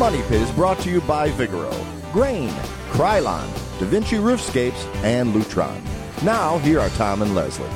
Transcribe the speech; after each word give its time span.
Money 0.00 0.22
Pit 0.22 0.40
is 0.40 0.50
brought 0.52 0.78
to 0.78 0.88
you 0.88 1.02
by 1.02 1.28
Vigoro, 1.32 1.70
Grayne, 2.10 2.48
Krylon, 2.88 3.46
Da 3.78 3.84
Vinci 3.84 4.16
Roofscapes, 4.16 4.86
and 5.04 5.34
Lutron. 5.34 5.78
Now, 6.24 6.56
here 6.60 6.80
are 6.80 6.88
Tom 6.90 7.20
and 7.20 7.34
Leslie. 7.34 7.68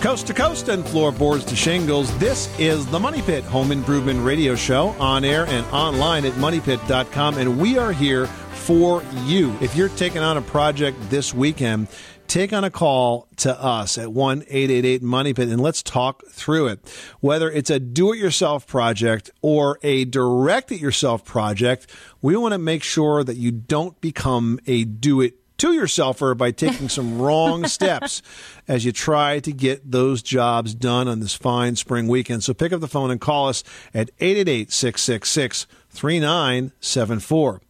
Coast 0.00 0.26
to 0.28 0.32
coast 0.32 0.70
and 0.70 0.86
floorboards 0.86 1.44
to 1.44 1.54
shingles, 1.54 2.16
this 2.16 2.48
is 2.58 2.86
the 2.86 2.98
Money 2.98 3.20
Pit 3.20 3.44
Home 3.44 3.72
Improvement 3.72 4.24
Radio 4.24 4.54
Show 4.54 4.88
on 4.98 5.22
air 5.22 5.44
and 5.48 5.66
online 5.66 6.24
at 6.24 6.32
moneypit.com. 6.32 7.36
And 7.36 7.60
we 7.60 7.76
are 7.76 7.92
here 7.92 8.26
for 8.26 9.02
you. 9.24 9.54
If 9.60 9.76
you're 9.76 9.90
taking 9.90 10.22
on 10.22 10.38
a 10.38 10.42
project 10.42 10.96
this 11.10 11.34
weekend, 11.34 11.88
take 12.26 12.52
on 12.52 12.64
a 12.64 12.70
call 12.70 13.28
to 13.36 13.60
us 13.60 13.98
at 13.98 14.12
1 14.12 14.42
888 14.42 15.02
Money 15.02 15.34
Pit 15.34 15.48
and 15.48 15.60
let's 15.60 15.82
talk 15.82 16.26
through 16.28 16.68
it. 16.68 16.80
Whether 17.20 17.50
it's 17.50 17.70
a 17.70 17.78
do 17.78 18.12
it 18.12 18.18
yourself 18.18 18.66
project 18.66 19.30
or 19.42 19.78
a 19.82 20.04
direct 20.04 20.72
it 20.72 20.80
yourself 20.80 21.24
project, 21.24 21.86
we 22.20 22.36
want 22.36 22.52
to 22.52 22.58
make 22.58 22.82
sure 22.82 23.24
that 23.24 23.36
you 23.36 23.50
don't 23.50 24.00
become 24.00 24.58
a 24.66 24.84
do 24.84 25.20
it 25.20 25.34
to 25.58 25.68
yourselfer 25.68 26.36
by 26.36 26.50
taking 26.50 26.88
some 26.88 27.18
wrong 27.22 27.66
steps 27.66 28.22
as 28.68 28.84
you 28.84 28.92
try 28.92 29.38
to 29.40 29.52
get 29.52 29.90
those 29.90 30.22
jobs 30.22 30.74
done 30.74 31.08
on 31.08 31.20
this 31.20 31.34
fine 31.34 31.76
spring 31.76 32.08
weekend. 32.08 32.44
So 32.44 32.54
pick 32.54 32.72
up 32.72 32.80
the 32.80 32.88
phone 32.88 33.10
and 33.10 33.20
call 33.20 33.48
us 33.48 33.64
at 33.94 34.10
888 34.20 34.72
666 34.72 35.66
3974. 35.90 37.60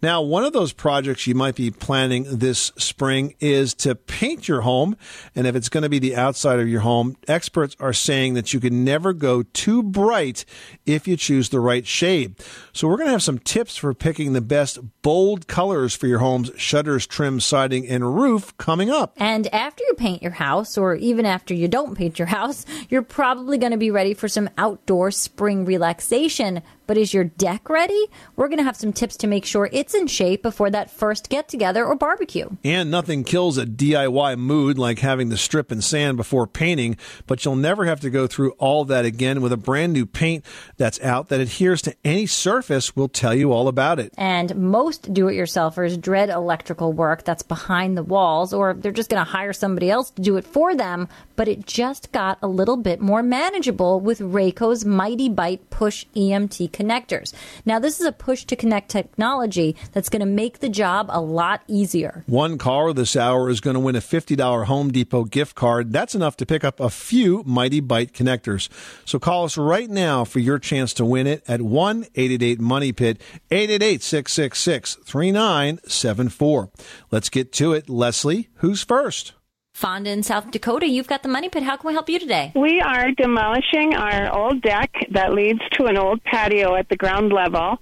Now, 0.00 0.22
one 0.22 0.44
of 0.44 0.52
those 0.52 0.72
projects 0.72 1.26
you 1.26 1.34
might 1.34 1.56
be 1.56 1.72
planning 1.72 2.38
this 2.38 2.72
spring 2.76 3.34
is 3.40 3.74
to 3.74 3.96
paint 3.96 4.46
your 4.46 4.60
home. 4.60 4.96
And 5.34 5.46
if 5.46 5.56
it's 5.56 5.68
going 5.68 5.82
to 5.82 5.88
be 5.88 5.98
the 5.98 6.14
outside 6.14 6.60
of 6.60 6.68
your 6.68 6.82
home, 6.82 7.16
experts 7.26 7.74
are 7.80 7.92
saying 7.92 8.34
that 8.34 8.54
you 8.54 8.60
can 8.60 8.84
never 8.84 9.12
go 9.12 9.42
too 9.42 9.82
bright 9.82 10.44
if 10.86 11.08
you 11.08 11.16
choose 11.16 11.48
the 11.48 11.58
right 11.58 11.84
shade. 11.84 12.36
So 12.72 12.86
we're 12.86 12.96
going 12.96 13.08
to 13.08 13.12
have 13.12 13.24
some 13.24 13.40
tips 13.40 13.76
for 13.76 13.92
picking 13.92 14.34
the 14.34 14.40
best 14.40 14.78
bold 15.02 15.48
colors 15.48 15.96
for 15.96 16.06
your 16.06 16.20
home's 16.20 16.52
shutters, 16.56 17.04
trim, 17.04 17.40
siding, 17.40 17.88
and 17.88 18.14
roof 18.14 18.56
coming 18.56 18.90
up. 18.90 19.14
And 19.16 19.52
after 19.52 19.82
you 19.88 19.94
paint 19.94 20.22
your 20.22 20.32
house, 20.32 20.78
or 20.78 20.94
even 20.94 21.26
after 21.26 21.54
you 21.54 21.66
don't 21.66 21.96
paint 21.96 22.20
your 22.20 22.26
house, 22.26 22.64
you're 22.88 23.02
probably 23.02 23.58
going 23.58 23.72
to 23.72 23.78
be 23.78 23.90
ready 23.90 24.14
for 24.14 24.28
some 24.28 24.48
outdoor 24.56 25.10
spring 25.10 25.64
relaxation. 25.64 26.62
But 26.86 26.96
is 26.96 27.12
your 27.12 27.24
deck 27.24 27.68
ready? 27.68 28.06
We're 28.36 28.48
going 28.48 28.58
to 28.58 28.64
have 28.64 28.76
some 28.76 28.92
tips 28.92 29.16
to 29.18 29.26
make 29.26 29.44
sure 29.44 29.68
it's 29.72 29.87
in 29.94 30.06
shape 30.06 30.42
before 30.42 30.70
that 30.70 30.90
first 30.90 31.28
get 31.28 31.48
together 31.48 31.84
or 31.84 31.94
barbecue. 31.94 32.48
And 32.64 32.90
nothing 32.90 33.24
kills 33.24 33.58
a 33.58 33.66
DIY 33.66 34.38
mood 34.38 34.78
like 34.78 34.98
having 35.00 35.30
to 35.30 35.36
strip 35.36 35.70
and 35.70 35.82
sand 35.82 36.16
before 36.16 36.46
painting, 36.46 36.96
but 37.26 37.44
you'll 37.44 37.56
never 37.56 37.84
have 37.84 38.00
to 38.00 38.10
go 38.10 38.26
through 38.26 38.52
all 38.52 38.84
that 38.86 39.04
again 39.04 39.40
with 39.40 39.52
a 39.52 39.56
brand 39.56 39.92
new 39.92 40.06
paint 40.06 40.44
that's 40.76 41.00
out 41.00 41.28
that 41.28 41.40
adheres 41.40 41.82
to 41.82 41.94
any 42.04 42.26
surface. 42.26 42.94
We'll 42.94 43.08
tell 43.08 43.34
you 43.34 43.52
all 43.52 43.68
about 43.68 43.98
it. 43.98 44.12
And 44.16 44.54
most 44.56 45.12
do 45.12 45.28
it 45.28 45.34
yourselfers 45.34 46.00
dread 46.00 46.30
electrical 46.30 46.92
work 46.92 47.24
that's 47.24 47.42
behind 47.42 47.96
the 47.96 48.02
walls, 48.02 48.52
or 48.52 48.74
they're 48.74 48.92
just 48.92 49.10
going 49.10 49.24
to 49.24 49.30
hire 49.30 49.52
somebody 49.52 49.90
else 49.90 50.10
to 50.10 50.22
do 50.22 50.36
it 50.36 50.44
for 50.44 50.74
them. 50.74 51.08
But 51.36 51.48
it 51.48 51.66
just 51.66 52.12
got 52.12 52.38
a 52.42 52.48
little 52.48 52.76
bit 52.76 53.00
more 53.00 53.22
manageable 53.22 54.00
with 54.00 54.20
Raco's 54.20 54.84
Mighty 54.84 55.28
Bite 55.28 55.70
Push 55.70 56.06
EMT 56.16 56.70
connectors. 56.70 57.32
Now, 57.64 57.78
this 57.78 58.00
is 58.00 58.06
a 58.06 58.12
push 58.12 58.44
to 58.44 58.56
connect 58.56 58.90
technology 58.90 59.76
that's 59.92 60.08
going 60.08 60.20
to 60.20 60.26
make 60.26 60.60
the 60.60 60.68
job 60.68 61.08
a 61.10 61.20
lot 61.20 61.62
easier. 61.66 62.24
One 62.26 62.58
caller 62.58 62.92
this 62.92 63.16
hour 63.16 63.48
is 63.48 63.60
going 63.60 63.74
to 63.74 63.80
win 63.80 63.96
a 63.96 64.00
$50 64.00 64.66
Home 64.66 64.90
Depot 64.90 65.24
gift 65.24 65.54
card. 65.54 65.92
That's 65.92 66.14
enough 66.14 66.36
to 66.38 66.46
pick 66.46 66.64
up 66.64 66.80
a 66.80 66.90
few 66.90 67.42
Mighty 67.46 67.80
Bite 67.80 68.12
connectors. 68.12 68.68
So 69.04 69.18
call 69.18 69.44
us 69.44 69.56
right 69.56 69.88
now 69.88 70.24
for 70.24 70.38
your 70.38 70.58
chance 70.58 70.92
to 70.94 71.04
win 71.04 71.26
it 71.26 71.42
at 71.48 71.62
1 71.62 72.04
888 72.14 72.60
Money 72.60 72.92
Pit, 72.92 73.20
888 73.50 74.02
666 74.02 74.94
3974. 75.04 76.70
Let's 77.10 77.28
get 77.28 77.52
to 77.54 77.72
it. 77.72 77.88
Leslie, 77.88 78.48
who's 78.56 78.82
first? 78.82 79.34
Fonda 79.78 80.10
in 80.10 80.24
South 80.24 80.50
Dakota, 80.50 80.88
you've 80.88 81.06
got 81.06 81.22
the 81.22 81.28
money 81.28 81.48
pit. 81.48 81.62
How 81.62 81.76
can 81.76 81.86
we 81.86 81.92
help 81.92 82.08
you 82.08 82.18
today? 82.18 82.50
We 82.56 82.80
are 82.80 83.12
demolishing 83.12 83.94
our 83.94 84.28
old 84.36 84.60
deck 84.60 84.90
that 85.12 85.32
leads 85.32 85.60
to 85.74 85.84
an 85.84 85.96
old 85.96 86.20
patio 86.24 86.74
at 86.74 86.88
the 86.88 86.96
ground 86.96 87.32
level. 87.32 87.78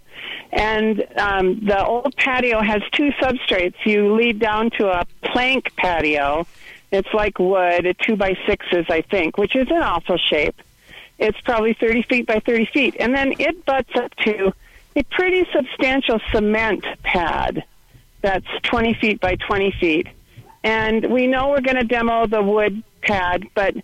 And 0.53 1.07
um, 1.17 1.65
the 1.65 1.84
old 1.84 2.17
patio 2.17 2.61
has 2.62 2.83
two 2.93 3.11
substrates. 3.21 3.75
You 3.84 4.15
lead 4.15 4.39
down 4.39 4.71
to 4.79 4.89
a 4.89 5.07
plank 5.23 5.75
patio. 5.77 6.47
It's 6.93 7.12
like 7.12 7.39
wood, 7.39 7.87
a 7.87 7.95
two 7.95 8.17
by 8.17 8.37
sixes, 8.47 8.87
I 8.89 9.03
think, 9.03 9.37
which 9.39 9.57
is 9.57 9.69
an 9.69 9.83
awful 9.83 10.19
shape. 10.19 10.61
It's 11.19 11.41
probably 11.41 11.75
30 11.75 12.03
feet 12.03 12.27
by 12.27 12.41
30 12.41 12.67
feet. 12.67 12.97
And 13.01 13.15
then 13.15 13.34
it 13.39 13.65
butts 13.65 13.95
up 13.97 14.15
to 14.17 14.53
a 14.95 15.03
pretty 15.05 15.47
substantial 15.53 16.21
cement 16.33 16.84
pad 17.03 17.65
that's 18.23 18.47
20 18.63 18.95
feet 18.95 19.21
by 19.21 19.37
20 19.37 19.73
feet 19.81 20.09
and 20.67 21.07
we 21.13 21.28
know 21.28 21.51
we're 21.51 21.61
going 21.61 21.77
to 21.77 21.84
demo 21.84 22.27
the 22.27 22.43
wood 22.43 22.83
pad, 23.01 23.47
but 23.55 23.77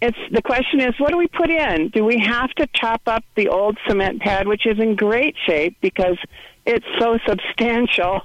it's 0.00 0.18
the 0.30 0.42
question 0.42 0.80
is 0.80 0.98
what 0.98 1.10
do 1.10 1.16
we 1.16 1.26
put 1.26 1.50
in? 1.50 1.88
Do 1.88 2.04
we 2.04 2.18
have 2.18 2.50
to 2.54 2.68
chop 2.72 3.02
up 3.06 3.24
the 3.34 3.48
old 3.48 3.78
cement 3.86 4.20
pad, 4.20 4.46
which 4.46 4.66
is 4.66 4.78
in 4.78 4.94
great 4.94 5.36
shape 5.46 5.76
because 5.80 6.18
it's 6.64 6.86
so 6.98 7.18
substantial, 7.26 8.22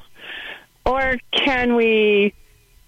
or 0.85 1.17
can 1.31 1.75
we 1.75 2.33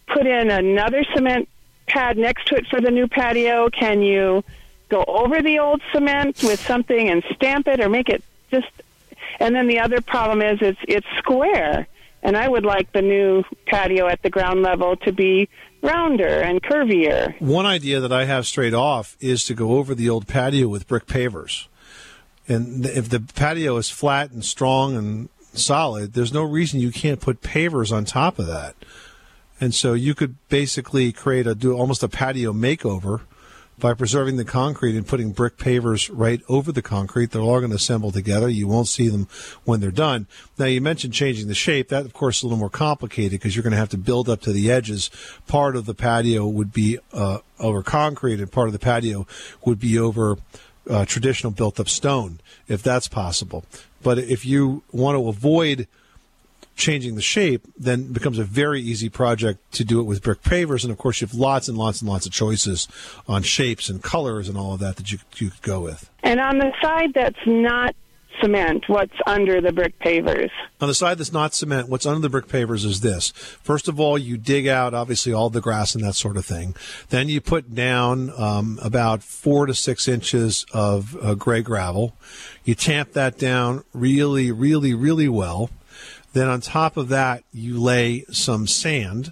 put 0.08 0.28
in 0.28 0.52
another 0.52 1.04
cement 1.16 1.50
pad 1.88 2.18
next 2.18 2.48
to 2.48 2.56
it 2.56 2.68
for 2.68 2.80
the 2.80 2.92
new 2.92 3.08
patio? 3.08 3.70
Can 3.70 4.02
you 4.02 4.44
go 4.90 5.04
over 5.08 5.42
the 5.42 5.60
old 5.60 5.82
cement 5.92 6.44
with 6.44 6.60
something 6.60 7.10
and 7.10 7.24
stamp 7.34 7.68
it, 7.68 7.80
or 7.80 7.90
make 7.90 8.10
it 8.10 8.24
just? 8.52 8.68
And 9.40 9.56
then 9.56 9.68
the 9.68 9.80
other 9.80 10.02
problem 10.02 10.42
is 10.42 10.60
it's 10.62 10.80
it's 10.88 11.08
square 11.18 11.88
and 12.26 12.36
I 12.36 12.50
would 12.50 12.66
like 12.66 12.92
the 12.92 13.04
new 13.04 13.44
patio 13.68 14.08
at 14.08 14.24
the 14.24 14.32
ground 14.32 14.64
level 14.64 14.96
to 14.98 15.12
be 15.12 15.48
rounder 15.86 16.42
and 16.42 16.62
curvier. 16.62 17.40
One 17.40 17.66
idea 17.66 18.00
that 18.00 18.12
I 18.12 18.26
have 18.26 18.48
straight 18.48 18.74
off 18.74 19.16
is 19.20 19.46
to 19.46 19.54
go 19.54 19.78
over 19.78 19.94
the 19.94 20.10
old 20.10 20.28
patio 20.28 20.68
with 20.68 20.88
brick 20.88 21.06
pavers. 21.06 21.68
And 22.48 22.86
if 22.86 23.10
the 23.10 23.20
patio 23.20 23.78
is 23.78 23.90
flat 23.90 24.32
and 24.32 24.44
strong 24.44 24.96
and 24.96 25.30
solid, 25.54 26.14
there's 26.14 26.34
no 26.34 26.44
reason 26.44 26.80
you 26.80 26.92
can't 26.92 27.20
put 27.20 27.42
pavers 27.42 27.92
on 27.92 28.06
top 28.06 28.40
of 28.40 28.48
that. 28.48 28.76
And 29.60 29.74
so 29.74 29.94
you 29.94 30.14
could 30.14 30.36
basically 30.50 31.12
create 31.12 31.48
a 31.48 31.56
do 31.56 31.74
almost 31.74 32.04
a 32.04 32.10
patio 32.10 32.52
makeover 32.52 33.22
by 33.80 33.94
preserving 33.94 34.38
the 34.38 34.46
concrete 34.46 34.96
and 34.96 35.08
putting 35.08 35.32
brick 35.32 35.58
pavers 35.58 36.10
right 36.12 36.42
over 36.48 36.72
the 36.72 36.82
concrete. 36.82 37.32
They're 37.32 37.42
all 37.42 37.60
going 37.60 37.72
to 37.72 37.76
assemble 37.76 38.12
together. 38.12 38.48
You 38.48 38.68
won't 38.68 38.88
see 38.88 39.10
them 39.10 39.28
when 39.64 39.82
they're 39.82 39.92
done. 39.92 40.28
Now, 40.58 40.66
you 40.66 40.82
mentioned 40.82 41.14
changing 41.14 41.48
the 41.48 41.54
shape. 41.56 41.90
That, 41.90 42.06
of 42.06 42.14
course, 42.14 42.38
is 42.38 42.44
a 42.44 42.46
little 42.48 42.60
more 42.60 42.70
complicated 42.70 43.32
because 43.32 43.56
you're 43.56 43.64
going 43.64 43.72
to 43.72 43.78
have 43.78 43.90
to 43.90 43.98
build 43.98 44.30
up 44.30 44.42
to 44.42 44.54
the 44.54 44.72
edges. 44.72 45.10
Part 45.48 45.76
of 45.76 45.86
the 45.86 45.94
patio 45.94 46.48
would 46.48 46.72
be 46.72 47.00
uh, 47.14 47.40
over 47.60 47.84
concrete, 47.84 48.40
and 48.40 48.52
part 48.52 48.68
of 48.68 48.74
the 48.74 48.80
patio 48.80 49.28
would 49.66 49.80
be 49.80 50.00
over 50.00 50.38
uh, 50.90 51.06
traditional 51.06 51.52
built 51.52 51.80
up 51.80 51.90
stone, 51.90 52.40
if 52.68 52.82
that's 52.82 53.08
possible. 53.08 53.66
But 54.02 54.20
if 54.20 54.46
you 54.46 54.84
want 54.92 55.18
to 55.18 55.28
avoid 55.28 55.88
changing 56.76 57.16
the 57.16 57.22
shape, 57.22 57.66
then 57.78 58.02
it 58.02 58.14
becomes 58.14 58.38
a 58.40 58.44
very 58.44 58.82
easy 58.82 59.10
project 59.10 59.72
to 59.74 59.84
do 59.84 60.00
it 60.00 60.04
with 60.04 60.22
brick 60.22 60.42
pavers. 60.42 60.84
And 60.84 60.92
of 60.92 60.98
course, 60.98 61.22
you 61.22 61.28
have 61.28 61.36
lots 61.36 61.68
and 61.68 61.78
lots 61.78 62.02
and 62.02 62.10
lots 62.10 62.26
of 62.26 62.32
choices 62.32 62.88
on 63.28 63.44
shapes 63.44 63.90
and 63.90 64.04
colors 64.04 64.50
and 64.50 64.58
all 64.58 64.74
of 64.74 64.80
that 64.82 64.98
that 64.98 65.12
you, 65.12 65.20
you 65.38 65.50
could 65.50 65.62
go 65.62 65.82
with. 65.82 66.10
And 66.24 66.40
on 66.40 66.58
the 66.58 66.72
side 66.82 67.14
that's 67.14 67.38
not 67.46 67.96
cement, 68.42 68.84
what's 68.88 69.16
under 69.26 69.62
the 69.62 69.72
brick 69.72 69.98
pavers? 70.00 70.50
On 70.82 70.88
the 70.88 70.94
side 70.94 71.18
that's 71.18 71.32
not 71.32 71.54
cement, 71.54 71.88
what's 71.88 72.06
under 72.06 72.20
the 72.20 72.30
brick 72.30 72.48
pavers 72.48 72.86
is 72.86 73.02
this. 73.02 73.30
First 73.32 73.88
of 73.88 74.00
all, 74.00 74.18
you 74.18 74.38
dig 74.38 74.68
out 74.68 74.94
obviously 74.94 75.32
all 75.32 75.50
the 75.50 75.62
grass 75.62 75.96
and 75.96 76.04
that 76.04 76.16
sort 76.16 76.36
of 76.36 76.46
thing. 76.46 76.76
Then 77.10 77.30
you 77.30 77.42
put 77.42 77.74
down 77.74 78.32
um, 78.38 78.80
about 78.82 79.24
four 79.24 79.66
to 79.66 79.74
six 79.74 80.08
inches 80.08 80.66
of 80.74 81.16
uh, 81.22 81.36
gray 81.36 81.62
gravel. 81.62 82.18
You 82.64 82.76
tamp 82.76 83.14
that 83.14 83.38
down 83.38 83.84
really, 83.94 84.52
really, 84.52 84.94
really 84.94 85.30
well. 85.30 85.70
Then 86.36 86.50
on 86.50 86.60
top 86.60 86.98
of 86.98 87.08
that, 87.08 87.46
you 87.54 87.82
lay 87.82 88.26
some 88.30 88.68
sand, 88.68 89.32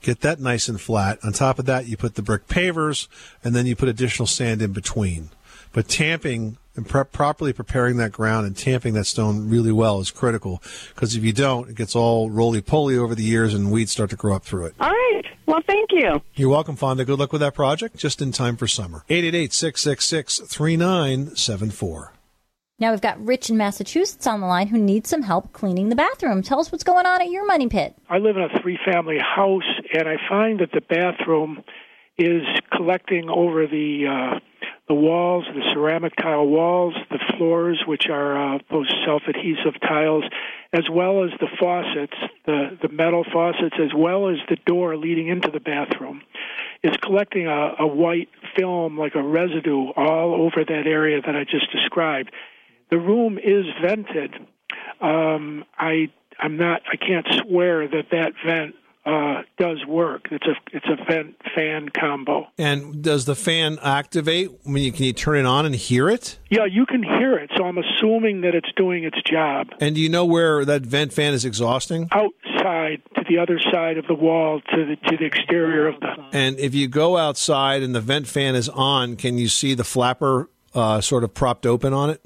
get 0.00 0.22
that 0.22 0.40
nice 0.40 0.66
and 0.66 0.80
flat. 0.80 1.20
On 1.22 1.32
top 1.32 1.60
of 1.60 1.66
that, 1.66 1.86
you 1.86 1.96
put 1.96 2.16
the 2.16 2.22
brick 2.22 2.48
pavers, 2.48 3.06
and 3.44 3.54
then 3.54 3.64
you 3.64 3.76
put 3.76 3.88
additional 3.88 4.26
sand 4.26 4.60
in 4.60 4.72
between. 4.72 5.30
But 5.72 5.86
tamping 5.86 6.56
and 6.74 6.88
pre- 6.88 7.04
properly 7.04 7.52
preparing 7.52 7.96
that 7.98 8.10
ground 8.10 8.44
and 8.44 8.56
tamping 8.56 8.94
that 8.94 9.04
stone 9.04 9.48
really 9.48 9.70
well 9.70 10.00
is 10.00 10.10
critical 10.10 10.60
because 10.88 11.14
if 11.14 11.22
you 11.22 11.32
don't, 11.32 11.70
it 11.70 11.76
gets 11.76 11.94
all 11.94 12.28
roly 12.28 12.60
poly 12.60 12.98
over 12.98 13.14
the 13.14 13.22
years 13.22 13.54
and 13.54 13.70
weeds 13.70 13.92
start 13.92 14.10
to 14.10 14.16
grow 14.16 14.34
up 14.34 14.42
through 14.42 14.66
it. 14.66 14.74
All 14.80 14.90
right. 14.90 15.22
Well, 15.46 15.62
thank 15.64 15.92
you. 15.92 16.22
You're 16.34 16.48
welcome, 16.48 16.74
Fonda. 16.74 17.04
Good 17.04 17.20
luck 17.20 17.30
with 17.30 17.40
that 17.40 17.54
project. 17.54 17.96
Just 17.96 18.20
in 18.20 18.32
time 18.32 18.56
for 18.56 18.66
summer. 18.66 19.04
888 19.08 19.52
666 19.52 20.40
3974. 20.40 22.12
Now 22.78 22.90
we've 22.90 23.00
got 23.00 23.24
Rich 23.24 23.50
in 23.50 23.56
Massachusetts 23.56 24.26
on 24.26 24.40
the 24.40 24.46
line 24.46 24.66
who 24.66 24.78
needs 24.78 25.08
some 25.08 25.22
help 25.22 25.52
cleaning 25.52 25.88
the 25.88 25.94
bathroom. 25.94 26.42
Tell 26.42 26.58
us 26.58 26.72
what's 26.72 26.84
going 26.84 27.06
on 27.06 27.20
at 27.20 27.30
your 27.30 27.46
money 27.46 27.68
pit. 27.68 27.94
I 28.08 28.18
live 28.18 28.36
in 28.36 28.42
a 28.42 28.60
three 28.60 28.78
family 28.84 29.18
house, 29.18 29.62
and 29.94 30.08
I 30.08 30.16
find 30.28 30.58
that 30.60 30.72
the 30.72 30.80
bathroom 30.80 31.62
is 32.18 32.42
collecting 32.76 33.28
over 33.28 33.66
the 33.66 34.06
uh, 34.34 34.40
the 34.88 34.94
walls, 34.94 35.44
the 35.54 35.62
ceramic 35.72 36.14
tile 36.16 36.46
walls, 36.46 36.94
the 37.10 37.20
floors, 37.36 37.82
which 37.86 38.08
are 38.10 38.56
uh, 38.56 38.58
those 38.70 38.92
self-adhesive 39.06 39.80
tiles, 39.80 40.24
as 40.72 40.82
well 40.90 41.24
as 41.24 41.30
the 41.38 41.46
faucets, 41.60 42.16
the 42.46 42.76
the 42.82 42.88
metal 42.88 43.24
faucets, 43.32 43.76
as 43.80 43.94
well 43.96 44.28
as 44.28 44.36
the 44.48 44.56
door 44.66 44.96
leading 44.96 45.28
into 45.28 45.50
the 45.50 45.60
bathroom, 45.60 46.20
is 46.82 46.96
collecting 47.00 47.46
a, 47.46 47.74
a 47.78 47.86
white 47.86 48.28
film 48.58 48.98
like 48.98 49.14
a 49.14 49.22
residue 49.22 49.90
all 49.96 50.34
over 50.42 50.64
that 50.64 50.86
area 50.86 51.20
that 51.24 51.36
I 51.36 51.44
just 51.44 51.70
described. 51.70 52.32
The 52.92 52.98
room 52.98 53.38
is 53.38 53.64
vented. 53.80 54.34
Um, 55.00 55.64
I 55.78 56.12
I'm 56.38 56.58
not. 56.58 56.82
I 56.92 56.96
can't 56.96 57.26
swear 57.40 57.88
that 57.88 58.10
that 58.10 58.32
vent 58.44 58.74
uh, 59.06 59.44
does 59.58 59.78
work. 59.88 60.28
It's 60.30 60.44
a 60.46 60.54
it's 60.74 60.84
a 60.86 61.02
vent 61.10 61.36
fan 61.54 61.88
combo. 61.88 62.48
And 62.58 63.02
does 63.02 63.24
the 63.24 63.34
fan 63.34 63.78
activate? 63.82 64.50
I 64.66 64.68
mean, 64.68 64.92
can 64.92 65.06
you 65.06 65.14
turn 65.14 65.38
it 65.38 65.46
on 65.46 65.64
and 65.64 65.74
hear 65.74 66.10
it? 66.10 66.38
Yeah, 66.50 66.66
you 66.66 66.84
can 66.84 67.02
hear 67.02 67.38
it. 67.38 67.50
So 67.56 67.64
I'm 67.64 67.78
assuming 67.78 68.42
that 68.42 68.54
it's 68.54 68.70
doing 68.76 69.04
its 69.04 69.22
job. 69.22 69.68
And 69.80 69.94
do 69.94 70.00
you 70.02 70.10
know 70.10 70.26
where 70.26 70.62
that 70.66 70.82
vent 70.82 71.14
fan 71.14 71.32
is 71.32 71.46
exhausting? 71.46 72.10
Outside 72.12 73.00
to 73.16 73.24
the 73.26 73.38
other 73.38 73.58
side 73.72 73.96
of 73.96 74.06
the 74.06 74.14
wall 74.14 74.60
to 74.60 74.84
the 74.84 74.96
to 75.08 75.16
the 75.16 75.24
exterior 75.24 75.88
of 75.88 75.98
the. 75.98 76.26
And 76.34 76.58
if 76.58 76.74
you 76.74 76.88
go 76.88 77.16
outside 77.16 77.82
and 77.82 77.94
the 77.94 78.02
vent 78.02 78.26
fan 78.26 78.54
is 78.54 78.68
on, 78.68 79.16
can 79.16 79.38
you 79.38 79.48
see 79.48 79.72
the 79.72 79.82
flapper 79.82 80.50
uh, 80.74 81.00
sort 81.00 81.24
of 81.24 81.32
propped 81.32 81.64
open 81.64 81.94
on 81.94 82.10
it? 82.10 82.20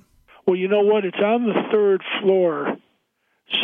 Well, 0.47 0.57
you 0.57 0.69
know 0.69 0.83
what? 0.83 1.05
It's 1.05 1.19
on 1.19 1.47
the 1.47 1.69
third 1.73 2.03
floor 2.21 2.77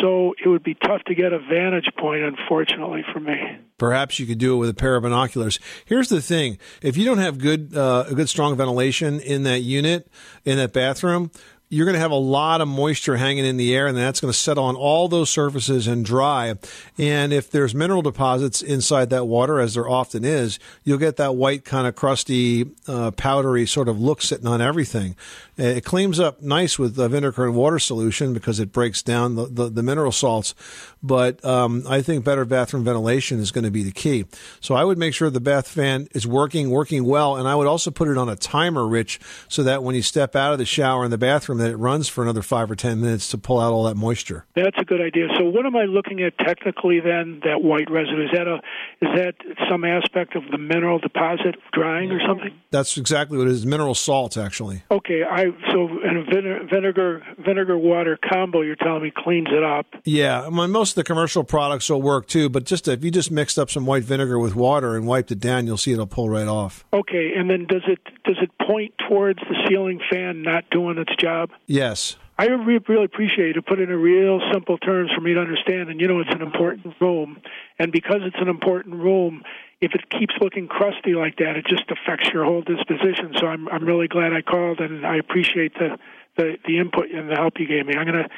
so 0.00 0.34
it 0.42 0.48
would 0.48 0.62
be 0.62 0.74
tough 0.74 1.02
to 1.06 1.14
get 1.14 1.32
a 1.32 1.38
vantage 1.38 1.88
point, 1.98 2.22
unfortunately, 2.22 3.04
for 3.12 3.20
me. 3.20 3.58
Perhaps 3.78 4.18
you 4.18 4.26
could 4.26 4.38
do 4.38 4.54
it 4.54 4.58
with 4.58 4.68
a 4.68 4.74
pair 4.74 4.96
of 4.96 5.02
binoculars. 5.02 5.58
Here's 5.84 6.08
the 6.08 6.20
thing: 6.20 6.58
if 6.82 6.96
you 6.96 7.04
don't 7.04 7.18
have 7.18 7.38
good, 7.38 7.76
uh, 7.76 8.04
good 8.04 8.28
strong 8.28 8.56
ventilation 8.56 9.20
in 9.20 9.42
that 9.42 9.60
unit, 9.60 10.08
in 10.44 10.56
that 10.58 10.72
bathroom, 10.72 11.30
you're 11.72 11.86
going 11.86 11.94
to 11.94 12.00
have 12.00 12.10
a 12.10 12.14
lot 12.14 12.60
of 12.60 12.68
moisture 12.68 13.16
hanging 13.16 13.46
in 13.46 13.56
the 13.56 13.74
air, 13.74 13.86
and 13.86 13.96
that's 13.96 14.20
going 14.20 14.30
to 14.30 14.38
settle 14.38 14.64
on 14.64 14.76
all 14.76 15.08
those 15.08 15.30
surfaces 15.30 15.86
and 15.86 16.04
dry. 16.04 16.54
And 16.98 17.32
if 17.32 17.50
there's 17.50 17.74
mineral 17.74 18.02
deposits 18.02 18.60
inside 18.60 19.08
that 19.08 19.24
water, 19.24 19.58
as 19.58 19.72
there 19.72 19.88
often 19.88 20.22
is, 20.22 20.58
you'll 20.84 20.98
get 20.98 21.16
that 21.16 21.34
white 21.34 21.64
kind 21.64 21.86
of 21.86 21.94
crusty, 21.94 22.70
uh, 22.86 23.10
powdery 23.12 23.64
sort 23.64 23.88
of 23.88 23.98
look 23.98 24.20
sitting 24.20 24.46
on 24.46 24.60
everything. 24.60 25.16
It 25.56 25.84
cleans 25.84 26.18
up 26.18 26.40
nice 26.40 26.78
with 26.78 26.96
the 26.96 27.08
vinegar 27.08 27.44
and 27.44 27.54
water 27.54 27.78
solution 27.78 28.32
because 28.32 28.58
it 28.58 28.72
breaks 28.72 29.02
down 29.02 29.34
the, 29.34 29.46
the, 29.46 29.68
the 29.68 29.82
mineral 29.82 30.12
salts. 30.12 30.54
But 31.02 31.44
um, 31.44 31.84
I 31.86 32.00
think 32.00 32.24
better 32.24 32.44
bathroom 32.44 32.84
ventilation 32.84 33.38
is 33.38 33.50
going 33.50 33.64
to 33.64 33.70
be 33.70 33.82
the 33.82 33.92
key. 33.92 34.24
So 34.60 34.74
I 34.74 34.84
would 34.84 34.98
make 34.98 35.12
sure 35.14 35.28
the 35.28 35.40
bath 35.40 35.68
fan 35.68 36.08
is 36.12 36.26
working, 36.26 36.70
working 36.70 37.04
well, 37.04 37.36
and 37.36 37.46
I 37.46 37.54
would 37.54 37.66
also 37.66 37.90
put 37.90 38.08
it 38.08 38.16
on 38.16 38.28
a 38.28 38.36
timer, 38.36 38.86
Rich, 38.86 39.20
so 39.48 39.62
that 39.62 39.82
when 39.82 39.94
you 39.94 40.02
step 40.02 40.34
out 40.34 40.52
of 40.52 40.58
the 40.58 40.64
shower 40.64 41.04
in 41.04 41.10
the 41.10 41.18
bathroom, 41.18 41.58
that 41.58 41.70
it 41.70 41.76
runs 41.76 42.08
for 42.08 42.22
another 42.22 42.42
five 42.42 42.70
or 42.70 42.76
ten 42.76 43.00
minutes 43.00 43.28
to 43.28 43.38
pull 43.38 43.60
out 43.60 43.72
all 43.72 43.84
that 43.84 43.96
moisture. 43.96 44.46
That's 44.54 44.78
a 44.78 44.84
good 44.84 45.00
idea. 45.00 45.28
So 45.38 45.44
what 45.44 45.66
am 45.66 45.76
I 45.76 45.84
looking 45.84 46.22
at 46.22 46.38
technically 46.38 47.00
then? 47.00 47.40
That 47.44 47.62
white 47.62 47.90
residue 47.90 48.24
is 48.24 48.30
that 48.32 48.48
a 48.48 48.56
is 49.00 49.08
that 49.16 49.34
some 49.68 49.84
aspect 49.84 50.36
of 50.36 50.44
the 50.50 50.58
mineral 50.58 50.98
deposit 50.98 51.56
drying 51.72 52.10
or 52.10 52.20
something? 52.26 52.52
That's 52.70 52.96
exactly 52.96 53.36
what 53.36 53.48
it 53.48 53.50
is. 53.50 53.66
Mineral 53.66 53.94
salts, 53.94 54.36
actually. 54.36 54.82
Okay, 54.90 55.24
I 55.24 55.51
so 55.70 55.88
in 56.02 56.16
a 56.16 56.66
vinegar 56.66 57.22
vinegar 57.44 57.78
water 57.78 58.18
combo, 58.30 58.62
you're 58.62 58.76
telling 58.76 59.02
me 59.02 59.12
cleans 59.14 59.48
it 59.50 59.62
up. 59.62 59.86
Yeah, 60.04 60.46
I 60.46 60.50
mean, 60.50 60.70
most 60.70 60.90
of 60.90 60.94
the 60.96 61.04
commercial 61.04 61.44
products 61.44 61.88
will 61.88 62.02
work 62.02 62.26
too, 62.26 62.48
but 62.48 62.64
just 62.64 62.88
if 62.88 63.04
you 63.04 63.10
just 63.10 63.30
mixed 63.30 63.58
up 63.58 63.70
some 63.70 63.86
white 63.86 64.04
vinegar 64.04 64.38
with 64.38 64.54
water 64.54 64.96
and 64.96 65.06
wiped 65.06 65.30
it 65.30 65.40
down, 65.40 65.66
you'll 65.66 65.76
see 65.76 65.92
it'll 65.92 66.06
pull 66.06 66.28
right 66.28 66.48
off. 66.48 66.84
Okay, 66.92 67.32
and 67.36 67.48
then 67.48 67.66
does 67.66 67.82
it 67.86 68.00
does 68.24 68.38
it 68.40 68.50
point 68.66 68.94
towards 69.08 69.38
the 69.40 69.56
ceiling 69.68 70.00
fan 70.10 70.42
not 70.42 70.68
doing 70.70 70.98
its 70.98 71.14
job? 71.16 71.50
Yes. 71.66 72.16
I 72.38 72.46
really 72.46 73.04
appreciate 73.04 73.48
you 73.48 73.52
to 73.54 73.62
put 73.62 73.78
it 73.78 73.90
in 73.90 73.96
real 73.96 74.40
simple 74.52 74.78
terms 74.78 75.10
for 75.14 75.20
me 75.20 75.34
to 75.34 75.40
understand. 75.40 75.90
And 75.90 76.00
you 76.00 76.08
know, 76.08 76.20
it's 76.20 76.34
an 76.34 76.42
important 76.42 76.94
room, 77.00 77.40
and 77.78 77.92
because 77.92 78.20
it's 78.22 78.40
an 78.40 78.48
important 78.48 78.96
room, 78.96 79.42
if 79.82 79.94
it 79.94 80.08
keeps 80.08 80.34
looking 80.40 80.68
crusty 80.68 81.14
like 81.14 81.36
that, 81.38 81.56
it 81.56 81.66
just 81.66 81.90
affects 81.90 82.30
your 82.32 82.44
whole 82.44 82.62
disposition. 82.62 83.34
So 83.38 83.46
I'm 83.46 83.68
I'm 83.68 83.84
really 83.84 84.08
glad 84.08 84.32
I 84.32 84.40
called, 84.40 84.80
and 84.80 85.04
I 85.04 85.16
appreciate 85.16 85.74
the 85.74 85.98
the, 86.36 86.56
the 86.66 86.78
input 86.78 87.10
and 87.10 87.28
the 87.28 87.34
help 87.34 87.58
you 87.58 87.66
gave 87.66 87.84
me. 87.84 87.94
I'm 87.94 88.06
gonna 88.06 88.28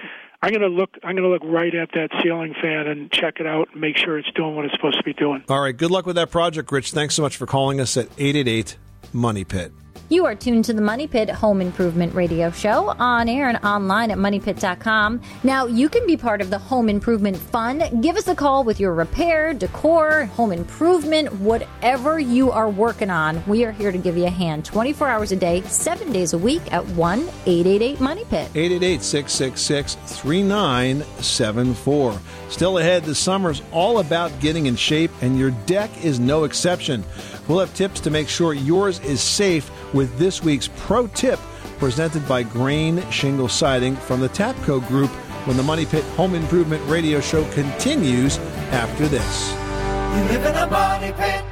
I'm 0.42 0.52
gonna 0.52 0.66
look 0.68 0.96
I'm 1.04 1.14
gonna 1.14 1.28
look 1.28 1.44
right 1.44 1.74
at 1.74 1.90
that 1.92 2.08
ceiling 2.22 2.54
fan 2.60 2.86
and 2.86 3.12
check 3.12 3.40
it 3.40 3.46
out 3.46 3.68
and 3.72 3.80
make 3.80 3.96
sure 3.98 4.18
it's 4.18 4.30
doing 4.32 4.56
what 4.56 4.64
it's 4.64 4.74
supposed 4.74 4.96
to 4.96 5.04
be 5.04 5.12
doing. 5.12 5.44
All 5.48 5.60
right, 5.60 5.76
good 5.76 5.90
luck 5.90 6.06
with 6.06 6.16
that 6.16 6.30
project, 6.30 6.72
Rich. 6.72 6.92
Thanks 6.92 7.14
so 7.14 7.22
much 7.22 7.36
for 7.36 7.46
calling 7.46 7.78
us 7.78 7.96
at 7.96 8.06
888 8.18 8.76
Money 9.12 9.44
Pit. 9.44 9.72
You 10.10 10.26
are 10.26 10.34
tuned 10.34 10.66
to 10.66 10.74
the 10.74 10.82
Money 10.82 11.06
Pit 11.06 11.30
Home 11.30 11.62
Improvement 11.62 12.14
Radio 12.14 12.50
Show 12.50 12.90
on 12.98 13.26
air 13.26 13.48
and 13.48 13.56
online 13.64 14.10
at 14.10 14.18
moneypit.com. 14.18 15.22
Now, 15.42 15.64
you 15.64 15.88
can 15.88 16.06
be 16.06 16.18
part 16.18 16.42
of 16.42 16.50
the 16.50 16.58
Home 16.58 16.90
Improvement 16.90 17.38
Fund. 17.38 18.02
Give 18.02 18.16
us 18.16 18.28
a 18.28 18.34
call 18.34 18.64
with 18.64 18.78
your 18.78 18.92
repair, 18.92 19.54
decor, 19.54 20.26
home 20.26 20.52
improvement, 20.52 21.32
whatever 21.40 22.20
you 22.20 22.50
are 22.50 22.68
working 22.68 23.08
on. 23.08 23.42
We 23.46 23.64
are 23.64 23.72
here 23.72 23.92
to 23.92 23.98
give 23.98 24.18
you 24.18 24.26
a 24.26 24.30
hand 24.30 24.66
24 24.66 25.08
hours 25.08 25.32
a 25.32 25.36
day, 25.36 25.62
seven 25.62 26.12
days 26.12 26.34
a 26.34 26.38
week 26.38 26.70
at 26.70 26.86
1 26.86 27.20
888 27.46 28.00
Money 28.00 28.24
Pit. 28.24 28.50
888 28.54 29.02
666 29.02 29.94
3974. 30.20 32.20
Still 32.48 32.78
ahead, 32.78 33.04
the 33.04 33.14
summer's 33.14 33.62
all 33.72 33.98
about 33.98 34.38
getting 34.40 34.66
in 34.66 34.76
shape, 34.76 35.10
and 35.20 35.38
your 35.38 35.50
deck 35.66 35.90
is 36.04 36.20
no 36.20 36.44
exception. 36.44 37.04
We'll 37.48 37.60
have 37.60 37.74
tips 37.74 38.00
to 38.00 38.10
make 38.10 38.28
sure 38.28 38.54
yours 38.54 39.00
is 39.00 39.20
safe 39.20 39.70
with 39.92 40.16
this 40.18 40.42
week's 40.42 40.68
pro 40.76 41.06
tip 41.08 41.40
presented 41.78 42.26
by 42.28 42.42
Grayne 42.42 43.08
Shingle 43.10 43.48
Siding 43.48 43.96
from 43.96 44.20
the 44.20 44.28
Tapco 44.28 44.86
Group 44.88 45.10
when 45.46 45.56
the 45.56 45.62
Money 45.62 45.84
Pit 45.84 46.04
Home 46.16 46.34
Improvement 46.34 46.82
Radio 46.88 47.20
Show 47.20 47.44
continues 47.52 48.38
after 48.70 49.06
this. 49.08 49.52
You 49.52 50.22
live 50.32 50.46
in 50.46 50.54
a 50.54 50.66
money 50.66 51.12
pit. 51.12 51.44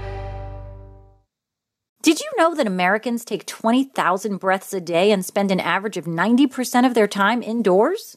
Did 2.02 2.20
you 2.20 2.30
know 2.36 2.54
that 2.54 2.66
Americans 2.66 3.24
take 3.24 3.46
20,000 3.46 4.38
breaths 4.38 4.72
a 4.72 4.80
day 4.80 5.12
and 5.12 5.24
spend 5.24 5.50
an 5.50 5.60
average 5.60 5.96
of 5.96 6.06
90% 6.06 6.86
of 6.86 6.94
their 6.94 7.06
time 7.06 7.42
indoors? 7.42 8.16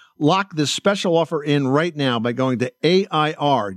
Lock 0.21 0.53
this 0.53 0.69
special 0.69 1.17
offer 1.17 1.41
in 1.43 1.67
right 1.67 1.95
now 1.95 2.19
by 2.19 2.31
going 2.31 2.59
to 2.59 2.71
AIRDOCTOR 2.83 3.73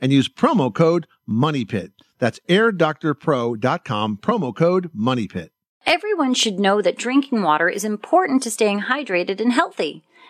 and 0.00 0.10
use 0.10 0.28
promo 0.30 0.74
code 0.74 1.06
MONEYPIT. 1.28 1.92
That's 2.18 2.40
airdoctorpro.com, 2.48 4.16
promo 4.22 4.56
code 4.56 4.90
MONEYPIT. 4.96 5.50
Everyone 5.84 6.32
should 6.32 6.58
know 6.58 6.80
that 6.80 6.96
drinking 6.96 7.42
water 7.42 7.68
is 7.68 7.84
important 7.84 8.42
to 8.44 8.50
staying 8.50 8.80
hydrated 8.84 9.38
and 9.38 9.52
healthy. 9.52 10.02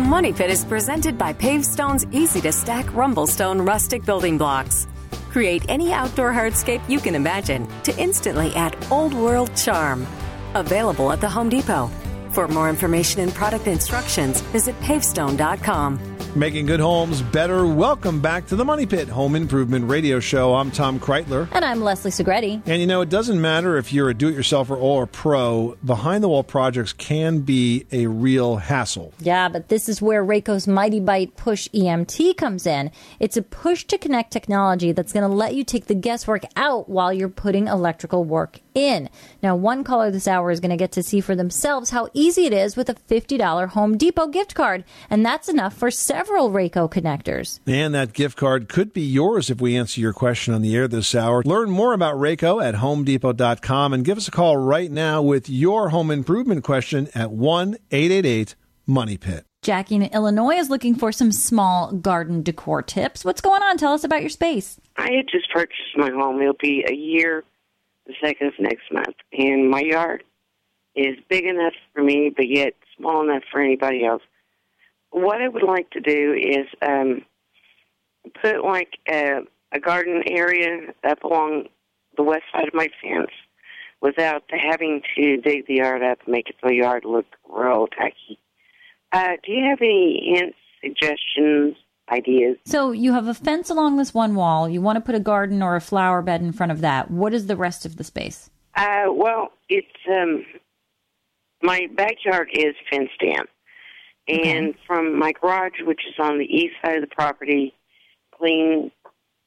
Money 0.00 0.32
Pit 0.32 0.50
is 0.50 0.64
presented 0.64 1.18
by 1.18 1.32
Pavestone's 1.34 2.06
easy 2.10 2.40
to 2.40 2.52
stack 2.52 2.86
Rumblestone 2.86 3.66
rustic 3.66 4.04
building 4.04 4.38
blocks. 4.38 4.86
Create 5.30 5.62
any 5.68 5.92
outdoor 5.92 6.32
hardscape 6.32 6.80
you 6.88 6.98
can 6.98 7.14
imagine 7.14 7.68
to 7.82 7.96
instantly 7.98 8.54
add 8.54 8.76
old 8.90 9.12
world 9.12 9.54
charm. 9.56 10.06
Available 10.54 11.12
at 11.12 11.20
the 11.20 11.28
Home 11.28 11.50
Depot. 11.50 11.90
For 12.30 12.48
more 12.48 12.70
information 12.70 13.20
and 13.20 13.32
product 13.32 13.66
instructions, 13.66 14.40
visit 14.40 14.74
pavestone.com. 14.80 16.09
Making 16.36 16.66
good 16.66 16.78
homes 16.78 17.22
better. 17.22 17.66
Welcome 17.66 18.20
back 18.20 18.46
to 18.46 18.56
the 18.56 18.64
Money 18.64 18.86
Pit 18.86 19.08
Home 19.08 19.34
Improvement 19.34 19.90
Radio 19.90 20.20
Show. 20.20 20.54
I'm 20.54 20.70
Tom 20.70 21.00
Kraeutler. 21.00 21.48
And 21.50 21.64
I'm 21.64 21.80
Leslie 21.80 22.12
Segrete. 22.12 22.62
And 22.66 22.80
you 22.80 22.86
know, 22.86 23.00
it 23.00 23.08
doesn't 23.08 23.40
matter 23.40 23.76
if 23.76 23.92
you're 23.92 24.10
a 24.10 24.14
do 24.14 24.28
it 24.28 24.36
yourselfer 24.36 24.80
or 24.80 25.02
a 25.02 25.06
pro, 25.08 25.76
behind 25.84 26.22
the 26.22 26.28
wall 26.28 26.44
projects 26.44 26.92
can 26.92 27.40
be 27.40 27.84
a 27.90 28.06
real 28.06 28.56
hassle. 28.56 29.12
Yeah, 29.18 29.48
but 29.48 29.70
this 29.70 29.88
is 29.88 30.00
where 30.00 30.22
Raco's 30.22 30.68
Mighty 30.68 31.00
Bite 31.00 31.34
Push 31.34 31.68
EMT 31.74 32.36
comes 32.36 32.64
in. 32.64 32.92
It's 33.18 33.36
a 33.36 33.42
push 33.42 33.82
to 33.86 33.98
connect 33.98 34.32
technology 34.32 34.92
that's 34.92 35.12
going 35.12 35.28
to 35.28 35.34
let 35.34 35.56
you 35.56 35.64
take 35.64 35.86
the 35.86 35.96
guesswork 35.96 36.44
out 36.54 36.88
while 36.88 37.12
you're 37.12 37.28
putting 37.28 37.66
electrical 37.66 38.22
work 38.22 38.60
in. 38.74 39.08
Now, 39.42 39.56
one 39.56 39.84
caller 39.84 40.10
this 40.10 40.28
hour 40.28 40.50
is 40.50 40.60
going 40.60 40.70
to 40.70 40.76
get 40.76 40.92
to 40.92 41.02
see 41.02 41.20
for 41.20 41.34
themselves 41.34 41.90
how 41.90 42.08
easy 42.12 42.46
it 42.46 42.52
is 42.52 42.76
with 42.76 42.88
a 42.88 42.94
$50 42.94 43.68
Home 43.70 43.96
Depot 43.96 44.28
gift 44.28 44.54
card. 44.54 44.84
And 45.08 45.24
that's 45.24 45.48
enough 45.48 45.74
for 45.74 45.90
several 45.90 46.50
Raco 46.50 46.90
connectors. 46.90 47.60
And 47.66 47.94
that 47.94 48.12
gift 48.12 48.36
card 48.36 48.68
could 48.68 48.92
be 48.92 49.02
yours 49.02 49.50
if 49.50 49.60
we 49.60 49.76
answer 49.76 50.00
your 50.00 50.12
question 50.12 50.54
on 50.54 50.62
the 50.62 50.74
air 50.74 50.88
this 50.88 51.14
hour. 51.14 51.42
Learn 51.44 51.70
more 51.70 51.92
about 51.92 52.16
Raco 52.16 52.62
at 52.62 52.76
homedepot.com 52.76 53.92
and 53.92 54.04
give 54.04 54.18
us 54.18 54.28
a 54.28 54.32
call 54.32 54.56
right 54.56 54.90
now 54.90 55.22
with 55.22 55.48
your 55.48 55.90
home 55.90 56.10
improvement 56.10 56.64
question 56.64 57.08
at 57.14 57.30
1 57.30 57.76
888 57.90 58.54
Money 58.86 59.16
Pit. 59.16 59.44
Jackie 59.62 59.96
in 59.96 60.02
Illinois 60.04 60.56
is 60.56 60.70
looking 60.70 60.94
for 60.94 61.12
some 61.12 61.30
small 61.30 61.92
garden 61.92 62.42
decor 62.42 62.80
tips. 62.80 63.26
What's 63.26 63.42
going 63.42 63.62
on? 63.62 63.76
Tell 63.76 63.92
us 63.92 64.04
about 64.04 64.22
your 64.22 64.30
space. 64.30 64.80
I 64.96 65.12
had 65.12 65.26
just 65.30 65.50
purchased 65.52 65.96
my 65.96 66.10
home. 66.10 66.40
It'll 66.40 66.54
be 66.58 66.84
a 66.88 66.94
year 66.94 67.44
the 68.10 68.26
second 68.26 68.48
of 68.48 68.54
next 68.58 68.92
month. 68.92 69.16
And 69.32 69.70
my 69.70 69.80
yard 69.80 70.24
is 70.94 71.16
big 71.28 71.44
enough 71.44 71.74
for 71.94 72.02
me, 72.02 72.32
but 72.34 72.48
yet 72.48 72.74
small 72.96 73.22
enough 73.22 73.42
for 73.50 73.60
anybody 73.60 74.04
else. 74.04 74.22
What 75.10 75.40
I 75.40 75.48
would 75.48 75.62
like 75.62 75.90
to 75.90 76.00
do 76.00 76.34
is 76.34 76.66
um, 76.82 77.24
put 78.42 78.64
like 78.64 78.98
a, 79.08 79.40
a 79.72 79.80
garden 79.80 80.22
area 80.26 80.92
up 81.08 81.22
along 81.24 81.64
the 82.16 82.22
west 82.22 82.44
side 82.52 82.68
of 82.68 82.74
my 82.74 82.88
fence 83.02 83.30
without 84.00 84.42
having 84.50 85.02
to 85.16 85.36
dig 85.36 85.66
the 85.66 85.76
yard 85.76 86.02
up 86.02 86.18
and 86.24 86.32
make 86.32 86.48
it 86.48 86.56
the 86.62 86.74
yard 86.74 87.04
look 87.04 87.26
real 87.48 87.86
tacky. 87.86 88.38
Uh, 89.12 89.32
do 89.44 89.52
you 89.52 89.64
have 89.68 89.80
any 89.80 90.32
hints, 90.34 90.56
suggestions, 90.80 91.76
ideas? 92.10 92.56
So 92.64 92.92
you 92.92 93.12
have 93.12 93.26
a 93.26 93.34
fence 93.34 93.70
along 93.70 93.96
this 93.96 94.12
one 94.14 94.34
wall. 94.34 94.68
You 94.68 94.80
want 94.80 94.96
to 94.96 95.00
put 95.00 95.14
a 95.14 95.20
garden 95.20 95.62
or 95.62 95.76
a 95.76 95.80
flower 95.80 96.22
bed 96.22 96.40
in 96.42 96.52
front 96.52 96.72
of 96.72 96.80
that. 96.80 97.10
What 97.10 97.32
is 97.34 97.46
the 97.46 97.56
rest 97.56 97.84
of 97.86 97.96
the 97.96 98.04
space? 98.04 98.50
Uh, 98.76 99.06
well, 99.12 99.52
it's 99.68 99.86
um, 100.10 100.44
my 101.62 101.88
backyard 101.94 102.48
is 102.52 102.74
fenced 102.90 103.20
in, 103.22 103.40
and 104.28 104.68
Okay. 104.70 104.78
from 104.86 105.18
my 105.18 105.32
garage, 105.32 105.80
which 105.84 106.00
is 106.08 106.14
on 106.18 106.38
the 106.38 106.44
east 106.44 106.74
side 106.82 106.96
of 106.96 107.00
the 107.02 107.14
property, 107.14 107.74
clean 108.36 108.90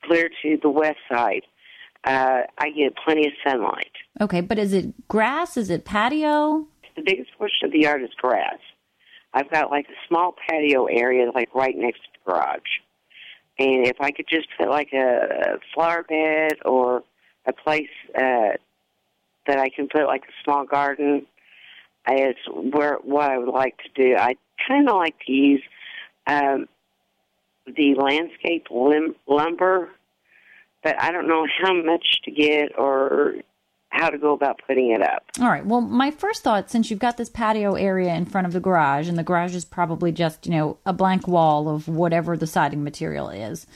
clear 0.03 0.29
to 0.41 0.57
the 0.61 0.69
west 0.69 0.97
side, 1.09 1.43
uh, 2.03 2.41
I 2.57 2.69
get 2.71 2.93
plenty 3.05 3.25
of 3.25 3.33
sunlight. 3.47 3.91
Okay, 4.19 4.41
but 4.41 4.59
is 4.59 4.73
it 4.73 5.07
grass? 5.07 5.55
Is 5.55 5.69
it 5.69 5.85
patio? 5.85 6.67
The 6.97 7.01
biggest 7.03 7.29
portion 7.37 7.65
of 7.65 7.71
the 7.71 7.79
yard 7.79 8.03
is 8.03 8.09
grass. 8.19 8.57
I've 9.33 9.49
got 9.49 9.71
like 9.71 9.87
a 9.87 10.07
small 10.07 10.35
patio 10.47 10.85
area, 10.85 11.31
like 11.33 11.53
right 11.55 11.75
next 11.75 11.99
to 12.03 12.07
the 12.13 12.31
garage. 12.31 12.61
And 13.59 13.85
if 13.87 13.97
I 13.99 14.11
could 14.11 14.27
just 14.27 14.47
put 14.57 14.69
like 14.69 14.93
a, 14.93 15.59
flower 15.73 16.03
bed 16.03 16.53
or 16.65 17.03
a 17.45 17.53
place 17.53 17.89
uh, 18.15 18.57
that 19.47 19.59
I 19.59 19.69
can 19.69 19.87
put 19.87 20.05
like 20.05 20.23
a 20.23 20.43
small 20.43 20.65
garden, 20.65 21.25
is 22.11 22.35
where 22.51 22.95
what 23.03 23.31
I 23.31 23.37
would 23.37 23.53
like 23.53 23.77
to 23.77 23.89
do. 23.95 24.15
I 24.17 24.35
kind 24.67 24.89
of 24.89 24.95
like 24.95 25.15
to 25.25 25.31
use 25.31 25.63
um, 26.27 26.67
the 27.65 27.95
landscape 27.95 28.67
lim- 28.69 29.15
lumber, 29.27 29.89
but 30.83 31.01
I 31.01 31.11
don't 31.11 31.27
know 31.27 31.47
how 31.61 31.73
much 31.73 32.21
to 32.25 32.31
get 32.31 32.77
or 32.77 33.35
how 33.93 34.09
to 34.09 34.17
go 34.17 34.33
about 34.33 34.59
putting 34.67 34.91
it 34.91 35.01
up. 35.01 35.23
All 35.39 35.47
right. 35.47 35.65
Well, 35.65 35.81
my 35.81 36.11
first 36.11 36.43
thought, 36.43 36.71
since 36.71 36.89
you've 36.89 36.99
got 36.99 37.17
this 37.17 37.29
patio 37.29 37.75
area 37.75 38.13
in 38.13 38.25
front 38.25 38.47
of 38.47 38.53
the 38.53 38.59
garage, 38.59 39.07
and 39.07 39.17
the 39.17 39.23
garage 39.23 39.55
is 39.55 39.65
probably 39.65 40.11
just, 40.11 40.45
you 40.45 40.51
know, 40.51 40.77
a 40.85 40.93
blank 40.93 41.27
wall 41.27 41.69
of 41.69 41.87
whatever 41.87 42.35
the 42.35 42.47
siding 42.47 42.83
material 42.83 43.29
is, 43.29 43.67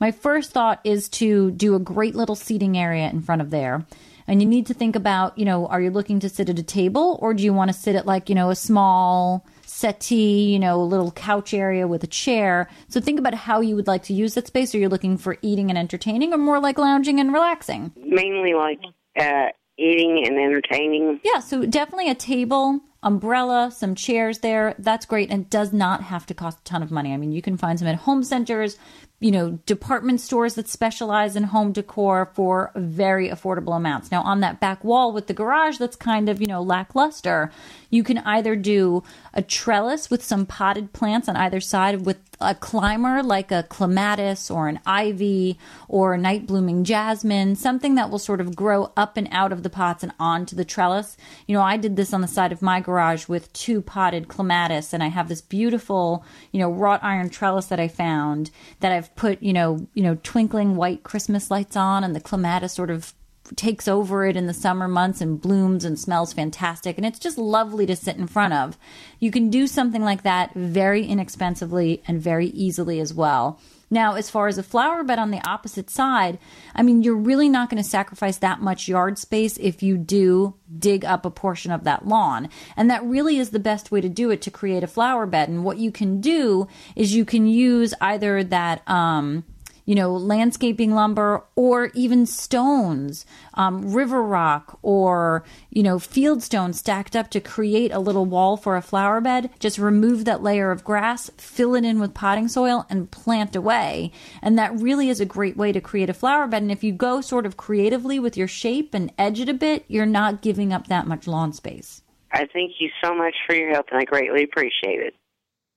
my 0.00 0.10
first 0.10 0.52
thought 0.52 0.80
is 0.84 1.08
to 1.10 1.50
do 1.50 1.74
a 1.74 1.80
great 1.80 2.14
little 2.14 2.34
seating 2.34 2.78
area 2.78 3.10
in 3.10 3.20
front 3.20 3.42
of 3.42 3.50
there. 3.50 3.86
And 4.26 4.42
you 4.42 4.48
need 4.48 4.66
to 4.66 4.74
think 4.74 4.96
about, 4.96 5.36
you 5.38 5.44
know, 5.44 5.66
are 5.66 5.80
you 5.80 5.90
looking 5.90 6.20
to 6.20 6.28
sit 6.28 6.48
at 6.48 6.58
a 6.58 6.62
table 6.62 7.18
or 7.22 7.32
do 7.32 7.42
you 7.42 7.52
want 7.52 7.70
to 7.70 7.76
sit 7.76 7.96
at 7.96 8.06
like, 8.06 8.28
you 8.28 8.34
know, 8.34 8.50
a 8.50 8.56
small 8.56 9.46
settee, 9.64 10.52
you 10.52 10.58
know, 10.58 10.80
a 10.80 10.84
little 10.84 11.10
couch 11.10 11.54
area 11.54 11.88
with 11.88 12.04
a 12.04 12.06
chair? 12.08 12.68
So 12.88 13.00
think 13.00 13.18
about 13.18 13.34
how 13.34 13.60
you 13.60 13.74
would 13.74 13.86
like 13.86 14.02
to 14.04 14.12
use 14.12 14.34
that 14.34 14.46
space. 14.46 14.74
Are 14.74 14.78
you 14.78 14.88
looking 14.88 15.16
for 15.16 15.38
eating 15.40 15.70
and 15.70 15.78
entertaining 15.78 16.32
or 16.32 16.38
more 16.38 16.60
like 16.60 16.78
lounging 16.78 17.20
and 17.20 17.32
relaxing? 17.32 17.92
Mainly 17.96 18.52
like 18.52 18.80
uh, 19.18 19.48
eating 19.78 20.24
and 20.26 20.38
entertaining. 20.38 21.20
Yeah, 21.24 21.40
so 21.40 21.64
definitely 21.64 22.10
a 22.10 22.14
table, 22.14 22.80
umbrella, 23.02 23.70
some 23.74 23.94
chairs 23.94 24.38
there. 24.38 24.74
That's 24.78 25.06
great 25.06 25.30
and 25.30 25.48
does 25.48 25.72
not 25.72 26.02
have 26.04 26.26
to 26.26 26.34
cost 26.34 26.60
a 26.60 26.64
ton 26.64 26.82
of 26.82 26.90
money. 26.90 27.12
I 27.12 27.16
mean, 27.16 27.32
you 27.32 27.42
can 27.42 27.56
find 27.56 27.78
some 27.78 27.88
at 27.88 27.96
home 27.96 28.22
centers, 28.22 28.76
you 29.20 29.32
know, 29.32 29.58
department 29.66 30.20
stores 30.20 30.54
that 30.54 30.68
specialize 30.68 31.34
in 31.34 31.44
home 31.44 31.72
decor 31.72 32.30
for 32.34 32.70
very 32.76 33.28
affordable 33.28 33.76
amounts. 33.76 34.12
Now, 34.12 34.22
on 34.22 34.40
that 34.40 34.60
back 34.60 34.84
wall 34.84 35.12
with 35.12 35.26
the 35.26 35.34
garage 35.34 35.78
that's 35.78 35.96
kind 35.96 36.28
of, 36.28 36.40
you 36.40 36.46
know, 36.46 36.62
lackluster, 36.62 37.50
you 37.90 38.04
can 38.04 38.18
either 38.18 38.54
do 38.54 39.02
a 39.34 39.42
trellis 39.42 40.08
with 40.08 40.22
some 40.22 40.46
potted 40.46 40.92
plants 40.92 41.28
on 41.28 41.36
either 41.36 41.60
side 41.60 42.06
with 42.06 42.18
a 42.40 42.54
climber 42.54 43.22
like 43.22 43.50
a 43.50 43.64
clematis 43.64 44.50
or 44.50 44.68
an 44.68 44.78
ivy 44.86 45.58
or 45.88 46.14
a 46.14 46.18
night 46.18 46.46
blooming 46.46 46.84
jasmine, 46.84 47.56
something 47.56 47.96
that 47.96 48.10
will 48.10 48.18
sort 48.18 48.40
of 48.40 48.54
grow 48.54 48.92
up 48.96 49.16
and 49.16 49.28
out 49.32 49.52
of 49.52 49.62
the 49.62 49.70
pots 49.70 50.04
and 50.04 50.12
onto 50.20 50.54
the 50.54 50.64
trellis. 50.64 51.16
You 51.46 51.54
know, 51.54 51.62
I 51.62 51.76
did 51.76 51.96
this 51.96 52.12
on 52.12 52.20
the 52.20 52.28
side 52.28 52.52
of 52.52 52.62
my 52.62 52.80
garage 52.80 53.26
with 53.26 53.52
two 53.52 53.82
potted 53.82 54.28
clematis 54.28 54.92
and 54.92 55.02
I 55.02 55.08
have 55.08 55.28
this 55.28 55.40
beautiful, 55.40 56.24
you 56.52 56.60
know, 56.60 56.70
wrought 56.70 57.02
iron 57.02 57.30
trellis 57.30 57.66
that 57.66 57.80
I 57.80 57.88
found 57.88 58.50
that 58.80 58.92
I've 58.92 59.07
put, 59.16 59.42
you 59.42 59.52
know, 59.52 59.86
you 59.94 60.02
know, 60.02 60.18
twinkling 60.22 60.76
white 60.76 61.02
Christmas 61.02 61.50
lights 61.50 61.76
on 61.76 62.04
and 62.04 62.14
the 62.14 62.20
clematis 62.20 62.72
sort 62.72 62.90
of 62.90 63.12
takes 63.56 63.88
over 63.88 64.26
it 64.26 64.36
in 64.36 64.46
the 64.46 64.54
summer 64.54 64.88
months 64.88 65.20
and 65.20 65.40
blooms 65.40 65.84
and 65.84 65.98
smells 65.98 66.32
fantastic 66.32 66.98
and 66.98 67.06
it's 67.06 67.18
just 67.18 67.38
lovely 67.38 67.86
to 67.86 67.96
sit 67.96 68.16
in 68.16 68.26
front 68.26 68.52
of. 68.52 68.76
You 69.20 69.30
can 69.30 69.50
do 69.50 69.66
something 69.66 70.02
like 70.02 70.22
that 70.22 70.52
very 70.54 71.04
inexpensively 71.06 72.02
and 72.06 72.20
very 72.20 72.48
easily 72.48 73.00
as 73.00 73.14
well. 73.14 73.60
Now, 73.90 74.14
as 74.14 74.30
far 74.30 74.48
as 74.48 74.58
a 74.58 74.62
flower 74.62 75.02
bed 75.02 75.18
on 75.18 75.30
the 75.30 75.46
opposite 75.48 75.88
side, 75.88 76.38
I 76.74 76.82
mean, 76.82 77.02
you're 77.02 77.16
really 77.16 77.48
not 77.48 77.70
going 77.70 77.82
to 77.82 77.88
sacrifice 77.88 78.38
that 78.38 78.60
much 78.60 78.88
yard 78.88 79.18
space 79.18 79.56
if 79.56 79.82
you 79.82 79.96
do 79.96 80.54
dig 80.78 81.04
up 81.04 81.24
a 81.24 81.30
portion 81.30 81.72
of 81.72 81.84
that 81.84 82.06
lawn. 82.06 82.48
And 82.76 82.90
that 82.90 83.04
really 83.04 83.38
is 83.38 83.50
the 83.50 83.58
best 83.58 83.90
way 83.90 84.00
to 84.00 84.08
do 84.08 84.30
it 84.30 84.42
to 84.42 84.50
create 84.50 84.84
a 84.84 84.88
flower 84.88 85.26
bed. 85.26 85.48
And 85.48 85.64
what 85.64 85.78
you 85.78 85.90
can 85.90 86.20
do 86.20 86.68
is 86.96 87.14
you 87.14 87.24
can 87.24 87.46
use 87.46 87.94
either 88.00 88.44
that, 88.44 88.88
um, 88.88 89.44
you 89.88 89.94
know, 89.94 90.12
landscaping 90.14 90.92
lumber 90.92 91.42
or 91.56 91.90
even 91.94 92.26
stones, 92.26 93.24
um, 93.54 93.90
river 93.90 94.22
rock 94.22 94.78
or, 94.82 95.42
you 95.70 95.82
know, 95.82 95.98
field 95.98 96.42
stone 96.42 96.74
stacked 96.74 97.16
up 97.16 97.30
to 97.30 97.40
create 97.40 97.90
a 97.90 97.98
little 97.98 98.26
wall 98.26 98.58
for 98.58 98.76
a 98.76 98.82
flower 98.82 99.18
bed. 99.18 99.48
Just 99.58 99.78
remove 99.78 100.26
that 100.26 100.42
layer 100.42 100.70
of 100.70 100.84
grass, 100.84 101.30
fill 101.38 101.74
it 101.74 101.86
in 101.86 101.98
with 102.00 102.12
potting 102.12 102.48
soil, 102.48 102.84
and 102.90 103.10
plant 103.10 103.56
away. 103.56 104.12
And 104.42 104.58
that 104.58 104.78
really 104.78 105.08
is 105.08 105.22
a 105.22 105.24
great 105.24 105.56
way 105.56 105.72
to 105.72 105.80
create 105.80 106.10
a 106.10 106.14
flower 106.14 106.46
bed. 106.46 106.60
And 106.60 106.70
if 106.70 106.84
you 106.84 106.92
go 106.92 107.22
sort 107.22 107.46
of 107.46 107.56
creatively 107.56 108.18
with 108.18 108.36
your 108.36 108.46
shape 108.46 108.92
and 108.92 109.10
edge 109.16 109.40
it 109.40 109.48
a 109.48 109.54
bit, 109.54 109.86
you're 109.88 110.04
not 110.04 110.42
giving 110.42 110.70
up 110.70 110.88
that 110.88 111.06
much 111.06 111.26
lawn 111.26 111.54
space. 111.54 112.02
I 112.30 112.46
thank 112.52 112.72
you 112.78 112.90
so 113.02 113.14
much 113.14 113.36
for 113.46 113.56
your 113.56 113.70
help, 113.70 113.86
and 113.90 113.98
I 113.98 114.04
greatly 114.04 114.44
appreciate 114.44 115.00
it. 115.00 115.14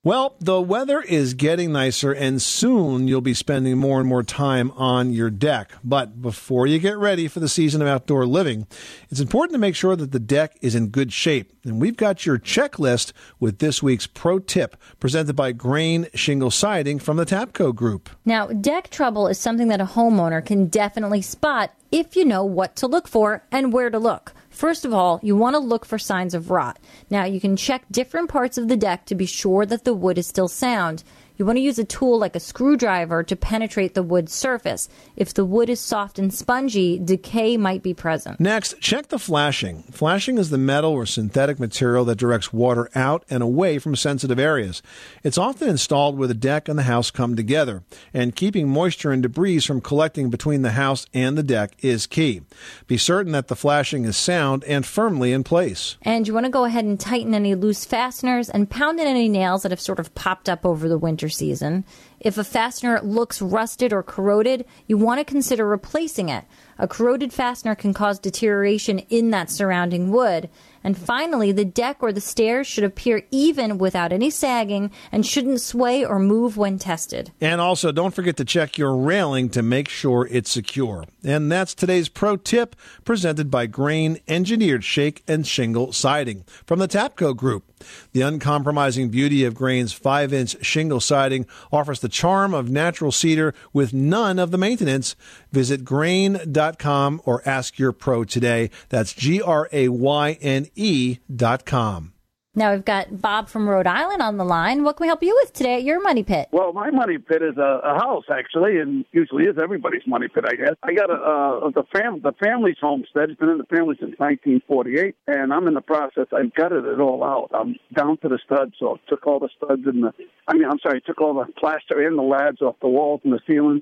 Well, 0.04 0.34
the 0.40 0.60
weather 0.60 1.00
is 1.00 1.34
getting 1.34 1.70
nicer, 1.70 2.10
and 2.10 2.42
soon 2.42 3.06
you'll 3.06 3.20
be 3.20 3.34
spending 3.34 3.78
more 3.78 4.00
and 4.00 4.08
more 4.08 4.24
time 4.24 4.72
on 4.72 5.12
your 5.12 5.30
deck. 5.30 5.70
But 5.84 6.20
before 6.20 6.66
you 6.66 6.80
get 6.80 6.98
ready 6.98 7.28
for 7.28 7.38
the 7.38 7.48
season 7.48 7.80
of 7.80 7.86
outdoor 7.86 8.26
living, 8.26 8.66
it's 9.10 9.20
important 9.20 9.54
to 9.54 9.60
make 9.60 9.76
sure 9.76 9.94
that 9.94 10.10
the 10.10 10.18
deck 10.18 10.58
is 10.60 10.74
in 10.74 10.88
good 10.88 11.12
shape. 11.12 11.52
And 11.62 11.80
we've 11.80 11.96
got 11.96 12.26
your 12.26 12.36
checklist 12.36 13.12
with 13.38 13.60
this 13.60 13.80
week's 13.80 14.08
pro 14.08 14.40
tip 14.40 14.76
presented 14.98 15.36
by 15.36 15.52
Grayne 15.52 16.08
Shingle 16.14 16.50
Siding 16.50 16.98
from 16.98 17.16
the 17.16 17.24
Tapco 17.24 17.72
Group. 17.72 18.10
Now, 18.24 18.48
deck 18.48 18.90
trouble 18.90 19.28
is 19.28 19.38
something 19.38 19.68
that 19.68 19.80
a 19.80 19.84
homeowner 19.86 20.44
can 20.44 20.66
definitely 20.66 21.22
spot 21.22 21.74
if 21.92 22.16
you 22.16 22.24
know 22.24 22.44
what 22.44 22.74
to 22.74 22.88
look 22.88 23.06
for 23.06 23.44
and 23.52 23.72
where 23.72 23.88
to 23.88 24.00
look. 24.00 24.32
First 24.52 24.84
of 24.84 24.92
all, 24.92 25.18
you 25.22 25.34
want 25.34 25.54
to 25.54 25.58
look 25.58 25.86
for 25.86 25.98
signs 25.98 26.34
of 26.34 26.50
rot. 26.50 26.78
Now, 27.08 27.24
you 27.24 27.40
can 27.40 27.56
check 27.56 27.84
different 27.90 28.28
parts 28.28 28.58
of 28.58 28.68
the 28.68 28.76
deck 28.76 29.06
to 29.06 29.14
be 29.14 29.24
sure 29.26 29.64
that 29.64 29.84
the 29.84 29.94
wood 29.94 30.18
is 30.18 30.26
still 30.26 30.46
sound. 30.46 31.02
You 31.42 31.46
want 31.46 31.56
to 31.56 31.62
use 31.62 31.80
a 31.80 31.84
tool 31.84 32.20
like 32.20 32.36
a 32.36 32.40
screwdriver 32.40 33.24
to 33.24 33.34
penetrate 33.34 33.94
the 33.94 34.02
wood's 34.04 34.32
surface. 34.32 34.88
If 35.16 35.34
the 35.34 35.44
wood 35.44 35.68
is 35.68 35.80
soft 35.80 36.20
and 36.20 36.32
spongy, 36.32 37.00
decay 37.00 37.56
might 37.56 37.82
be 37.82 37.94
present. 37.94 38.38
Next, 38.38 38.78
check 38.78 39.08
the 39.08 39.18
flashing. 39.18 39.82
Flashing 39.90 40.38
is 40.38 40.50
the 40.50 40.56
metal 40.56 40.92
or 40.92 41.04
synthetic 41.04 41.58
material 41.58 42.04
that 42.04 42.18
directs 42.18 42.52
water 42.52 42.88
out 42.94 43.24
and 43.28 43.42
away 43.42 43.80
from 43.80 43.96
sensitive 43.96 44.38
areas. 44.38 44.82
It's 45.24 45.36
often 45.36 45.68
installed 45.68 46.16
where 46.16 46.28
the 46.28 46.34
deck 46.34 46.68
and 46.68 46.78
the 46.78 46.84
house 46.84 47.10
come 47.10 47.34
together, 47.34 47.82
and 48.14 48.36
keeping 48.36 48.68
moisture 48.68 49.10
and 49.10 49.20
debris 49.20 49.58
from 49.62 49.80
collecting 49.80 50.30
between 50.30 50.62
the 50.62 50.70
house 50.70 51.06
and 51.12 51.36
the 51.36 51.42
deck 51.42 51.72
is 51.80 52.06
key. 52.06 52.42
Be 52.86 52.96
certain 52.96 53.32
that 53.32 53.48
the 53.48 53.56
flashing 53.56 54.04
is 54.04 54.16
sound 54.16 54.62
and 54.62 54.86
firmly 54.86 55.32
in 55.32 55.42
place. 55.42 55.96
And 56.02 56.28
you 56.28 56.34
want 56.34 56.46
to 56.46 56.50
go 56.50 56.66
ahead 56.66 56.84
and 56.84 57.00
tighten 57.00 57.34
any 57.34 57.56
loose 57.56 57.84
fasteners 57.84 58.48
and 58.48 58.70
pound 58.70 59.00
in 59.00 59.08
any 59.08 59.28
nails 59.28 59.64
that 59.64 59.72
have 59.72 59.80
sort 59.80 59.98
of 59.98 60.14
popped 60.14 60.48
up 60.48 60.64
over 60.64 60.88
the 60.88 60.96
winter 60.96 61.30
season. 61.32 61.84
If 62.20 62.38
a 62.38 62.44
fastener 62.44 63.00
looks 63.02 63.42
rusted 63.42 63.92
or 63.92 64.04
corroded, 64.04 64.64
you 64.86 64.96
want 64.96 65.18
to 65.18 65.24
consider 65.24 65.66
replacing 65.66 66.28
it. 66.28 66.44
A 66.78 66.86
corroded 66.86 67.32
fastener 67.32 67.74
can 67.74 67.92
cause 67.92 68.18
deterioration 68.18 69.00
in 69.10 69.30
that 69.30 69.50
surrounding 69.50 70.10
wood. 70.10 70.48
And 70.84 70.98
finally, 70.98 71.52
the 71.52 71.64
deck 71.64 71.98
or 72.00 72.12
the 72.12 72.20
stairs 72.20 72.66
should 72.66 72.84
appear 72.84 73.22
even 73.30 73.78
without 73.78 74.12
any 74.12 74.30
sagging 74.30 74.90
and 75.10 75.24
shouldn't 75.24 75.60
sway 75.60 76.04
or 76.04 76.18
move 76.18 76.56
when 76.56 76.78
tested. 76.78 77.30
And 77.40 77.60
also, 77.60 77.92
don't 77.92 78.14
forget 78.14 78.36
to 78.38 78.44
check 78.44 78.78
your 78.78 78.96
railing 78.96 79.48
to 79.50 79.62
make 79.62 79.88
sure 79.88 80.26
it's 80.30 80.50
secure. 80.50 81.04
And 81.24 81.52
that's 81.52 81.74
today's 81.74 82.08
pro 82.08 82.36
tip 82.36 82.74
presented 83.04 83.50
by 83.50 83.66
Grayne 83.66 84.18
Engineered 84.26 84.84
Shake 84.84 85.22
and 85.28 85.46
Shingle 85.46 85.92
Siding 85.92 86.44
from 86.66 86.78
the 86.78 86.88
Tapco 86.88 87.36
Group. 87.36 87.64
The 88.12 88.22
uncompromising 88.22 89.10
beauty 89.10 89.44
of 89.44 89.54
Grayne's 89.54 89.92
5 89.92 90.32
inch 90.32 90.64
shingle 90.64 91.00
siding 91.00 91.46
offers 91.72 92.00
the 92.00 92.08
charm 92.08 92.54
of 92.54 92.70
natural 92.70 93.12
cedar 93.12 93.54
with 93.72 93.92
none 93.92 94.38
of 94.38 94.50
the 94.50 94.58
maintenance. 94.58 95.16
Visit 95.52 95.84
grayne.com 95.84 97.22
or 97.24 97.42
ask 97.46 97.78
your 97.78 97.92
pro 97.92 98.24
today. 98.24 98.70
That's 98.88 99.12
G 99.12 99.40
R 99.40 99.68
A 99.72 99.88
Y 99.88 100.38
N 100.40 100.68
E.com. 100.74 102.11
Now 102.54 102.74
we've 102.74 102.84
got 102.84 103.22
Bob 103.22 103.48
from 103.48 103.66
Rhode 103.66 103.86
Island 103.86 104.20
on 104.20 104.36
the 104.36 104.44
line. 104.44 104.84
What 104.84 104.98
can 104.98 105.04
we 105.04 105.08
help 105.08 105.22
you 105.22 105.34
with 105.42 105.54
today 105.54 105.76
at 105.76 105.84
your 105.84 106.02
money 106.02 106.22
pit? 106.22 106.48
Well, 106.52 106.74
my 106.74 106.90
money 106.90 107.16
pit 107.16 107.40
is 107.40 107.56
a, 107.56 107.80
a 107.82 107.94
house 107.94 108.24
actually, 108.30 108.78
and 108.78 109.06
usually 109.10 109.44
is 109.44 109.56
everybody's 109.56 110.06
money 110.06 110.28
pit, 110.28 110.44
I 110.46 110.56
guess. 110.56 110.74
I 110.82 110.92
got 110.92 111.08
a 111.08 111.14
uh, 111.14 111.70
the 111.70 111.84
fam 111.94 112.20
the 112.20 112.32
family's 112.44 112.76
homestead. 112.78 113.30
It's 113.30 113.40
been 113.40 113.48
in 113.48 113.56
the 113.56 113.64
family 113.64 113.96
since 113.98 114.12
1948, 114.18 115.16
and 115.28 115.50
I'm 115.50 115.66
in 115.66 115.72
the 115.72 115.80
process. 115.80 116.26
I've 116.30 116.52
gutted 116.52 116.84
it 116.84 117.00
all 117.00 117.24
out. 117.24 117.48
I'm 117.54 117.76
down 117.96 118.18
to 118.18 118.28
the 118.28 118.38
studs, 118.44 118.74
so 118.78 118.96
I 118.96 119.08
took 119.08 119.26
all 119.26 119.40
the 119.40 119.48
studs 119.56 119.86
and 119.86 120.02
the. 120.02 120.12
I 120.46 120.52
mean, 120.52 120.66
I'm 120.70 120.78
sorry, 120.82 121.00
took 121.00 121.22
all 121.22 121.32
the 121.32 121.50
plaster 121.58 122.06
and 122.06 122.18
the 122.18 122.22
lads 122.22 122.60
off 122.60 122.76
the 122.82 122.88
walls 122.88 123.22
and 123.24 123.32
the 123.32 123.40
ceiling, 123.48 123.80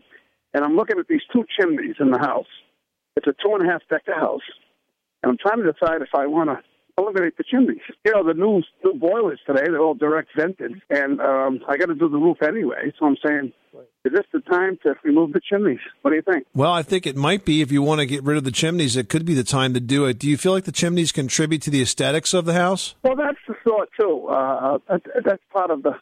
and 0.54 0.62
I'm 0.64 0.76
looking 0.76 1.00
at 1.00 1.08
these 1.08 1.26
two 1.32 1.44
chimneys 1.58 1.96
in 1.98 2.12
the 2.12 2.20
house. 2.20 2.46
It's 3.16 3.26
a 3.26 3.34
two 3.42 3.52
and 3.52 3.68
a 3.68 3.72
half 3.72 3.82
decker 3.90 4.14
house, 4.14 4.46
and 5.24 5.32
I'm 5.32 5.38
trying 5.38 5.60
to 5.64 5.72
decide 5.72 6.02
if 6.02 6.14
I 6.14 6.28
want 6.28 6.50
to 6.50 6.69
eliminate 6.98 7.36
the 7.36 7.44
chimneys. 7.44 7.80
You 8.04 8.12
know, 8.12 8.26
the 8.26 8.34
new 8.34 8.62
new 8.84 8.98
boilers 8.98 9.40
today, 9.46 9.64
they're 9.66 9.80
all 9.80 9.94
direct 9.94 10.30
vented, 10.36 10.80
and 10.90 11.20
um, 11.20 11.60
I 11.68 11.76
got 11.76 11.86
to 11.86 11.94
do 11.94 12.08
the 12.08 12.18
roof 12.18 12.38
anyway. 12.42 12.92
So 12.98 13.06
I'm 13.06 13.16
saying, 13.24 13.52
is 14.04 14.12
this 14.12 14.26
the 14.32 14.40
time 14.40 14.78
to 14.82 14.94
remove 15.04 15.32
the 15.32 15.40
chimneys? 15.40 15.80
What 16.02 16.10
do 16.10 16.16
you 16.16 16.22
think? 16.22 16.46
Well, 16.54 16.72
I 16.72 16.82
think 16.82 17.06
it 17.06 17.16
might 17.16 17.44
be 17.44 17.62
if 17.62 17.70
you 17.70 17.82
want 17.82 18.00
to 18.00 18.06
get 18.06 18.24
rid 18.24 18.36
of 18.36 18.44
the 18.44 18.50
chimneys, 18.50 18.96
it 18.96 19.08
could 19.08 19.24
be 19.24 19.34
the 19.34 19.44
time 19.44 19.74
to 19.74 19.80
do 19.80 20.06
it. 20.06 20.18
Do 20.18 20.28
you 20.28 20.36
feel 20.36 20.52
like 20.52 20.64
the 20.64 20.72
chimneys 20.72 21.12
contribute 21.12 21.62
to 21.62 21.70
the 21.70 21.82
aesthetics 21.82 22.34
of 22.34 22.44
the 22.44 22.54
house? 22.54 22.94
Well, 23.02 23.16
that's 23.16 23.38
the 23.46 23.54
thought 23.64 23.88
too. 23.98 24.26
Uh, 24.28 24.78
that's 25.24 25.42
part 25.52 25.70
of 25.70 25.82
the 25.82 25.92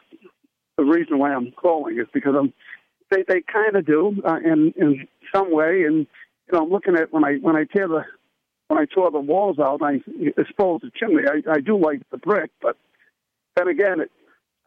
the 0.77 0.85
reason 0.85 1.19
why 1.19 1.33
I'm 1.33 1.51
calling 1.51 1.99
is 1.99 2.07
because 2.13 2.35
I'm 2.39 2.53
they 3.11 3.23
they 3.27 3.41
kind 3.41 3.75
of 3.75 3.85
do 3.85 4.21
uh, 4.25 4.37
in 4.43 4.73
in 4.77 5.07
some 5.33 5.51
way, 5.51 5.83
and 5.83 6.07
you 6.47 6.53
know 6.53 6.63
I'm 6.63 6.69
looking 6.69 6.95
at 6.95 7.11
when 7.11 7.23
I 7.23 7.35
when 7.41 7.55
I 7.55 7.65
tear 7.65 7.87
the 7.87 8.03
when 8.69 8.79
I 8.79 8.85
tore 8.85 9.11
the 9.11 9.19
walls 9.19 9.59
out, 9.59 9.81
I 9.81 10.01
exposed 10.37 10.83
the 10.83 10.91
chimney. 10.95 11.23
I, 11.27 11.51
I 11.51 11.59
do 11.59 11.77
like 11.77 12.01
the 12.11 12.17
brick, 12.17 12.51
but 12.61 12.77
then 13.55 13.67
again, 13.67 13.99
it, 13.99 14.11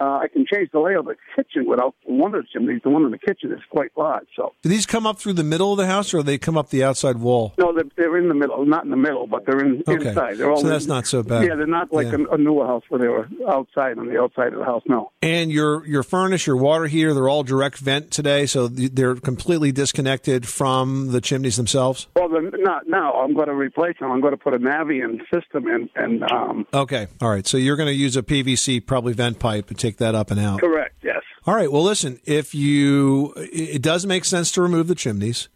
uh, 0.01 0.19
I 0.23 0.29
can 0.29 0.45
change 0.53 0.71
the 0.73 0.81
layout 0.81 1.01
of 1.01 1.07
the 1.07 1.17
kitchen 1.37 1.69
without 1.69 1.95
one 2.05 2.35
of 2.35 2.43
the 2.43 2.49
chimneys. 2.53 2.81
The 2.83 2.91
one 2.91 3.05
in 3.05 3.11
the 3.11 3.19
kitchen 3.19 3.53
is 3.53 3.61
quite 3.71 3.91
large. 3.97 4.27
So, 4.37 4.53
do 4.63 4.69
these 4.69 4.87
come 4.87 5.07
up 5.07 5.19
through 5.19 5.35
the 5.35 5.45
middle 5.45 5.73
of 5.73 5.79
the 5.79 5.87
house, 5.87 6.13
or 6.13 6.19
do 6.19 6.23
they 6.25 6.39
come 6.39 6.59
up 6.59 6.71
the 6.71 6.83
outside 6.83 7.19
wall? 7.19 7.55
No, 7.59 7.73
they're, 7.73 7.85
they're 7.97 8.19
in 8.19 8.29
the 8.29 8.35
middle. 8.35 8.65
Not 8.67 8.85
in 8.85 8.91
the 8.91 8.97
middle, 8.97 9.27
but 9.27 9.47
they're 9.47 9.61
in 9.61 9.83
okay. 9.87 10.09
inside. 10.09 10.39
They're 10.39 10.51
all 10.51 10.61
so 10.61 10.69
that's 10.69 10.85
in, 10.85 10.89
not 10.89 11.07
so 11.07 11.23
bad. 11.23 11.47
Yeah, 11.47 11.55
they're 11.55 11.67
not 11.67 11.93
like 11.93 12.09
yeah. 12.09 12.25
a, 12.31 12.35
a, 12.35 12.39
newer 12.39 12.67
house 12.67 12.83
where 12.89 13.01
they 13.01 13.09
were 13.09 13.29
outside 13.49 13.99
on 13.99 14.09
the 14.09 14.21
outside 14.21 14.53
of 14.53 14.59
the 14.59 14.65
house. 14.65 14.83
No. 14.89 15.13
And 15.23 15.53
your 15.53 15.87
your 15.87 16.03
furnace, 16.03 16.47
your 16.47 16.57
water 16.57 16.87
heater, 16.87 17.15
they're 17.15 17.29
all 17.29 17.45
direct 17.45 17.79
vent 17.79 18.11
today, 18.11 18.47
so 18.47 18.69
they're 18.69 19.15
completely 19.15 19.73
disconnected 19.73 20.49
from 20.49 21.13
the 21.13 21.21
chimneys 21.21 21.57
themselves. 21.57 22.09
Well, 22.17 22.29
not 22.31 22.89
now. 22.89 23.13
I'm 23.15 23.35
going 23.35 23.49
to 23.49 23.55
replace 23.55 23.97
them. 24.01 24.11
I'm 24.11 24.21
going 24.21 24.33
to 24.33 24.39
put 24.39 24.55
a 24.55 24.59
Navien 24.59 25.21
system 25.33 25.69
in, 25.69 25.89
and 25.95 26.23
um, 26.31 26.67
okay, 26.75 27.07
all 27.21 27.31
right. 27.31 27.47
So 27.47 27.57
you're 27.57 27.77
going 27.77 27.89
to 27.89 27.95
use 27.95 28.17
a 28.17 28.23
PVC 28.23 28.85
probably 28.85 29.13
vent 29.13 29.39
pipe 29.39 29.71
take 29.83 29.99
that 29.99 30.15
up 30.15 30.31
and 30.31 30.41
out. 30.41 30.61
Correct. 30.61 30.95
Yes. 31.03 31.23
All 31.47 31.55
right. 31.55 31.71
Well, 31.71 31.83
listen. 31.83 32.21
If 32.25 32.55
you, 32.55 33.35
it 33.37 33.83
does 33.83 34.07
make 34.07 34.25
sense 34.25 34.51
to 34.53 34.63
remove 34.63 34.89
the 34.89 34.95
chimneys. 34.95 35.49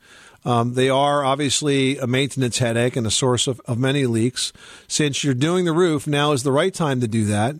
Um, 0.44 0.74
they 0.74 0.88
are 0.88 1.24
obviously 1.24 1.98
a 1.98 2.06
maintenance 2.06 2.58
headache 2.58 2.94
and 2.94 3.06
a 3.06 3.10
source 3.10 3.46
of, 3.48 3.60
of 3.66 3.78
many 3.78 4.06
leaks. 4.06 4.52
Since 4.86 5.24
you're 5.24 5.34
doing 5.34 5.64
the 5.64 5.72
roof, 5.72 6.06
now 6.06 6.32
is 6.32 6.44
the 6.44 6.52
right 6.52 6.72
time 6.72 7.00
to 7.00 7.08
do 7.08 7.24
that. 7.26 7.56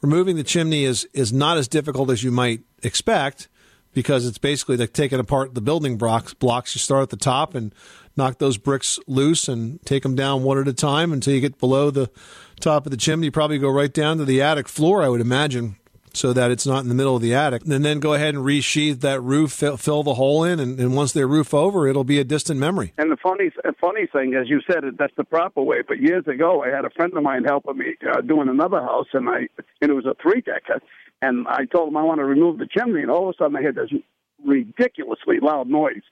Removing 0.00 0.36
the 0.36 0.44
chimney 0.44 0.84
is 0.84 1.08
is 1.12 1.32
not 1.32 1.56
as 1.58 1.66
difficult 1.66 2.10
as 2.10 2.22
you 2.22 2.30
might 2.30 2.60
expect 2.84 3.48
because 3.92 4.24
it's 4.24 4.38
basically 4.38 4.76
like 4.76 4.92
taking 4.92 5.18
apart 5.18 5.54
the 5.54 5.60
building 5.60 5.98
blocks. 5.98 6.32
Blocks 6.34 6.76
you 6.76 6.78
start 6.78 7.02
at 7.02 7.10
the 7.10 7.16
top 7.16 7.56
and 7.56 7.74
knock 8.16 8.38
those 8.38 8.56
bricks 8.56 9.00
loose 9.08 9.48
and 9.48 9.84
take 9.84 10.04
them 10.04 10.14
down 10.14 10.44
one 10.44 10.58
at 10.58 10.68
a 10.68 10.72
time 10.72 11.12
until 11.12 11.34
you 11.34 11.40
get 11.40 11.58
below 11.58 11.90
the 11.90 12.08
top 12.60 12.86
of 12.86 12.90
the 12.90 12.96
chimney. 12.96 13.26
You 13.26 13.32
probably 13.32 13.58
go 13.58 13.70
right 13.70 13.92
down 13.92 14.18
to 14.18 14.24
the 14.24 14.40
attic 14.40 14.68
floor, 14.68 15.02
I 15.02 15.08
would 15.08 15.20
imagine 15.20 15.76
so 16.18 16.32
that 16.32 16.50
it's 16.50 16.66
not 16.66 16.82
in 16.82 16.88
the 16.88 16.94
middle 16.94 17.14
of 17.14 17.22
the 17.22 17.34
attic. 17.34 17.62
And 17.64 17.84
then 17.84 18.00
go 18.00 18.14
ahead 18.14 18.34
and 18.34 18.44
resheath 18.44 19.00
that 19.00 19.20
roof, 19.20 19.52
fill, 19.52 19.76
fill 19.76 20.02
the 20.02 20.14
hole 20.14 20.44
in, 20.44 20.58
and, 20.58 20.78
and, 20.78 20.96
once 20.96 21.12
they 21.12 21.24
roof 21.24 21.54
over, 21.54 21.86
it'll 21.86 22.04
be 22.04 22.18
a 22.18 22.24
distant 22.24 22.58
memory. 22.58 22.92
And 22.98 23.10
the 23.10 23.16
funny, 23.16 23.50
funny 23.80 24.06
thing, 24.12 24.34
as 24.34 24.48
you 24.48 24.60
said, 24.70 24.82
that's 24.98 25.14
the 25.16 25.24
proper 25.24 25.62
way. 25.62 25.82
But 25.86 26.00
years 26.00 26.26
ago, 26.26 26.62
I 26.62 26.68
had 26.74 26.84
a 26.84 26.90
friend 26.90 27.12
of 27.16 27.22
mine 27.22 27.44
helping 27.44 27.78
me 27.78 27.94
uh, 28.10 28.20
doing 28.22 28.48
another 28.48 28.80
house, 28.80 29.06
and 29.12 29.28
I 29.28 29.48
and 29.80 29.90
it 29.90 29.94
was 29.94 30.06
a 30.06 30.16
three 30.20 30.40
decker, 30.40 30.80
and 31.22 31.46
I 31.46 31.64
told 31.66 31.88
him 31.88 31.96
I 31.96 32.02
want 32.02 32.18
to 32.18 32.24
remove 32.24 32.58
the 32.58 32.66
chimney, 32.66 33.02
and 33.02 33.10
all 33.10 33.28
of 33.28 33.34
a 33.34 33.38
sudden 33.38 33.56
I 33.56 33.62
heard 33.62 33.76
this 33.76 33.90
ridiculously 34.44 35.38
loud 35.40 35.68
noise, 35.68 36.02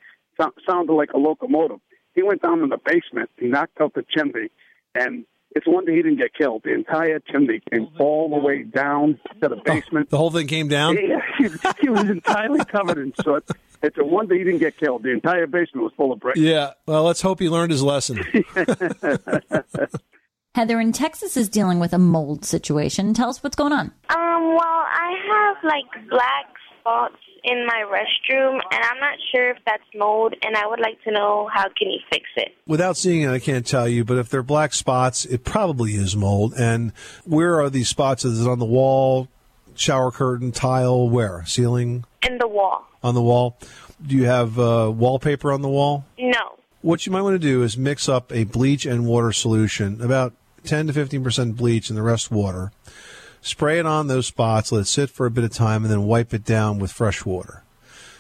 so, 0.40 0.50
sounded 0.68 0.92
like 0.92 1.10
a 1.14 1.18
locomotive. 1.18 1.80
He 2.14 2.22
went 2.22 2.42
down 2.42 2.62
in 2.62 2.68
the 2.68 2.78
basement, 2.78 3.30
he 3.36 3.46
knocked 3.46 3.80
out 3.80 3.94
the 3.94 4.04
chimney, 4.16 4.50
and 4.94 5.24
it's 5.56 5.66
one 5.66 5.86
day 5.86 5.96
he 5.96 6.02
didn't 6.02 6.18
get 6.18 6.34
killed. 6.34 6.62
The 6.64 6.74
entire 6.74 7.18
chimney 7.18 7.62
came 7.72 7.88
all 7.98 8.28
the 8.28 8.36
way 8.36 8.62
down 8.62 9.18
to 9.42 9.48
the 9.48 9.56
basement. 9.56 10.08
Oh, 10.08 10.10
the 10.10 10.18
whole 10.18 10.30
thing 10.30 10.46
came 10.46 10.68
down? 10.68 10.98
Yeah, 11.06 11.20
he, 11.38 11.48
he 11.80 11.88
was 11.88 12.10
entirely 12.10 12.64
covered 12.64 12.98
in 12.98 13.12
soot. 13.22 13.48
It's 13.82 13.96
a 13.96 14.02
one 14.02 14.12
wonder 14.12 14.34
he 14.34 14.44
didn't 14.44 14.58
get 14.58 14.76
killed. 14.76 15.02
The 15.02 15.12
entire 15.12 15.46
basement 15.46 15.84
was 15.84 15.92
full 15.96 16.12
of 16.12 16.20
bricks. 16.20 16.38
Yeah. 16.38 16.72
Well, 16.86 17.04
let's 17.04 17.20
hope 17.20 17.38
he 17.38 17.48
learned 17.48 17.70
his 17.70 17.82
lesson. 17.82 18.18
Heather 20.54 20.80
in 20.80 20.92
Texas 20.92 21.36
is 21.36 21.48
dealing 21.48 21.78
with 21.78 21.92
a 21.92 21.98
mold 21.98 22.44
situation. 22.44 23.14
Tell 23.14 23.28
us 23.28 23.42
what's 23.42 23.56
going 23.56 23.72
on. 23.72 23.92
Um, 24.10 24.54
well, 24.54 24.62
I 24.62 25.14
have 25.28 25.56
like 25.64 25.84
black 26.10 26.46
spots 26.80 27.16
in 27.44 27.66
my 27.66 27.84
restroom, 27.86 28.60
and 28.70 28.84
I'm 28.84 29.00
not 29.00 29.18
sure 29.32 29.50
if 29.50 29.58
that's 29.66 29.82
mold, 29.94 30.34
and 30.42 30.56
I 30.56 30.66
would 30.66 30.80
like 30.80 31.02
to 31.04 31.10
know 31.10 31.48
how 31.52 31.64
can 31.64 31.90
you 31.90 32.00
fix 32.10 32.24
it. 32.36 32.54
Without 32.66 32.96
seeing 32.96 33.22
it, 33.22 33.30
I 33.30 33.38
can't 33.38 33.66
tell 33.66 33.88
you, 33.88 34.04
but 34.04 34.18
if 34.18 34.28
they're 34.28 34.42
black 34.42 34.72
spots, 34.72 35.24
it 35.24 35.44
probably 35.44 35.92
is 35.92 36.16
mold. 36.16 36.54
And 36.58 36.92
where 37.24 37.60
are 37.60 37.70
these 37.70 37.88
spots? 37.88 38.24
Is 38.24 38.44
it 38.44 38.48
on 38.48 38.58
the 38.58 38.64
wall, 38.64 39.28
shower 39.74 40.10
curtain, 40.10 40.52
tile, 40.52 41.08
where? 41.08 41.44
Ceiling? 41.46 42.04
In 42.22 42.38
the 42.38 42.48
wall. 42.48 42.86
On 43.02 43.14
the 43.14 43.22
wall. 43.22 43.56
Do 44.04 44.16
you 44.16 44.24
have 44.24 44.58
uh, 44.58 44.92
wallpaper 44.94 45.52
on 45.52 45.62
the 45.62 45.68
wall? 45.68 46.04
No. 46.18 46.58
What 46.82 47.06
you 47.06 47.12
might 47.12 47.22
want 47.22 47.34
to 47.34 47.38
do 47.38 47.62
is 47.62 47.76
mix 47.76 48.08
up 48.08 48.32
a 48.32 48.44
bleach 48.44 48.86
and 48.86 49.06
water 49.06 49.32
solution, 49.32 50.00
about 50.00 50.34
10 50.64 50.88
to 50.88 50.92
15% 50.92 51.56
bleach 51.56 51.88
and 51.88 51.96
the 51.96 52.02
rest 52.02 52.30
water 52.30 52.72
spray 53.46 53.78
it 53.78 53.86
on 53.86 54.08
those 54.08 54.26
spots, 54.26 54.72
let 54.72 54.82
it 54.82 54.86
sit 54.86 55.08
for 55.08 55.24
a 55.24 55.30
bit 55.30 55.44
of 55.44 55.52
time, 55.52 55.84
and 55.84 55.92
then 55.92 56.02
wipe 56.02 56.34
it 56.34 56.44
down 56.44 56.78
with 56.78 56.92
fresh 56.92 57.24
water. 57.24 57.62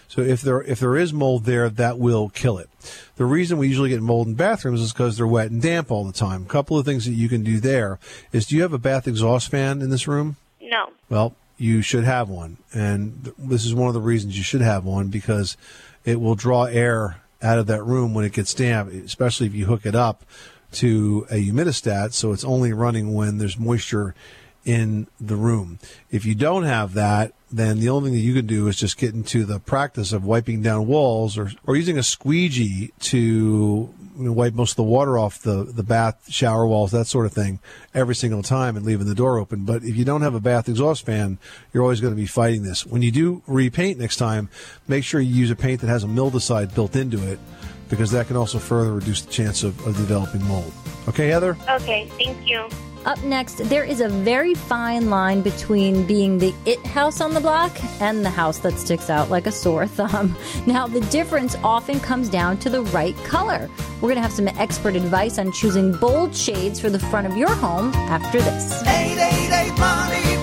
So 0.08 0.22
if 0.22 0.40
there 0.40 0.62
if 0.62 0.78
there 0.78 0.96
is 0.96 1.12
mold 1.12 1.44
there, 1.44 1.68
that 1.68 1.98
will 1.98 2.28
kill 2.28 2.58
it. 2.58 2.70
The 3.16 3.24
reason 3.24 3.58
we 3.58 3.68
usually 3.68 3.88
get 3.88 4.00
mold 4.00 4.28
in 4.28 4.34
bathrooms 4.34 4.80
is 4.80 4.92
because 4.92 5.16
they're 5.16 5.26
wet 5.26 5.50
and 5.50 5.60
damp 5.60 5.90
all 5.90 6.04
the 6.04 6.12
time. 6.12 6.42
A 6.42 6.48
couple 6.48 6.78
of 6.78 6.86
things 6.86 7.04
that 7.06 7.12
you 7.12 7.28
can 7.28 7.42
do 7.42 7.58
there 7.58 7.98
is: 8.32 8.46
Do 8.46 8.54
you 8.54 8.62
have 8.62 8.72
a 8.72 8.78
bath 8.78 9.08
exhaust 9.08 9.50
fan 9.50 9.82
in 9.82 9.90
this 9.90 10.06
room? 10.06 10.36
No. 10.60 10.90
Well, 11.08 11.34
you 11.58 11.82
should 11.82 12.04
have 12.04 12.28
one, 12.28 12.58
and 12.72 13.32
this 13.36 13.64
is 13.64 13.74
one 13.74 13.88
of 13.88 13.94
the 13.94 14.00
reasons 14.00 14.38
you 14.38 14.44
should 14.44 14.60
have 14.60 14.84
one 14.84 15.08
because 15.08 15.56
it 16.04 16.20
will 16.20 16.36
draw 16.36 16.64
air 16.64 17.20
out 17.42 17.58
of 17.58 17.66
that 17.66 17.82
room 17.82 18.14
when 18.14 18.24
it 18.24 18.32
gets 18.32 18.54
damp, 18.54 18.92
especially 18.92 19.46
if 19.46 19.54
you 19.54 19.66
hook 19.66 19.84
it 19.84 19.94
up 19.94 20.24
to 20.72 21.26
a 21.30 21.34
humidistat, 21.34 22.12
so 22.12 22.32
it's 22.32 22.44
only 22.44 22.72
running 22.72 23.14
when 23.14 23.38
there's 23.38 23.58
moisture 23.58 24.14
in 24.66 25.06
the 25.20 25.36
room. 25.36 25.78
If 26.10 26.26
you 26.26 26.34
don't 26.34 26.64
have 26.64 26.92
that, 26.94 27.32
then 27.50 27.78
the 27.78 27.88
only 27.88 28.10
thing 28.10 28.18
that 28.18 28.24
you 28.24 28.34
can 28.34 28.46
do 28.46 28.66
is 28.66 28.76
just 28.76 28.98
get 28.98 29.14
into 29.14 29.44
the 29.44 29.60
practice 29.60 30.12
of 30.12 30.24
wiping 30.24 30.60
down 30.60 30.88
walls 30.88 31.38
or, 31.38 31.52
or 31.66 31.76
using 31.76 31.96
a 31.96 32.02
squeegee 32.02 32.92
to 32.98 33.88
wipe 34.18 34.54
most 34.54 34.72
of 34.72 34.76
the 34.76 34.82
water 34.82 35.16
off 35.16 35.40
the, 35.40 35.62
the 35.62 35.84
bath, 35.84 36.20
shower 36.28 36.66
walls, 36.66 36.90
that 36.90 37.06
sort 37.06 37.26
of 37.26 37.32
thing, 37.32 37.60
every 37.94 38.14
single 38.16 38.42
time 38.42 38.76
and 38.76 38.84
leaving 38.84 39.06
the 39.06 39.14
door 39.14 39.38
open. 39.38 39.64
But 39.64 39.84
if 39.84 39.96
you 39.96 40.04
don't 40.04 40.22
have 40.22 40.34
a 40.34 40.40
bath 40.40 40.68
exhaust 40.68 41.06
fan, 41.06 41.38
you're 41.72 41.84
always 41.84 42.00
going 42.00 42.12
to 42.12 42.20
be 42.20 42.26
fighting 42.26 42.64
this. 42.64 42.84
When 42.84 43.02
you 43.02 43.12
do 43.12 43.42
repaint 43.46 44.00
next 44.00 44.16
time, 44.16 44.48
make 44.88 45.04
sure 45.04 45.20
you 45.20 45.32
use 45.32 45.50
a 45.52 45.56
paint 45.56 45.80
that 45.82 45.88
has 45.88 46.02
a 46.02 46.08
mildewcide 46.08 46.74
built 46.74 46.96
into 46.96 47.24
it 47.30 47.38
because 47.88 48.10
that 48.10 48.26
can 48.26 48.36
also 48.36 48.58
further 48.58 48.94
reduce 48.94 49.22
the 49.22 49.30
chance 49.30 49.62
of, 49.62 49.86
of 49.86 49.96
developing 49.96 50.42
mold. 50.44 50.72
Okay, 51.08 51.28
Heather? 51.28 51.56
Okay, 51.70 52.08
thank 52.18 52.48
you. 52.48 52.68
Up 53.06 53.22
next, 53.22 53.58
there 53.68 53.84
is 53.84 54.00
a 54.00 54.08
very 54.08 54.52
fine 54.52 55.10
line 55.10 55.40
between 55.40 56.04
being 56.08 56.38
the 56.38 56.52
it 56.64 56.84
house 56.84 57.20
on 57.20 57.34
the 57.34 57.40
block 57.40 57.70
and 58.00 58.24
the 58.24 58.30
house 58.30 58.58
that 58.58 58.76
sticks 58.80 59.08
out 59.08 59.30
like 59.30 59.46
a 59.46 59.52
sore 59.52 59.86
thumb. 59.86 60.36
Now, 60.66 60.88
the 60.88 61.00
difference 61.02 61.54
often 61.62 62.00
comes 62.00 62.28
down 62.28 62.58
to 62.58 62.68
the 62.68 62.82
right 62.82 63.16
color. 63.18 63.70
We're 64.00 64.08
going 64.08 64.16
to 64.16 64.22
have 64.22 64.32
some 64.32 64.48
expert 64.48 64.96
advice 64.96 65.38
on 65.38 65.52
choosing 65.52 65.92
bold 65.92 66.34
shades 66.34 66.80
for 66.80 66.90
the 66.90 66.98
front 66.98 67.28
of 67.28 67.36
your 67.36 67.54
home 67.54 67.94
after 67.94 68.40
this. 68.40 68.82
888 68.82 69.78
Money 69.78 70.35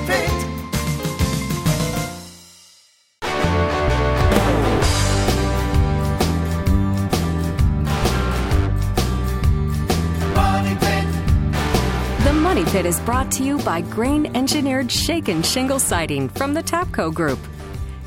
Is 12.83 12.99
brought 12.99 13.31
to 13.33 13.45
you 13.45 13.59
by 13.59 13.79
Grayne 13.79 14.35
engineered 14.35 14.91
shake 14.91 15.29
and 15.29 15.45
shingle 15.45 15.79
siding 15.79 16.27
from 16.27 16.53
the 16.53 16.61
Tapco 16.61 17.13
Group. 17.13 17.39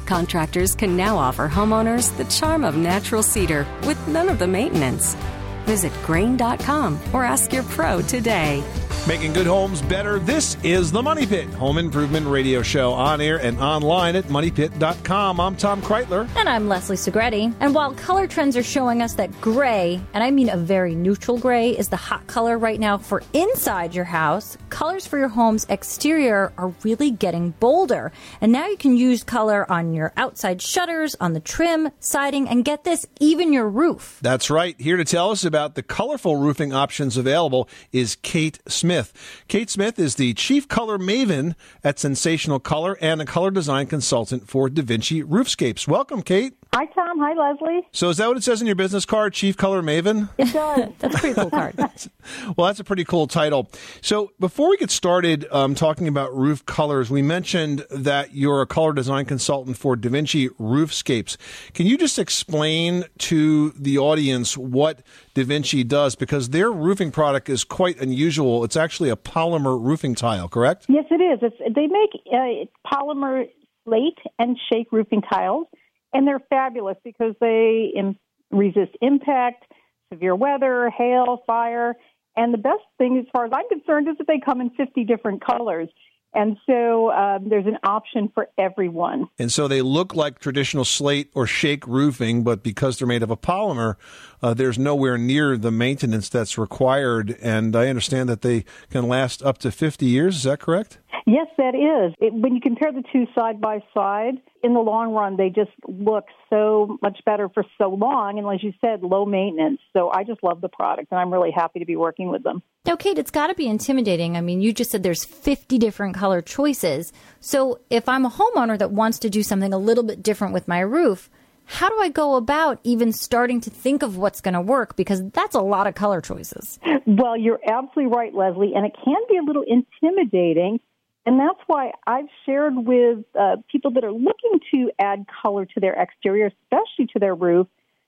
Contractors 0.04 0.74
can 0.74 0.94
now 0.94 1.16
offer 1.16 1.48
homeowners 1.48 2.14
the 2.18 2.26
charm 2.26 2.62
of 2.62 2.76
natural 2.76 3.22
cedar 3.22 3.66
with 3.86 3.96
none 4.06 4.28
of 4.28 4.38
the 4.38 4.46
maintenance. 4.46 5.16
Visit 5.64 5.94
grayne.com 6.04 7.00
or 7.14 7.24
ask 7.24 7.54
your 7.54 7.62
pro 7.62 8.02
today. 8.02 8.62
Making 9.06 9.34
good 9.34 9.46
homes 9.46 9.82
better. 9.82 10.18
This 10.18 10.56
is 10.64 10.90
the 10.90 11.00
Money 11.00 11.26
Pit 11.26 11.48
Home 11.50 11.78
Improvement 11.78 12.26
Radio 12.26 12.60
Show 12.60 12.92
on 12.92 13.20
air 13.20 13.36
and 13.36 13.56
online 13.60 14.16
at 14.16 14.24
moneypit.com. 14.24 15.40
I'm 15.40 15.54
Tom 15.54 15.80
Kraeutler. 15.80 16.28
And 16.36 16.48
I'm 16.48 16.66
Leslie 16.66 16.96
Segrete. 16.96 17.54
And 17.60 17.72
while 17.72 17.94
color 17.94 18.26
trends 18.26 18.56
are 18.56 18.64
showing 18.64 19.02
us 19.02 19.14
that 19.14 19.40
gray, 19.40 20.00
and 20.12 20.24
I 20.24 20.32
mean 20.32 20.48
a 20.48 20.56
very 20.56 20.96
neutral 20.96 21.38
gray, 21.38 21.70
is 21.70 21.88
the 21.88 21.96
hot 21.96 22.26
color 22.26 22.58
right 22.58 22.80
now 22.80 22.98
for 22.98 23.22
inside 23.32 23.94
your 23.94 24.06
house, 24.06 24.58
colors 24.70 25.06
for 25.06 25.18
your 25.18 25.28
home's 25.28 25.66
exterior 25.68 26.52
are 26.58 26.74
really 26.82 27.12
getting 27.12 27.50
bolder. 27.60 28.10
And 28.40 28.50
now 28.50 28.66
you 28.66 28.76
can 28.76 28.96
use 28.96 29.22
color 29.22 29.70
on 29.70 29.94
your 29.94 30.12
outside 30.16 30.60
shutters, 30.60 31.14
on 31.20 31.32
the 31.32 31.38
trim, 31.40 31.90
siding, 32.00 32.48
and 32.48 32.64
get 32.64 32.82
this, 32.82 33.06
even 33.20 33.52
your 33.52 33.68
roof. 33.68 34.18
That's 34.20 34.50
right. 34.50 34.74
Here 34.80 34.96
to 34.96 35.04
tell 35.04 35.30
us 35.30 35.44
about 35.44 35.76
the 35.76 35.84
colorful 35.84 36.34
roofing 36.34 36.72
options 36.72 37.16
available 37.16 37.68
is 37.92 38.16
Kate 38.16 38.58
Smith. 38.66 38.85
Smith. 38.86 39.42
Kate 39.48 39.68
Smith 39.68 39.98
is 39.98 40.14
the 40.14 40.32
chief 40.34 40.68
color 40.68 40.96
maven 40.96 41.56
at 41.82 41.98
Sensational 41.98 42.60
Color 42.60 42.96
and 43.00 43.20
a 43.20 43.24
color 43.24 43.50
design 43.50 43.88
consultant 43.88 44.48
for 44.48 44.68
Da 44.68 44.80
Vinci 44.80 45.24
Roofscapes. 45.24 45.88
Welcome, 45.88 46.22
Kate. 46.22 46.54
Hi, 46.76 46.84
Tom. 46.84 47.18
Hi, 47.20 47.32
Leslie. 47.32 47.88
So, 47.92 48.10
is 48.10 48.18
that 48.18 48.28
what 48.28 48.36
it 48.36 48.42
says 48.42 48.60
in 48.60 48.66
your 48.66 48.76
business 48.76 49.06
card, 49.06 49.32
Chief 49.32 49.56
Color 49.56 49.80
Maven? 49.80 50.28
It 50.36 50.52
does. 50.52 50.90
that's 50.98 51.14
a 51.14 51.18
pretty 51.18 51.34
cool 51.34 51.48
card. 51.48 51.74
well, 52.54 52.66
that's 52.66 52.80
a 52.80 52.84
pretty 52.84 53.04
cool 53.04 53.26
title. 53.26 53.70
So, 54.02 54.32
before 54.38 54.68
we 54.68 54.76
get 54.76 54.90
started 54.90 55.46
um, 55.50 55.74
talking 55.74 56.06
about 56.06 56.36
roof 56.36 56.66
colors, 56.66 57.08
we 57.08 57.22
mentioned 57.22 57.86
that 57.88 58.34
you're 58.34 58.60
a 58.60 58.66
color 58.66 58.92
design 58.92 59.24
consultant 59.24 59.78
for 59.78 59.96
Da 59.96 60.10
Vinci 60.10 60.50
Roofscapes. 60.50 61.38
Can 61.72 61.86
you 61.86 61.96
just 61.96 62.18
explain 62.18 63.04
to 63.20 63.70
the 63.70 63.96
audience 63.96 64.54
what 64.54 65.00
Da 65.32 65.44
Vinci 65.44 65.82
does? 65.82 66.14
Because 66.14 66.50
their 66.50 66.70
roofing 66.70 67.10
product 67.10 67.48
is 67.48 67.64
quite 67.64 67.98
unusual. 68.02 68.64
It's 68.64 68.76
actually 68.76 69.08
a 69.08 69.16
polymer 69.16 69.82
roofing 69.82 70.14
tile, 70.14 70.46
correct? 70.46 70.84
Yes, 70.90 71.06
it 71.10 71.22
is. 71.22 71.38
It's, 71.40 71.74
they 71.74 71.86
make 71.86 72.10
uh, 72.30 72.92
polymer 72.94 73.48
slate 73.84 74.18
and 74.38 74.58
shake 74.70 74.92
roofing 74.92 75.22
tiles 75.22 75.68
and 76.16 76.26
they're 76.26 76.40
fabulous 76.48 76.96
because 77.04 77.34
they 77.42 77.92
Im- 77.94 78.18
resist 78.50 78.92
impact, 79.02 79.70
severe 80.10 80.34
weather, 80.34 80.88
hail, 80.88 81.42
fire. 81.46 81.94
And 82.36 82.54
the 82.54 82.58
best 82.58 82.82
thing, 82.96 83.18
as 83.18 83.26
far 83.32 83.44
as 83.44 83.52
I'm 83.54 83.68
concerned, 83.68 84.08
is 84.08 84.16
that 84.16 84.26
they 84.26 84.40
come 84.42 84.62
in 84.62 84.70
50 84.70 85.04
different 85.04 85.44
colors. 85.44 85.90
And 86.32 86.56
so 86.66 87.10
um, 87.12 87.48
there's 87.48 87.66
an 87.66 87.78
option 87.82 88.30
for 88.34 88.48
everyone. 88.58 89.28
And 89.38 89.52
so 89.52 89.68
they 89.68 89.82
look 89.82 90.14
like 90.14 90.38
traditional 90.38 90.84
slate 90.84 91.30
or 91.34 91.46
shake 91.46 91.86
roofing, 91.86 92.44
but 92.44 92.62
because 92.62 92.98
they're 92.98 93.08
made 93.08 93.22
of 93.22 93.30
a 93.30 93.36
polymer, 93.36 93.96
uh, 94.42 94.54
there's 94.54 94.78
nowhere 94.78 95.18
near 95.18 95.56
the 95.56 95.70
maintenance 95.70 96.28
that's 96.28 96.58
required. 96.58 97.36
And 97.42 97.74
I 97.74 97.88
understand 97.88 98.28
that 98.28 98.42
they 98.42 98.64
can 98.90 99.08
last 99.08 99.42
up 99.42 99.58
to 99.58 99.70
50 99.70 100.06
years. 100.06 100.36
Is 100.36 100.42
that 100.44 100.60
correct? 100.60 100.98
Yes, 101.26 101.48
that 101.58 101.74
is. 101.74 102.14
It, 102.20 102.32
when 102.32 102.54
you 102.54 102.60
compare 102.60 102.92
the 102.92 103.02
two 103.12 103.26
side 103.34 103.60
by 103.60 103.80
side, 103.92 104.34
in 104.62 104.74
the 104.74 104.80
long 104.80 105.12
run, 105.12 105.36
they 105.36 105.48
just 105.48 105.70
look 105.86 106.26
so 106.50 106.98
much 107.00 107.20
better 107.24 107.48
for 107.48 107.64
so 107.78 107.88
long. 107.88 108.38
And 108.38 108.46
as 108.52 108.62
you 108.62 108.72
said, 108.80 109.02
low 109.02 109.24
maintenance. 109.24 109.80
So 109.92 110.10
I 110.10 110.24
just 110.24 110.42
love 110.42 110.60
the 110.60 110.68
product, 110.68 111.08
and 111.10 111.20
I'm 111.20 111.32
really 111.32 111.52
happy 111.52 111.78
to 111.78 111.86
be 111.86 111.96
working 111.96 112.28
with 112.30 112.42
them. 112.42 112.62
Now, 112.84 112.96
Kate, 112.96 113.18
it's 113.18 113.30
got 113.30 113.48
to 113.48 113.54
be 113.54 113.66
intimidating. 113.66 114.36
I 114.36 114.40
mean, 114.40 114.60
you 114.60 114.72
just 114.72 114.90
said 114.90 115.02
there's 115.02 115.24
50 115.24 115.78
different 115.78 116.14
color 116.14 116.42
choices. 116.42 117.12
So 117.40 117.80
if 117.90 118.08
I'm 118.08 118.26
a 118.26 118.30
homeowner 118.30 118.78
that 118.78 118.92
wants 118.92 119.18
to 119.20 119.30
do 119.30 119.42
something 119.42 119.72
a 119.72 119.78
little 119.78 120.04
bit 120.04 120.22
different 120.22 120.52
with 120.52 120.68
my 120.68 120.80
roof, 120.80 121.30
how 121.66 121.88
do 121.88 121.98
I 122.00 122.08
go 122.08 122.36
about 122.36 122.80
even 122.84 123.12
starting 123.12 123.60
to 123.62 123.70
think 123.70 124.02
of 124.02 124.16
what's 124.16 124.40
going 124.40 124.54
to 124.54 124.60
work? 124.60 124.96
Because 124.96 125.22
that's 125.30 125.54
a 125.54 125.60
lot 125.60 125.86
of 125.86 125.94
color 125.94 126.20
choices. 126.20 126.78
Well, 127.06 127.36
you're 127.36 127.60
absolutely 127.68 128.16
right, 128.16 128.34
Leslie, 128.34 128.72
and 128.74 128.86
it 128.86 128.92
can 129.04 129.16
be 129.28 129.36
a 129.36 129.42
little 129.42 129.64
intimidating. 129.66 130.80
And 131.24 131.40
that's 131.40 131.58
why 131.66 131.90
I've 132.06 132.26
shared 132.44 132.74
with 132.76 133.24
uh, 133.38 133.56
people 133.70 133.90
that 133.92 134.04
are 134.04 134.12
looking 134.12 134.60
to 134.74 134.90
add 134.98 135.26
color 135.42 135.66
to 135.66 135.80
their 135.80 135.94
exterior, 135.94 136.46
especially 136.46 137.06
to 137.12 137.18
their 137.18 137.34
roof, 137.34 137.66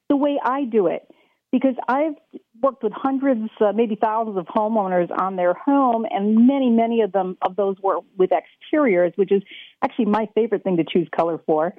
the 0.09 0.17
way 0.17 0.39
I 0.43 0.65
do 0.65 0.87
it. 0.87 1.09
Because 1.51 1.75
I've 1.89 2.15
worked 2.63 2.83
with 2.83 2.93
hundreds, 2.93 3.51
uh, 3.61 3.73
maybe 3.73 3.97
thousands 3.97 4.37
of 4.37 4.47
homeowners 4.47 5.09
on 5.17 5.37
their 5.37 5.55
home, 5.55 6.05
and 6.09 6.47
many, 6.47 6.71
many 6.71 7.01
of 7.01 7.11
them 7.11 7.39
of 7.43 7.57
those 7.57 7.77
were 7.83 8.01
with 8.17 8.31
exteriors, 8.33 9.13
which 9.17 9.33
is 9.33 9.43
actually 9.83 10.05
my 10.05 10.29
favorite 10.35 10.63
thing 10.63 10.77
to 10.77 10.85
choose 10.85 11.09
color 11.15 11.41
for. 11.47 11.75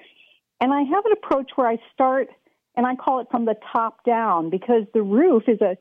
And 0.61 0.73
I 0.73 0.81
have 0.81 1.05
an 1.05 1.11
approach 1.13 1.51
where 1.55 1.67
I 1.67 1.77
start, 1.93 2.27
and 2.75 2.85
I 2.85 2.95
call 2.95 3.21
it 3.21 3.27
from 3.31 3.45
the 3.45 3.55
top 3.71 4.03
down, 4.03 4.49
because 4.49 4.83
the 4.93 5.01
roof 5.01 5.43
is 5.47 5.59
a, 5.61 5.77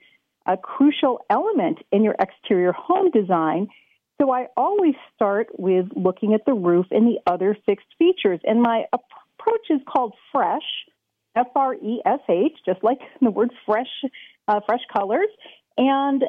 a 0.47 0.57
crucial 0.57 1.21
element 1.31 1.79
in 1.91 2.05
your 2.05 2.15
exterior 2.19 2.73
home 2.73 3.11
design. 3.11 3.69
So 4.21 4.33
I 4.33 4.47
always 4.57 4.95
start 5.15 5.49
with 5.59 5.87
looking 5.95 6.35
at 6.35 6.45
the 6.45 6.55
roof 6.55 6.87
and 6.91 7.07
the 7.07 7.21
other 7.31 7.57
fixed 7.67 7.87
features. 7.99 8.41
And 8.45 8.63
my 8.63 8.85
approach 8.93 9.67
is 9.71 9.81
called 9.89 10.15
fresh, 10.33 10.63
F 11.37 11.47
R 11.55 11.75
E 11.75 12.03
S 12.05 12.21
H, 12.29 12.53
just 12.67 12.83
like 12.83 12.99
the 13.21 13.31
word 13.31 13.53
fresh, 13.67 13.87
uh, 14.49 14.61
fresh 14.67 14.81
colors. 14.93 15.29
And 15.77 16.25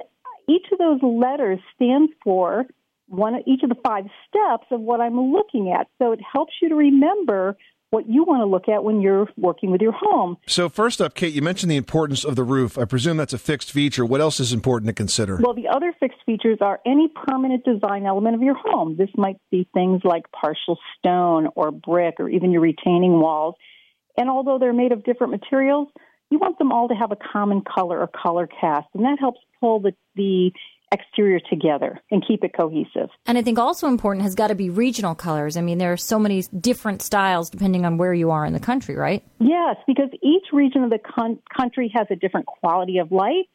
each 0.48 0.66
of 0.72 0.78
those 0.78 1.00
letters 1.02 1.60
stands 1.76 2.12
for 2.24 2.66
one, 3.08 3.36
of 3.36 3.42
each 3.48 3.64
of 3.64 3.70
the 3.70 3.78
five 3.84 4.06
steps 4.28 4.68
of 4.72 4.82
what 4.82 5.02
I'm 5.02 5.20
looking 5.20 5.72
at. 5.72 5.88
So 5.98 6.12
it 6.12 6.20
helps 6.22 6.54
you 6.62 6.70
to 6.70 6.76
remember 6.76 7.58
what 7.91 8.08
you 8.08 8.23
want 8.23 8.41
to 8.41 8.45
look 8.45 8.69
at 8.69 8.84
when 8.84 9.02
you're 9.02 9.28
working 9.36 9.71
with 9.71 9.82
your 9.82 9.91
home. 9.91 10.38
So, 10.47 10.69
first 10.69 11.02
up, 11.02 11.15
Kate, 11.15 11.34
you 11.34 11.41
mentioned 11.41 11.71
the 11.71 11.78
importance 11.78 12.23
of 12.23 12.36
the 12.36 12.43
roof. 12.43 12.78
I 12.78 12.86
presume 12.86 13.17
that's 13.17 13.34
a 13.34 13.39
fixed 13.39 13.71
feature. 13.71 14.06
What 14.06 14.21
else 14.21 14.39
is 14.39 14.54
important 14.54 14.88
to 14.88 14.93
consider? 14.93 15.38
Well, 15.38 15.56
the 15.56 15.67
other 15.67 15.93
fixed 15.99 16.19
features 16.25 16.60
are 16.62 16.80
any 16.86 17.08
permanent 17.08 17.65
design 17.65 18.06
element 18.06 18.36
of 18.36 18.41
your 18.41 18.56
home. 18.56 18.95
This 18.97 19.10
might 19.17 19.38
be 19.49 19.67
things 19.73 20.02
like 20.04 20.32
partial 20.32 20.78
stone 20.97 21.49
or 21.56 21.71
brick 21.71 22.15
or 22.19 22.30
even 22.30 22.52
your 22.52 22.62
retaining 22.62 23.19
walls. 23.19 23.56
And 24.17 24.30
although 24.30 24.60
they're 24.60 24.73
made 24.73 24.91
of 24.91 25.04
different 25.04 25.32
materials, 25.32 25.88
you 26.30 26.38
want 26.38 26.60
them 26.60 26.71
all 26.71 26.89
to 26.89 26.93
have 26.93 27.12
a 27.12 27.15
common 27.15 27.62
color 27.62 27.99
or 27.99 28.08
color 28.08 28.47
cast, 28.47 28.88
and 28.93 29.04
that 29.04 29.17
helps 29.19 29.39
pull 29.60 29.80
the, 29.80 29.93
the 30.15 30.52
exterior 30.91 31.39
together 31.39 31.99
and 32.12 32.25
keep 32.25 32.43
it 32.43 32.52
cohesive. 32.56 33.10
And 33.25 33.38
I 33.38 33.41
think 33.41 33.60
also 33.60 33.88
important 33.88 34.23
has 34.23 34.36
got 34.36 34.47
to 34.47 34.56
be 34.56 34.69
regional 34.69 35.15
colors. 35.15 35.58
I 35.58 35.62
mean, 35.62 35.78
there 35.78 35.91
are 35.91 35.97
so 35.97 36.19
many 36.19 36.41
different 36.60 37.02
styles 37.02 37.49
depending 37.49 37.86
on 37.86 37.97
where 37.97 38.13
you 38.13 38.32
are 38.32 38.45
in 38.45 38.54
the 38.54 38.60
country, 38.60 38.95
right? 38.95 39.23
Yes, 39.39 39.75
because 39.86 40.10
each 40.21 40.45
region 40.52 40.84
of 40.84 40.89
the 40.89 40.99
con- 40.99 41.39
country 41.56 41.91
has 41.95 42.08
a 42.10 42.15
different 42.15 42.47
quality 42.47 42.97
of 42.97 43.12
light, 43.12 43.49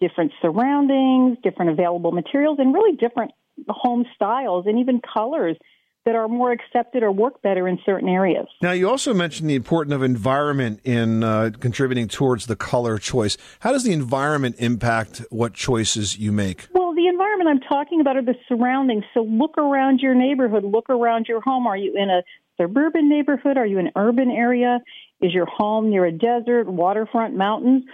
different 0.00 0.32
surroundings, 0.40 1.38
different 1.42 1.70
available 1.72 2.12
materials, 2.12 2.58
and 2.58 2.72
really 2.72 2.96
different 2.96 3.32
home 3.68 4.06
styles 4.14 4.66
and 4.66 4.78
even 4.78 5.00
colors 5.00 5.56
that 6.04 6.16
are 6.16 6.28
more 6.28 6.50
accepted 6.50 7.02
or 7.02 7.12
work 7.12 7.40
better 7.42 7.68
in 7.68 7.78
certain 7.86 8.08
areas. 8.08 8.46
Now, 8.60 8.72
you 8.72 8.88
also 8.88 9.14
mentioned 9.14 9.48
the 9.48 9.54
importance 9.54 9.94
of 9.94 10.02
environment 10.02 10.80
in 10.84 11.22
uh, 11.22 11.50
contributing 11.60 12.08
towards 12.08 12.46
the 12.46 12.56
color 12.56 12.98
choice. 12.98 13.36
How 13.60 13.72
does 13.72 13.84
the 13.84 13.92
environment 13.92 14.56
impact 14.58 15.22
what 15.30 15.54
choices 15.54 16.18
you 16.18 16.32
make? 16.32 16.68
Well, 16.72 16.92
the 16.94 17.06
environment 17.06 17.50
I'm 17.50 17.60
talking 17.60 18.00
about 18.00 18.16
are 18.16 18.24
the 18.24 18.34
surroundings. 18.48 19.04
So 19.14 19.22
look 19.22 19.56
around 19.58 20.00
your 20.00 20.14
neighborhood, 20.14 20.64
look 20.64 20.90
around 20.90 21.26
your 21.28 21.40
home. 21.40 21.66
Are 21.66 21.76
you 21.76 21.94
in 21.96 22.10
a 22.10 22.22
suburban 22.60 23.08
neighborhood? 23.08 23.56
Are 23.56 23.66
you 23.66 23.78
in 23.78 23.86
an 23.86 23.92
urban 23.96 24.30
area? 24.30 24.80
Is 25.20 25.32
your 25.32 25.46
home 25.46 25.90
near 25.90 26.04
a 26.04 26.12
desert, 26.12 26.66
waterfront, 26.66 27.36
mountains? 27.36 27.84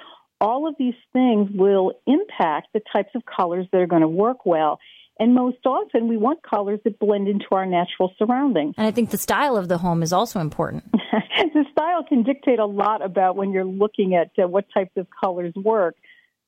All 0.40 0.66
of 0.66 0.76
these 0.78 0.94
things 1.12 1.50
will 1.52 1.92
impact 2.06 2.68
the 2.72 2.80
types 2.92 3.10
of 3.14 3.22
colors 3.26 3.66
that 3.72 3.78
are 3.78 3.86
going 3.86 4.02
to 4.02 4.08
work 4.08 4.46
well. 4.46 4.78
And 5.18 5.34
most 5.34 5.58
often, 5.66 6.06
we 6.06 6.16
want 6.16 6.42
colors 6.42 6.78
that 6.84 6.98
blend 6.98 7.26
into 7.26 7.46
our 7.50 7.66
natural 7.66 8.12
surroundings. 8.18 8.74
And 8.78 8.86
I 8.86 8.92
think 8.92 9.10
the 9.10 9.18
style 9.18 9.56
of 9.56 9.68
the 9.68 9.78
home 9.78 10.02
is 10.02 10.12
also 10.12 10.38
important. 10.38 10.84
the 10.92 11.64
style 11.72 12.04
can 12.08 12.22
dictate 12.22 12.60
a 12.60 12.66
lot 12.66 13.04
about 13.04 13.34
when 13.34 13.50
you're 13.50 13.64
looking 13.64 14.14
at 14.14 14.30
uh, 14.42 14.46
what 14.46 14.66
types 14.72 14.92
of 14.96 15.08
colors 15.20 15.52
work. 15.56 15.96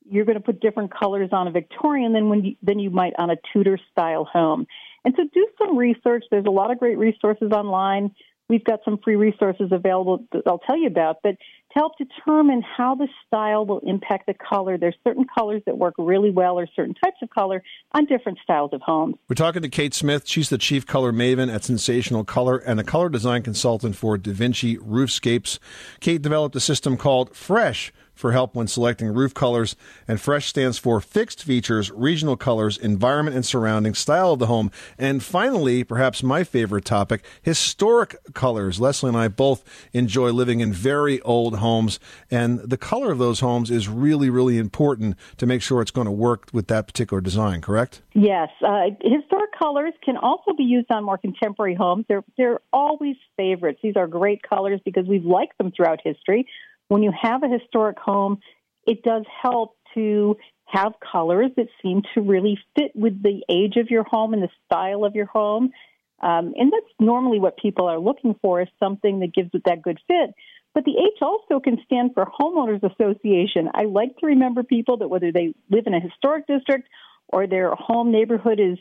You're 0.09 0.24
going 0.24 0.38
to 0.38 0.44
put 0.44 0.61
different 0.61 0.92
colors 0.96 1.30
on 1.33 1.48
a 1.48 1.50
Victorian 1.50 2.12
than 2.12 2.28
when 2.28 2.44
you, 2.44 2.56
than 2.62 2.78
you 2.78 2.90
might 2.90 3.12
on 3.18 3.30
a 3.30 3.37
Tudor 3.52 3.78
style 3.90 4.24
home. 4.24 4.66
And 5.04 5.14
so, 5.16 5.24
do 5.33 5.46
some 5.59 5.76
research. 5.76 6.24
There's 6.30 6.46
a 6.46 6.50
lot 6.50 6.70
of 6.70 6.78
great 6.78 6.98
resources 6.98 7.50
online. 7.52 8.14
We've 8.48 8.64
got 8.64 8.80
some 8.85 8.98
free 9.02 9.16
resources 9.16 9.70
available 9.72 10.26
that 10.33 10.42
I'll 10.46 10.59
tell 10.59 10.76
you 10.76 10.88
about. 10.88 11.18
But 11.22 11.37
to 11.72 11.78
help 11.78 11.92
determine 11.98 12.62
how 12.62 12.94
the 12.94 13.09
style 13.26 13.64
will 13.64 13.80
impact 13.80 14.26
the 14.26 14.35
color. 14.35 14.76
There's 14.76 14.96
certain 15.04 15.26
colors 15.33 15.62
that 15.66 15.78
work 15.78 15.94
really 15.98 16.30
well 16.30 16.59
or 16.59 16.66
certain 16.74 16.94
types 16.94 17.18
of 17.22 17.30
color 17.30 17.62
on 17.92 18.06
different 18.06 18.38
styles 18.42 18.72
of 18.72 18.83
homes. 18.83 19.16
We're 19.28 19.35
talking 19.35 19.62
to 19.62 19.68
Kate 19.68 19.94
Smith. 19.94 20.26
She's 20.26 20.48
the 20.48 20.59
chief 20.59 20.87
color 20.87 21.12
maven 21.12 21.52
at 21.52 21.64
Sensational 21.64 22.24
Color 22.24 22.59
and 22.59 22.80
a 22.80 22.85
color 22.85 23.09
design 23.09 23.42
consultant 23.42 23.96
for 23.96 24.18
DaVinci 24.18 24.78
Roofscapes. 24.78 25.59
Kate 26.00 26.22
developed 26.22 26.56
a 26.56 26.61
system 26.61 26.96
called 26.96 27.35
Fresh 27.35 27.92
for 28.20 28.33
help 28.33 28.54
when 28.54 28.68
selecting 28.68 29.09
roof 29.09 29.35
colors. 29.35 29.74
And 30.06 30.20
FRESH 30.20 30.46
stands 30.46 30.78
for 30.78 31.00
fixed 31.00 31.42
features, 31.42 31.90
regional 31.90 32.37
colors, 32.37 32.76
environment 32.78 33.35
and 33.35 33.44
surrounding, 33.44 33.94
style 33.94 34.33
of 34.33 34.38
the 34.38 34.46
home. 34.46 34.70
And 34.98 35.22
finally, 35.22 35.83
perhaps 35.83 36.22
my 36.22 36.44
favorite 36.44 36.85
topic, 36.85 37.24
historic 37.42 38.16
colors. 38.35 38.80
Leslie 38.80 39.09
and 39.09 39.16
I 39.16 39.28
both 39.28 39.64
enjoy 39.92 40.30
living 40.30 40.61
in 40.61 40.72
very 40.72 41.20
old 41.22 41.56
homes, 41.56 41.98
and 42.30 42.59
the 42.61 42.76
color 42.76 43.11
of 43.11 43.18
those 43.18 43.40
homes 43.40 43.70
is 43.70 43.88
really, 43.88 44.30
really 44.30 44.59
important 44.59 45.16
to 45.38 45.46
make 45.46 45.62
sure 45.62 45.80
it's 45.80 45.90
going 45.90 46.06
to 46.06 46.11
work 46.11 46.48
with 46.52 46.68
that 46.68 46.87
particular 46.87 47.20
design, 47.20 47.61
correct? 47.61 48.02
Yes. 48.14 48.48
Uh, 48.64 48.90
historic 49.00 49.50
colors 49.59 49.94
can 50.04 50.16
also 50.16 50.52
be 50.52 50.64
used 50.64 50.90
on 50.90 51.04
more 51.04 51.18
contemporary 51.18 51.74
homes. 51.74 52.04
They're, 52.09 52.24
they're 52.37 52.61
always 52.72 53.16
favorites. 53.37 53.80
These 53.83 53.96
are 53.96 54.06
great 54.06 54.42
colors 54.42 54.80
because 54.85 55.06
we've 55.06 55.24
liked 55.24 55.59
them 55.59 55.72
throughout 55.72 56.00
history 56.02 56.46
when 56.90 57.05
you 57.05 57.12
have 57.22 57.44
a 57.44 57.48
historic 57.48 57.98
home, 57.98 58.40
it 58.85 59.05
does 59.05 59.24
help 59.42 59.76
to 59.94 60.37
have 60.64 60.92
colors 61.12 61.53
that 61.57 61.68
seem 61.81 62.03
to 62.14 62.20
really 62.20 62.59
fit 62.76 62.90
with 62.96 63.22
the 63.22 63.42
age 63.48 63.76
of 63.76 63.90
your 63.90 64.03
home 64.03 64.35
and 64.35 64.42
the 64.42 64.48
style 64.66 65.05
of 65.05 65.14
your 65.14 65.26
home. 65.26 65.70
Um, 66.20 66.53
and 66.57 66.72
that's 66.72 66.92
normally 66.98 67.38
what 67.38 67.57
people 67.57 67.87
are 67.87 67.98
looking 67.98 68.35
for 68.42 68.61
is 68.61 68.68
something 68.81 69.20
that 69.20 69.33
gives 69.33 69.50
it 69.55 69.62
that 69.66 69.83
good 69.83 69.98
fit. 70.09 70.35
But 70.74 70.85
the 70.85 70.96
H 70.98 71.22
also 71.22 71.61
can 71.61 71.79
stand 71.85 72.11
for 72.14 72.26
Homeowners 72.26 72.83
Association. 72.83 73.68
I 73.72 73.85
like 73.85 74.16
to 74.18 74.26
remember 74.26 74.64
people 74.64 74.96
that 74.98 75.09
whether 75.09 75.31
they 75.31 75.55
live 75.70 75.85
in 75.87 75.94
a 75.94 76.00
historic 76.00 76.48
district 76.48 76.88
or 77.29 77.46
their 77.46 77.72
home 77.74 78.11
neighborhood 78.11 78.59
is 78.59 78.79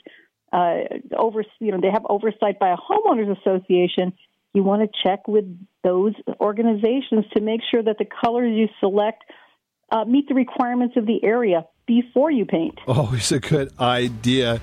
uh, 0.51 0.79
over, 1.15 1.43
you 1.59 1.71
know, 1.71 1.79
they 1.79 1.91
have 1.91 2.05
oversight 2.09 2.57
by 2.59 2.69
a 2.69 2.77
homeowners 2.77 3.37
association, 3.39 4.13
you 4.53 4.63
want 4.63 4.81
to 4.81 4.89
check 5.03 5.27
with 5.27 5.45
those 5.83 6.13
organizations 6.39 7.25
to 7.33 7.41
make 7.41 7.61
sure 7.69 7.83
that 7.83 7.97
the 7.97 8.05
colors 8.05 8.51
you 8.55 8.67
select 8.79 9.23
uh, 9.91 10.05
meet 10.05 10.27
the 10.27 10.35
requirements 10.35 10.95
of 10.97 11.05
the 11.05 11.23
area 11.23 11.65
before 11.85 12.31
you 12.31 12.45
paint. 12.45 12.79
Always 12.87 13.31
a 13.31 13.39
good 13.39 13.71
idea. 13.79 14.61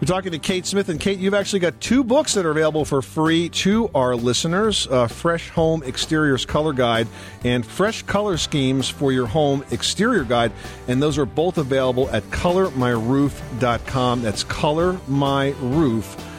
We're 0.00 0.06
talking 0.06 0.30
to 0.30 0.38
Kate 0.38 0.64
Smith, 0.64 0.90
and 0.90 1.00
Kate, 1.00 1.18
you've 1.18 1.34
actually 1.34 1.58
got 1.58 1.80
two 1.80 2.04
books 2.04 2.34
that 2.34 2.46
are 2.46 2.52
available 2.52 2.84
for 2.84 3.02
free 3.02 3.48
to 3.48 3.90
our 3.96 4.14
listeners 4.14 4.86
uh, 4.86 5.08
Fresh 5.08 5.48
Home 5.50 5.82
Exteriors 5.82 6.46
Color 6.46 6.72
Guide 6.72 7.08
and 7.42 7.66
Fresh 7.66 8.04
Color 8.04 8.36
Schemes 8.36 8.88
for 8.88 9.10
Your 9.10 9.26
Home 9.26 9.64
Exterior 9.72 10.22
Guide. 10.22 10.52
And 10.86 11.02
those 11.02 11.18
are 11.18 11.26
both 11.26 11.58
available 11.58 12.08
at 12.10 12.22
colormyroof.com. 12.30 14.22
That's 14.22 14.44
colormyroof.com 14.44 16.37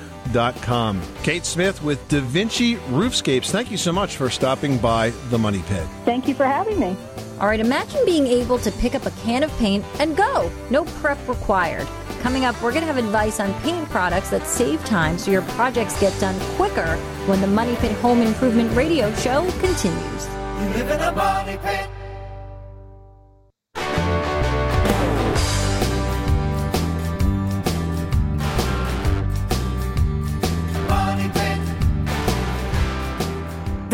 com. 0.61 1.01
Kate 1.23 1.45
Smith 1.45 1.81
with 1.83 2.05
Da 2.07 2.19
Vinci 2.21 2.75
Roofscapes. 2.75 3.51
Thank 3.51 3.71
you 3.71 3.77
so 3.77 3.91
much 3.91 4.17
for 4.17 4.29
stopping 4.29 4.77
by 4.77 5.11
the 5.29 5.37
Money 5.37 5.63
Pit. 5.67 5.87
Thank 6.05 6.27
you 6.27 6.33
for 6.33 6.45
having 6.45 6.79
me. 6.79 6.95
All 7.39 7.47
right, 7.47 7.59
imagine 7.59 8.01
being 8.05 8.27
able 8.27 8.57
to 8.59 8.71
pick 8.71 8.95
up 8.95 9.05
a 9.05 9.11
can 9.11 9.43
of 9.43 9.51
paint 9.57 9.85
and 9.99 10.15
go. 10.15 10.51
No 10.69 10.83
prep 10.85 11.17
required. 11.27 11.87
Coming 12.21 12.43
up, 12.43 12.61
we're 12.61 12.71
going 12.71 12.81
to 12.81 12.87
have 12.87 12.97
advice 12.97 13.39
on 13.39 13.53
paint 13.61 13.87
products 13.89 14.29
that 14.31 14.45
save 14.45 14.83
time 14.83 15.17
so 15.17 15.31
your 15.31 15.41
projects 15.53 15.99
get 16.01 16.17
done 16.19 16.37
quicker 16.55 16.97
when 17.27 17.39
the 17.39 17.47
Money 17.47 17.75
Pit 17.77 17.93
Home 17.99 18.21
Improvement 18.21 18.75
Radio 18.75 19.13
Show 19.15 19.49
continues. 19.59 20.27
You 20.59 20.67
live 20.75 20.91
in 20.91 20.99
a 20.99 21.11
money 21.13 21.57
pit. 21.63 21.89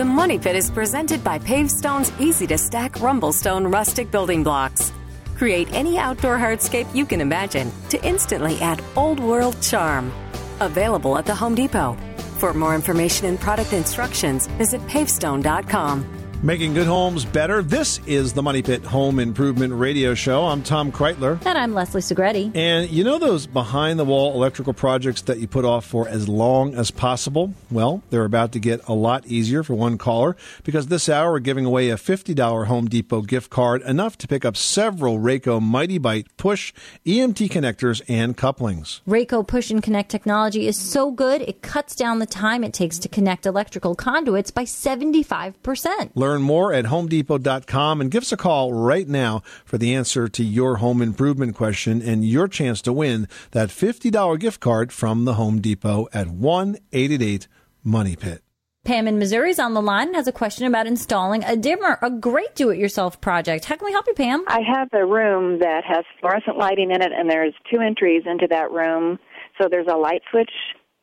Money 0.08 0.38
Pit 0.38 0.56
is 0.56 0.70
presented 0.70 1.24
by 1.24 1.40
Pavestone's 1.40 2.12
easy 2.20 2.46
to 2.48 2.58
stack 2.58 2.94
Rumblestone 2.94 3.72
rustic 3.72 4.12
building 4.12 4.44
blocks. 4.44 4.92
Create 5.36 5.68
any 5.74 5.98
outdoor 5.98 6.38
hardscape 6.38 6.94
you 6.94 7.06
can 7.06 7.22
imagine 7.22 7.72
to 7.90 8.04
instantly 8.06 8.60
add 8.62 8.84
old 8.96 9.20
world 9.20 9.62
charm. 9.62 10.12
Available 10.60 11.18
at 11.18 11.26
the 11.26 11.36
Home 11.36 11.56
Depot. 11.56 11.98
For 12.40 12.54
more 12.54 12.76
information 12.76 13.28
and 13.28 13.40
product 13.40 13.74
instructions, 13.74 14.48
visit 14.58 14.82
pavestone.com. 14.88 16.25
Making 16.44 16.76
good 16.76 16.86
homes 16.86 17.26
better. 17.26 17.64
This 17.64 18.00
is 18.06 18.34
the 18.34 18.44
Money 18.44 18.62
Pit 18.62 18.84
Home 18.84 19.20
Improvement 19.20 19.74
Radio 19.74 20.14
Show. 20.14 20.46
I'm 20.46 20.62
Tom 20.62 20.92
Kraeutler. 20.92 21.44
And 21.44 21.58
I'm 21.58 21.74
Leslie 21.74 22.02
Segrete. 22.02 22.56
And 22.56 22.90
you 22.92 23.04
know 23.04 23.18
those 23.18 23.48
behind 23.48 23.98
the 23.98 24.06
wall 24.06 24.34
electrical 24.36 24.74
projects 24.74 25.24
that 25.24 25.40
you 25.40 25.48
put 25.48 25.66
off 25.66 25.86
for 25.86 26.08
as 26.08 26.30
long 26.30 26.76
as 26.76 26.92
possible? 26.92 27.54
Well, 27.72 28.04
they're 28.12 28.26
about 28.26 28.52
to 28.52 28.60
get 28.60 28.88
a 28.88 28.94
lot 28.94 29.26
easier 29.26 29.64
for 29.64 29.74
one 29.74 29.98
caller 29.98 30.36
because 30.64 30.88
this 30.88 31.10
hour 31.10 31.32
we're 31.32 31.40
giving 31.40 31.66
away 31.66 31.90
a 31.90 31.96
$50 31.96 32.68
Home 32.68 32.88
Depot 32.88 33.22
gift 33.22 33.50
card, 33.50 33.82
enough 33.82 34.18
to 34.20 34.28
pick 34.28 34.46
up 34.46 34.56
several 34.56 35.18
Raco 35.18 35.60
Mighty 35.60 35.98
Bite 35.98 36.28
push 36.38 36.74
EMT 37.08 37.50
connectors 37.50 38.04
and 38.08 38.38
couplings. 38.38 39.02
Raco 39.08 39.48
Push 39.48 39.72
and 39.72 39.82
Connect 39.82 40.10
technology 40.12 40.68
is 40.68 40.78
so 40.78 41.12
good, 41.12 41.42
it 41.42 41.64
cuts 41.64 41.96
down 41.96 42.20
the 42.20 42.26
time 42.28 42.64
it 42.64 42.74
takes 42.74 43.00
to 43.00 43.10
connect 43.10 43.48
electrical 43.48 43.96
conduits 43.96 44.52
by 44.52 44.64
75%. 44.64 46.12
Learn 46.26 46.42
more 46.42 46.74
at 46.74 46.86
homedepot.com 46.86 48.02
and 48.02 48.10
give 48.10 48.24
us 48.24 48.32
a 48.32 48.38
call 48.38 48.74
right 48.74 49.08
now 49.08 49.44
for 49.64 49.78
the 49.78 49.94
answer 49.94 50.28
to 50.28 50.44
your 50.44 50.78
home 50.78 51.00
improvement 51.00 51.54
question 51.54 52.02
and 52.02 52.26
your 52.26 52.48
chance 52.48 52.82
to 52.82 52.92
win 52.92 53.28
that 53.52 53.70
$50 53.70 54.40
gift 54.40 54.60
card 54.60 54.92
from 54.92 55.26
the 55.26 55.36
Home 55.36 55.62
Depot 55.62 56.08
at 56.14 56.28
1 56.28 56.78
888 56.92 57.48
Money 57.84 58.16
Pit. 58.16 58.42
Pam 58.86 59.08
in 59.08 59.20
Missouri 59.20 59.52
is 59.52 59.60
on 59.60 59.76
the 59.76 59.84
line 59.84 60.08
and 60.08 60.16
has 60.16 60.28
a 60.28 60.32
question 60.32 60.66
about 60.66 60.88
installing 60.88 61.44
a 61.44 61.56
dimmer, 61.56 62.00
a 62.02 62.10
great 62.10 62.56
do 62.56 62.72
it 62.72 62.80
yourself 62.80 63.22
project. 63.22 63.66
How 63.66 63.76
can 63.76 63.86
we 63.86 63.92
help 63.92 64.08
you, 64.08 64.16
Pam? 64.16 64.46
I 64.48 64.62
have 64.62 64.90
a 64.94 65.06
room 65.06 65.60
that 65.60 65.84
has 65.88 66.06
fluorescent 66.20 66.58
lighting 66.58 66.90
in 66.90 67.04
it, 67.04 67.12
and 67.16 67.30
there's 67.30 67.54
two 67.72 67.82
entries 67.82 68.24
into 68.26 68.48
that 68.50 68.72
room. 68.72 69.20
So 69.62 69.68
there's 69.70 69.88
a 69.88 69.96
light 69.96 70.24
switch 70.32 70.50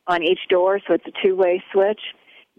on 0.08 0.24
each 0.24 0.40
door, 0.50 0.80
so 0.84 0.94
it's 0.94 1.06
a 1.06 1.12
two 1.24 1.36
way 1.36 1.62
switch. 1.72 2.00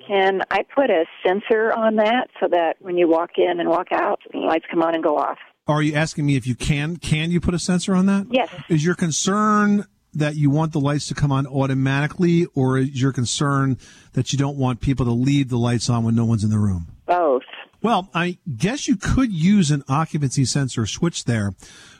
Can 0.07 0.41
I 0.51 0.63
put 0.63 0.89
a 0.89 1.05
sensor 1.25 1.71
on 1.71 1.95
that 1.95 2.27
so 2.39 2.47
that 2.49 2.75
when 2.79 2.97
you 2.97 3.07
walk 3.07 3.31
in 3.37 3.59
and 3.59 3.69
walk 3.69 3.87
out, 3.91 4.19
the 4.31 4.39
lights 4.39 4.65
come 4.69 4.81
on 4.81 4.95
and 4.95 5.03
go 5.03 5.17
off? 5.17 5.37
Are 5.67 5.81
you 5.81 5.95
asking 5.95 6.25
me 6.25 6.35
if 6.35 6.45
you 6.45 6.55
can? 6.55 6.97
Can 6.97 7.31
you 7.31 7.39
put 7.39 7.53
a 7.53 7.59
sensor 7.59 7.95
on 7.95 8.05
that? 8.07 8.27
Yes. 8.29 8.49
Is 8.67 8.83
your 8.83 8.95
concern 8.95 9.85
that 10.13 10.35
you 10.35 10.49
want 10.49 10.73
the 10.73 10.79
lights 10.79 11.07
to 11.07 11.13
come 11.13 11.31
on 11.31 11.47
automatically, 11.47 12.45
or 12.53 12.77
is 12.77 13.01
your 13.01 13.13
concern 13.13 13.77
that 14.13 14.33
you 14.33 14.37
don't 14.37 14.57
want 14.57 14.81
people 14.81 15.05
to 15.05 15.11
leave 15.11 15.49
the 15.49 15.57
lights 15.57 15.89
on 15.89 16.03
when 16.03 16.15
no 16.15 16.25
one's 16.25 16.43
in 16.43 16.49
the 16.49 16.59
room? 16.59 16.87
Both. 17.07 17.43
Well, 17.81 18.09
I 18.13 18.37
guess 18.57 18.87
you 18.87 18.95
could 18.95 19.31
use 19.31 19.71
an 19.71 19.83
occupancy 19.89 20.45
sensor 20.45 20.85
switch 20.85 21.25
there, 21.25 21.53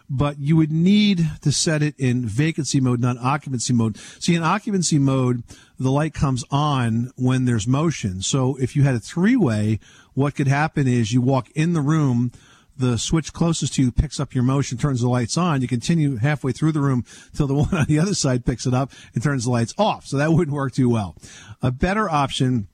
but 0.10 0.40
you 0.40 0.56
would 0.56 0.72
need 0.72 1.28
to 1.42 1.52
set 1.52 1.82
it 1.82 1.96
in 1.98 2.26
vacancy 2.26 2.80
mode, 2.80 3.00
not 3.00 3.18
occupancy 3.18 3.74
mode. 3.74 3.98
See, 4.20 4.36
in 4.36 4.44
occupancy 4.44 5.00
mode, 5.00 5.44
the 5.80 5.92
light 5.92 6.14
comes 6.14 6.44
on 6.52 7.12
when 7.16 7.46
there's 7.46 7.68
motion. 7.68 8.22
So 8.22 8.56
if 8.58 8.76
you 8.76 8.84
had 8.84 8.96
a 8.96 9.00
three 9.00 9.36
way, 9.36 9.80
what 10.14 10.36
could 10.36 10.48
happen 10.48 10.88
is 10.88 11.12
you 11.12 11.22
walk 11.22 11.50
in 11.52 11.74
the 11.74 11.82
room, 11.82 12.32
the 12.78 12.98
switch 12.98 13.34
closest 13.34 13.76
to 13.76 13.84
you 13.84 13.92
picks 13.92 14.20
up 14.20 14.34
your 14.34 14.44
motion, 14.44 14.78
turns 14.78 15.02
the 15.02 15.10
lights 15.10 15.38
on. 15.38 15.62
You 15.62 15.68
continue 15.68 16.18
halfway 16.18 16.52
through 16.52 16.72
the 16.72 16.82
room 16.82 17.06
till 17.34 17.48
the 17.48 17.54
one 17.56 17.74
on 17.74 17.86
the 17.86 18.00
other 18.00 18.14
side 18.16 18.46
picks 18.46 18.66
it 18.66 18.74
up 18.74 18.92
and 19.14 19.24
turns 19.24 19.46
the 19.46 19.52
lights 19.52 19.74
off. 19.78 20.06
So 20.06 20.18
that 20.18 20.34
wouldn't 20.34 20.56
work 20.56 20.74
too 20.74 20.90
well. 20.90 21.16
A 21.62 21.72
better 21.72 22.10
option 22.10 22.68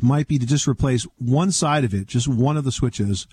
might 0.00 0.28
be 0.28 0.38
to 0.38 0.46
just 0.46 0.66
replace 0.68 1.04
one 1.18 1.52
side 1.52 1.84
of 1.84 1.92
it, 1.94 2.06
just 2.06 2.28
one 2.28 2.56
of 2.56 2.64
the 2.64 2.72
switches, 2.72 3.26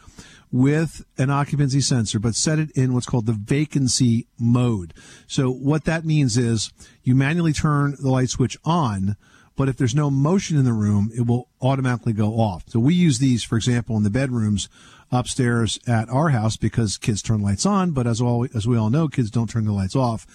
with 0.51 1.05
an 1.17 1.29
occupancy 1.29 1.81
sensor, 1.81 2.19
but 2.19 2.35
set 2.35 2.59
it 2.59 2.71
in 2.71 2.93
what's 2.93 3.05
called 3.05 3.25
the 3.25 3.33
vacancy 3.33 4.27
mode. 4.39 4.93
So 5.27 5.51
what 5.51 5.85
that 5.85 6.05
means 6.05 6.37
is 6.37 6.71
you 7.03 7.15
manually 7.15 7.53
turn 7.53 7.95
the 7.99 8.09
light 8.09 8.29
switch 8.29 8.57
on, 8.65 9.15
but 9.55 9.69
if 9.69 9.77
there's 9.77 9.95
no 9.95 10.09
motion 10.09 10.57
in 10.57 10.65
the 10.65 10.73
room, 10.73 11.11
it 11.15 11.27
will 11.27 11.49
automatically 11.61 12.13
go 12.13 12.39
off. 12.39 12.63
So 12.67 12.79
we 12.79 12.93
use 12.93 13.19
these, 13.19 13.43
for 13.43 13.57
example, 13.57 13.97
in 13.97 14.03
the 14.03 14.09
bedrooms 14.09 14.69
upstairs 15.11 15.79
at 15.87 16.09
our 16.09 16.29
house 16.29 16.55
because 16.55 16.97
kids 16.97 17.21
turn 17.21 17.41
lights 17.41 17.65
on, 17.65 17.91
but 17.91 18.07
as 18.07 18.21
all, 18.21 18.47
as 18.55 18.67
we 18.67 18.77
all 18.77 18.89
know, 18.89 19.07
kids 19.07 19.29
don't 19.29 19.49
turn 19.49 19.65
the 19.65 19.73
lights 19.73 19.95
off. 19.95 20.25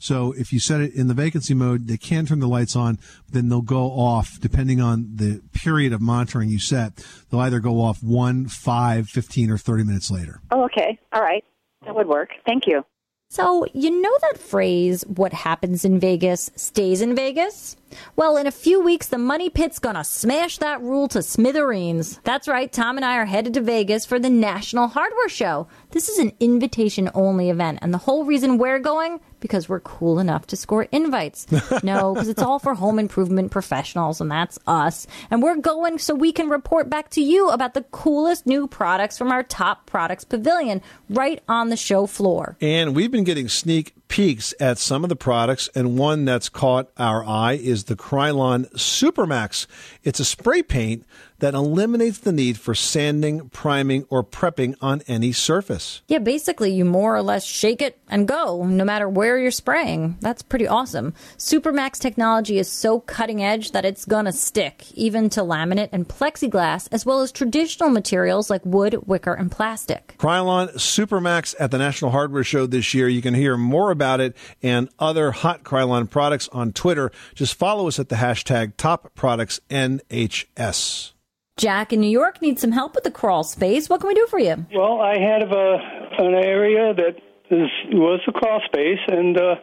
So 0.00 0.32
if 0.32 0.52
you 0.52 0.58
set 0.58 0.80
it 0.80 0.94
in 0.94 1.08
the 1.08 1.14
vacancy 1.14 1.54
mode, 1.54 1.86
they 1.86 1.98
can 1.98 2.26
turn 2.26 2.40
the 2.40 2.48
lights 2.48 2.74
on, 2.74 2.98
then 3.30 3.48
they'll 3.48 3.60
go 3.60 3.84
off 3.84 4.40
depending 4.40 4.80
on 4.80 5.10
the 5.14 5.42
period 5.52 5.92
of 5.92 6.00
monitoring 6.00 6.48
you 6.48 6.58
set. 6.58 6.96
They'll 7.30 7.40
either 7.40 7.60
go 7.60 7.80
off 7.80 8.02
one, 8.02 8.48
five, 8.48 9.08
15, 9.08 9.50
or 9.50 9.58
30 9.58 9.84
minutes 9.84 10.10
later. 10.10 10.40
Oh, 10.50 10.64
okay. 10.64 10.98
All 11.12 11.22
right. 11.22 11.44
That 11.84 11.94
would 11.94 12.08
work. 12.08 12.30
Thank 12.46 12.66
you. 12.66 12.84
So, 13.32 13.64
you 13.72 14.02
know 14.02 14.12
that 14.22 14.38
phrase, 14.38 15.04
what 15.06 15.32
happens 15.32 15.84
in 15.84 16.00
Vegas 16.00 16.50
stays 16.56 17.00
in 17.00 17.14
Vegas? 17.14 17.76
Well, 18.16 18.36
in 18.36 18.48
a 18.48 18.50
few 18.50 18.80
weeks, 18.80 19.06
the 19.06 19.18
Money 19.18 19.48
Pit's 19.48 19.78
gonna 19.78 20.02
smash 20.02 20.58
that 20.58 20.82
rule 20.82 21.06
to 21.08 21.22
smithereens. 21.22 22.18
That's 22.24 22.48
right, 22.48 22.72
Tom 22.72 22.96
and 22.96 23.04
I 23.04 23.18
are 23.18 23.26
headed 23.26 23.54
to 23.54 23.60
Vegas 23.60 24.04
for 24.04 24.18
the 24.18 24.30
National 24.30 24.88
Hardware 24.88 25.28
Show. 25.28 25.68
This 25.92 26.08
is 26.08 26.18
an 26.18 26.32
invitation 26.40 27.08
only 27.14 27.50
event, 27.50 27.78
and 27.82 27.94
the 27.94 27.98
whole 27.98 28.24
reason 28.24 28.58
we're 28.58 28.80
going? 28.80 29.20
Because 29.40 29.68
we're 29.68 29.80
cool 29.80 30.18
enough 30.18 30.46
to 30.48 30.56
score 30.56 30.84
invites. 30.92 31.46
no, 31.82 32.14
because 32.14 32.28
it's 32.28 32.42
all 32.42 32.58
for 32.58 32.74
home 32.74 32.98
improvement 32.98 33.50
professionals, 33.50 34.20
and 34.20 34.30
that's 34.30 34.58
us. 34.66 35.06
And 35.30 35.42
we're 35.42 35.56
going 35.56 35.98
so 35.98 36.14
we 36.14 36.32
can 36.32 36.48
report 36.48 36.88
back 36.90 37.10
to 37.10 37.22
you 37.22 37.50
about 37.50 37.74
the 37.74 37.82
coolest 37.82 38.46
new 38.46 38.66
products 38.66 39.18
from 39.18 39.32
our 39.32 39.42
top 39.42 39.86
products 39.86 40.24
pavilion 40.24 40.82
right 41.08 41.42
on 41.48 41.70
the 41.70 41.76
show 41.76 42.06
floor. 42.06 42.56
And 42.60 42.94
we've 42.94 43.10
been 43.10 43.24
getting 43.24 43.48
sneak 43.48 43.94
peeks 44.08 44.52
at 44.60 44.76
some 44.76 45.04
of 45.04 45.08
the 45.08 45.16
products, 45.16 45.70
and 45.74 45.96
one 45.96 46.24
that's 46.24 46.48
caught 46.48 46.90
our 46.98 47.24
eye 47.24 47.54
is 47.54 47.84
the 47.84 47.96
Krylon 47.96 48.70
SuperMaxx. 48.72 49.66
It's 50.02 50.20
a 50.20 50.24
spray 50.24 50.62
paint 50.62 51.06
that 51.40 51.54
eliminates 51.54 52.18
the 52.18 52.32
need 52.32 52.58
for 52.58 52.74
sanding, 52.74 53.48
priming, 53.50 54.06
or 54.08 54.22
prepping 54.22 54.74
on 54.80 55.02
any 55.08 55.32
surface. 55.32 56.02
Yeah, 56.08 56.18
basically, 56.18 56.72
you 56.72 56.84
more 56.84 57.14
or 57.14 57.22
less 57.22 57.44
shake 57.44 57.82
it 57.82 57.98
and 58.08 58.28
go, 58.28 58.64
no 58.64 58.84
matter 58.84 59.08
where 59.08 59.38
you're 59.38 59.50
spraying. 59.50 60.16
That's 60.20 60.42
pretty 60.42 60.66
awesome. 60.66 61.14
SuperMaxx 61.38 61.98
technology 61.98 62.58
is 62.58 62.70
so 62.70 63.00
cutting 63.00 63.42
edge 63.42 63.72
that 63.72 63.84
it's 63.84 64.04
gonna 64.04 64.32
stick, 64.32 64.90
even 64.92 65.28
to 65.30 65.40
laminate 65.40 65.90
and 65.92 66.08
plexiglass, 66.08 66.88
as 66.92 67.04
well 67.04 67.20
as 67.20 67.32
traditional 67.32 67.90
materials 67.90 68.50
like 68.50 68.64
wood, 68.64 69.06
wicker, 69.06 69.34
and 69.34 69.50
plastic. 69.50 70.16
Krylon 70.18 70.74
SuperMaxx 70.74 71.54
at 71.58 71.70
the 71.70 71.78
National 71.78 72.10
Hardware 72.10 72.44
Show 72.44 72.66
this 72.66 72.94
year. 72.94 73.08
You 73.08 73.22
can 73.22 73.34
hear 73.34 73.56
more 73.56 73.90
about 73.90 74.20
it 74.20 74.36
and 74.62 74.88
other 74.98 75.30
hot 75.30 75.62
Krylon 75.64 76.08
products 76.08 76.48
on 76.52 76.72
Twitter. 76.72 77.10
Just 77.34 77.54
follow 77.54 77.88
us 77.88 77.98
at 77.98 78.08
the 78.08 78.16
hashtag 78.16 78.76
Top 78.76 79.14
Products 79.14 79.60
NHS. 79.70 81.12
Jack 81.60 81.92
in 81.92 82.00
New 82.00 82.08
York 82.08 82.40
needs 82.40 82.62
some 82.62 82.72
help 82.72 82.94
with 82.94 83.04
the 83.04 83.10
crawl 83.10 83.44
space. 83.44 83.90
What 83.90 84.00
can 84.00 84.08
we 84.08 84.14
do 84.14 84.26
for 84.30 84.38
you? 84.38 84.64
Well, 84.74 85.02
I 85.02 85.18
had 85.18 85.42
a, 85.42 85.76
an 86.18 86.32
area 86.32 86.94
that 86.94 87.16
is, 87.50 87.68
was 87.92 88.20
a 88.26 88.32
crawl 88.32 88.62
space, 88.64 88.98
and 89.08 89.36
uh, 89.36 89.54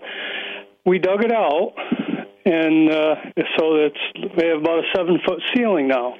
we 0.86 1.00
dug 1.00 1.24
it 1.24 1.32
out, 1.32 1.74
and 2.46 2.92
uh, 2.92 3.16
so 3.58 3.76
it's 3.78 3.98
we 4.38 4.48
have 4.48 4.60
about 4.60 4.78
a 4.78 4.88
seven 4.96 5.18
foot 5.26 5.42
ceiling 5.56 5.88
now. 5.88 6.14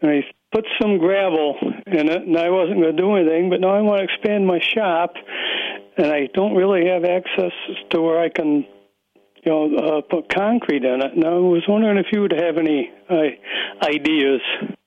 And 0.00 0.12
I 0.12 0.24
put 0.52 0.64
some 0.80 0.98
gravel 0.98 1.56
in 1.88 2.08
it, 2.08 2.22
and 2.22 2.38
I 2.38 2.50
wasn't 2.50 2.80
going 2.80 2.94
to 2.94 3.02
do 3.02 3.16
anything, 3.16 3.50
but 3.50 3.60
now 3.60 3.74
I 3.74 3.80
want 3.80 3.98
to 3.98 4.04
expand 4.04 4.46
my 4.46 4.60
shop, 4.60 5.14
and 5.96 6.06
I 6.06 6.28
don't 6.34 6.54
really 6.54 6.86
have 6.86 7.02
access 7.02 7.52
to 7.90 8.00
where 8.00 8.20
I 8.20 8.28
can 8.28 8.64
you 9.44 9.50
know, 9.50 9.76
uh, 9.76 10.00
put 10.02 10.32
concrete 10.32 10.84
in 10.84 11.02
it. 11.02 11.16
Now, 11.16 11.36
I 11.36 11.40
was 11.40 11.64
wondering 11.68 11.98
if 11.98 12.06
you 12.12 12.20
would 12.20 12.32
have 12.32 12.58
any 12.58 12.92
uh, 13.10 13.84
ideas. 13.84 14.40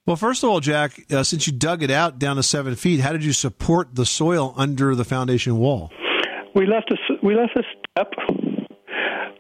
Well, 0.08 0.16
first 0.16 0.42
of 0.42 0.50
all, 0.50 0.62
Jack, 0.62 1.04
uh, 1.12 1.22
since 1.24 1.48
you 1.48 1.54
dug 1.54 1.84
it 1.84 1.92
out 1.92 2.18
down 2.18 2.38
to 2.38 2.44
seven 2.44 2.76
feet, 2.76 3.02
how 3.02 3.12
did 3.12 3.26
you 3.26 3.34
support 3.34 3.94
the 3.94 4.06
soil 4.06 4.54
under 4.56 4.96
the 4.96 5.04
foundation 5.04 5.58
wall? 5.58 5.92
We 6.56 6.66
left 6.66 6.90
a 6.92 6.96
we 7.22 7.36
left 7.36 7.58
a 7.58 7.64
step. 7.92 8.14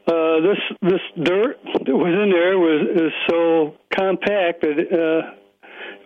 Uh, 0.07 0.41
this 0.41 0.59
this 0.81 1.23
dirt 1.23 1.57
that 1.63 1.95
was 1.95 2.13
in 2.13 2.29
there 2.31 2.59
was 2.59 2.85
is 2.95 3.13
so 3.29 3.75
compact 3.97 4.61
that 4.61 4.77
uh, 4.77 5.31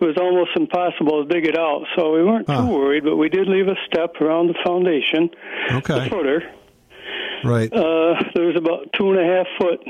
was 0.00 0.16
almost 0.16 0.50
impossible 0.54 1.26
to 1.26 1.28
dig 1.28 1.44
it 1.44 1.58
out. 1.58 1.82
So 1.98 2.12
we 2.12 2.22
weren't 2.22 2.46
too 2.46 2.66
worried, 2.66 3.02
but 3.02 3.16
we 3.16 3.28
did 3.28 3.48
leave 3.48 3.66
a 3.66 3.76
step 3.86 4.14
around 4.20 4.46
the 4.46 4.54
foundation, 4.64 5.28
okay. 5.72 6.04
the 6.04 6.10
footer. 6.10 6.42
Right. 7.44 7.72
Uh, 7.72 8.14
there 8.36 8.46
was 8.46 8.56
about 8.56 8.92
two 8.96 9.10
and 9.10 9.18
a 9.18 9.24
half 9.24 9.46
foot 9.58 9.80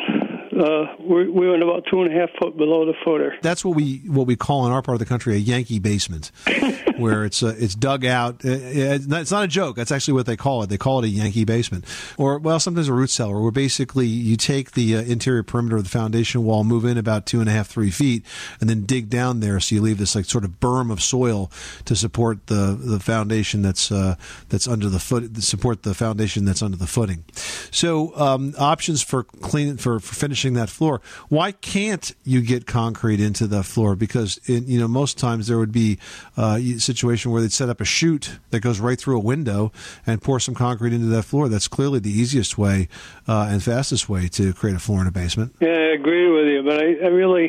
uh, 0.57 0.95
we 1.01 1.29
we 1.29 1.49
went 1.49 1.63
about 1.63 1.85
two 1.91 2.03
and 2.03 2.13
a 2.15 2.19
half 2.19 2.31
foot 2.39 2.57
below 2.57 2.85
the 2.85 2.95
footer. 3.05 3.35
That's 3.43 3.65
what 3.65 3.75
we 3.75 3.99
what 4.07 4.27
we 4.27 4.37
call 4.37 4.67
in 4.67 4.73
our 4.73 4.83
part 4.83 4.97
of 4.97 4.99
the 4.99 5.07
country 5.07 5.35
a 5.35 5.39
Yankee 5.39 5.79
basement, 5.79 6.31
where 6.99 7.25
it's 7.25 7.43
uh, 7.43 7.55
it's 7.59 7.75
dug 7.75 8.05
out. 8.05 8.45
Uh, 8.45 8.51
It's 8.53 9.07
not, 9.07 9.23
it's 9.23 9.31
not 9.31 9.45
a 9.45 9.49
joke. 9.49 9.77
That's 9.77 9.91
actually 9.91 10.15
what 10.15 10.27
they 10.27 10.37
call 10.37 10.63
it. 10.63 10.69
They 10.69 10.77
call 10.77 10.99
it 11.03 11.07
a 11.07 11.09
Yankee 11.09 11.45
basement, 11.45 11.87
or 12.19 12.39
well, 12.39 12.61
sometimes 12.61 12.89
a 12.89 12.93
root 12.93 13.11
cellar, 13.11 13.41
where 13.41 13.51
basically 13.51 14.07
you 14.07 14.37
take 14.37 14.73
the 14.73 14.97
uh, 14.97 15.03
interior 15.03 15.43
perimeter 15.43 15.77
of 15.77 15.85
the 15.85 15.91
foundation 15.91 16.45
wall, 16.45 16.65
move 16.65 16.85
in 16.85 16.99
about 16.99 17.25
two 17.25 17.41
and 17.41 17.49
a 17.49 17.53
half 17.53 17.69
three 17.69 17.91
feet, 17.91 18.25
and 18.61 18.69
then 18.69 18.85
dig 18.85 19.09
down 19.09 19.41
there. 19.41 19.59
So 19.59 19.77
you 19.77 19.81
leave 19.81 19.99
this 19.99 20.15
like 20.15 20.27
sort 20.27 20.45
of 20.45 20.61
berm 20.61 20.93
of 20.93 21.03
soil 21.03 21.51
to 21.87 21.97
support 21.97 22.47
the 22.49 22.79
the 22.79 23.01
foundation 23.01 23.63
that's 23.63 23.91
uh, 23.91 24.17
that's 24.51 24.69
under 24.69 24.89
the 24.89 24.99
foot 24.99 25.35
support 25.43 25.83
the 25.83 25.95
foundation 25.95 26.45
that's 26.45 26.63
under 26.63 26.77
the 26.77 26.87
footing. 26.87 27.25
So 27.71 28.15
um, 28.17 28.55
options 28.59 29.03
for 29.03 29.25
cleaning 29.25 29.79
for, 29.79 29.99
for 29.99 30.15
finishing 30.15 30.42
that 30.55 30.69
floor. 30.69 31.01
Why 31.29 31.53
can't 31.53 32.15
you 32.25 32.43
get 32.43 32.67
concrete 32.67 33.21
into 33.21 33.47
the 33.47 33.63
floor? 33.63 33.97
Because 33.97 34.39
in, 34.47 34.67
you 34.67 34.79
know 34.79 34.89
most 34.89 35.19
times 35.19 35.47
there 35.47 35.59
would 35.59 35.73
be 35.73 35.99
uh, 36.37 36.59
a 36.61 36.79
situation 36.79 37.31
where 37.31 37.41
they'd 37.41 37.53
set 37.53 37.69
up 37.69 37.81
a 37.81 37.85
chute 37.85 38.39
that 38.51 38.61
goes 38.61 38.81
right 38.81 38.99
through 38.99 39.17
a 39.17 39.21
window 39.21 39.73
and 40.07 40.21
pour 40.21 40.41
some 40.41 40.55
concrete 40.55 40.93
into 40.93 41.07
that 41.07 41.25
floor. 41.25 41.49
That's 41.49 41.69
clearly 41.69 41.99
the 41.99 42.11
easiest 42.11 42.59
way 42.59 42.89
uh, 43.29 43.49
and 43.51 43.63
fastest 43.63 44.09
way 44.09 44.29
to 44.29 44.53
create 44.53 44.77
a 44.77 44.81
floor 44.81 45.01
in 45.01 45.07
a 45.07 45.13
basement. 45.13 45.55
Yeah, 45.61 45.69
I 45.69 45.95
agree 45.95 46.29
with 46.31 46.47
you, 46.47 46.63
but 46.65 46.79
I, 46.79 47.07
I 47.07 47.09
really 47.09 47.49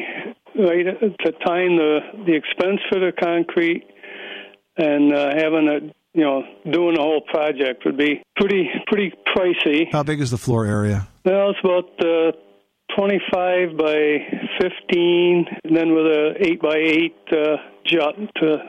right 0.55 0.85
to 0.85 1.31
time 1.45 1.77
the 1.77 1.99
the 2.25 2.35
expense 2.35 2.79
for 2.89 2.99
the 2.99 3.11
concrete 3.19 3.83
and 4.77 5.13
uh, 5.13 5.31
having 5.35 5.67
a 5.67 5.93
you 6.17 6.23
know 6.23 6.43
doing 6.71 6.95
the 6.95 7.01
whole 7.01 7.21
project 7.21 7.83
would 7.85 7.97
be 7.97 8.21
pretty 8.35 8.69
pretty 8.87 9.13
pricey. 9.35 9.91
How 9.91 10.03
big 10.03 10.21
is 10.21 10.31
the 10.31 10.37
floor 10.37 10.65
area? 10.65 11.07
Well, 11.25 11.51
it's 11.51 11.59
about 11.63 11.89
uh, 11.99 12.31
25 12.95 13.77
by 13.77 14.17
15, 14.61 15.45
and 15.63 15.75
then 15.75 15.93
with 15.93 16.05
a 16.05 16.35
8 16.39 16.61
by 16.61 16.75
8 16.75 17.15
uh, 17.31 17.57
jut 17.85 18.15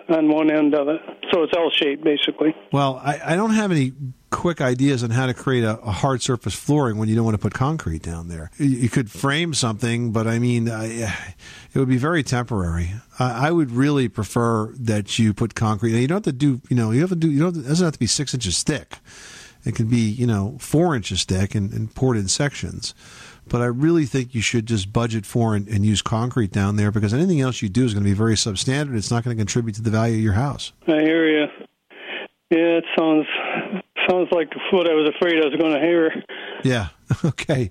on 0.09 0.29
one 0.29 0.51
end 0.51 0.75
of 0.75 0.89
it. 0.89 1.01
So 1.33 1.43
it's 1.43 1.53
L 1.57 1.71
shaped, 1.71 2.05
basically. 2.05 2.55
Well, 2.73 3.01
I, 3.03 3.21
I 3.25 3.37
don't 3.37 3.55
have 3.55 3.71
any 3.71 3.93
quick 4.31 4.61
ideas 4.61 5.05
on 5.05 5.11
how 5.11 5.27
to 5.27 5.35
create 5.35 5.63
a, 5.63 5.79
a 5.81 5.93
hard 5.93 6.21
surface 6.21 6.55
flooring 6.55 6.97
when 6.97 7.09
you 7.09 7.15
don't 7.15 7.25
want 7.25 7.37
to 7.37 7.41
put 7.41 7.55
concrete 7.55 8.03
down 8.03 8.29
there. 8.29 8.51
You, 8.59 8.67
you 8.67 8.89
could 8.89 9.11
frame 9.11 9.55
something, 9.55 10.11
but 10.11 10.27
I 10.27 10.39
mean, 10.39 10.69
I, 10.69 11.15
it 11.73 11.79
would 11.79 11.89
be 11.89 11.99
very 11.99 12.23
temporary. 12.23 12.93
I, 13.19 13.49
I 13.49 13.51
would 13.53 13.71
really 13.71 14.09
prefer 14.09 14.73
that 14.79 15.19
you 15.19 15.33
put 15.35 15.55
concrete. 15.55 15.93
Now, 15.93 15.99
you 15.99 16.09
don't 16.09 16.27
have 16.27 16.33
to 16.35 16.39
do, 16.39 16.61
you 16.69 16.77
know, 16.77 16.91
you 16.91 17.01
have 17.01 17.11
to 17.11 17.17
do, 17.17 17.31
you 17.31 17.41
don't, 17.41 17.57
it 17.57 17.69
doesn't 17.69 17.85
have 17.85 17.93
to 17.95 17.99
be 17.99 18.07
six 18.07 18.35
inches 18.35 18.63
thick. 18.63 18.99
It 19.65 19.75
can 19.75 19.87
be, 19.87 20.01
you 20.01 20.27
know, 20.27 20.57
four 20.61 20.95
inches 20.95 21.25
thick 21.25 21.55
and, 21.55 21.73
and 21.73 21.95
poured 21.95 22.17
in 22.17 22.29
sections. 22.29 22.95
But 23.49 23.61
I 23.61 23.67
really 23.67 24.07
think 24.07 24.35
you 24.35 24.41
should 24.41 24.67
just 24.67 24.93
budget 24.93 25.27
for 25.27 25.55
and, 25.55 25.69
and 25.69 25.85
use 25.85 26.03
concrete 26.03 26.51
down 26.51 26.77
there 26.77 26.91
because 26.91 27.13
anything 27.13 27.41
else 27.41 27.63
you 27.63 27.69
do 27.69 27.85
is 27.85 27.95
going 27.95 28.05
to 28.05 28.11
be 28.11 28.15
very 28.15 28.35
substandard. 28.35 28.97
It's 28.97 29.11
not 29.11 29.25
going 29.25 29.37
to 29.37 29.41
contribute 29.41 29.75
to 29.77 29.83
the 29.83 29.91
value 29.91 30.17
of 30.17 30.23
your 30.23 30.33
house. 30.33 30.73
I 30.87 31.01
hear 31.01 31.29
you. 31.29 31.47
Yeah, 32.51 32.79
it 32.79 32.85
sounds 32.99 33.27
sounds 34.09 34.29
like 34.33 34.51
the 34.51 34.61
foot 34.71 34.89
I 34.89 34.95
was 34.95 35.13
afraid 35.15 35.37
I 35.43 35.47
was 35.47 35.55
going 35.59 35.75
to 35.75 35.81
hear. 35.81 36.13
Yeah. 36.63 36.89
Okay. 37.25 37.71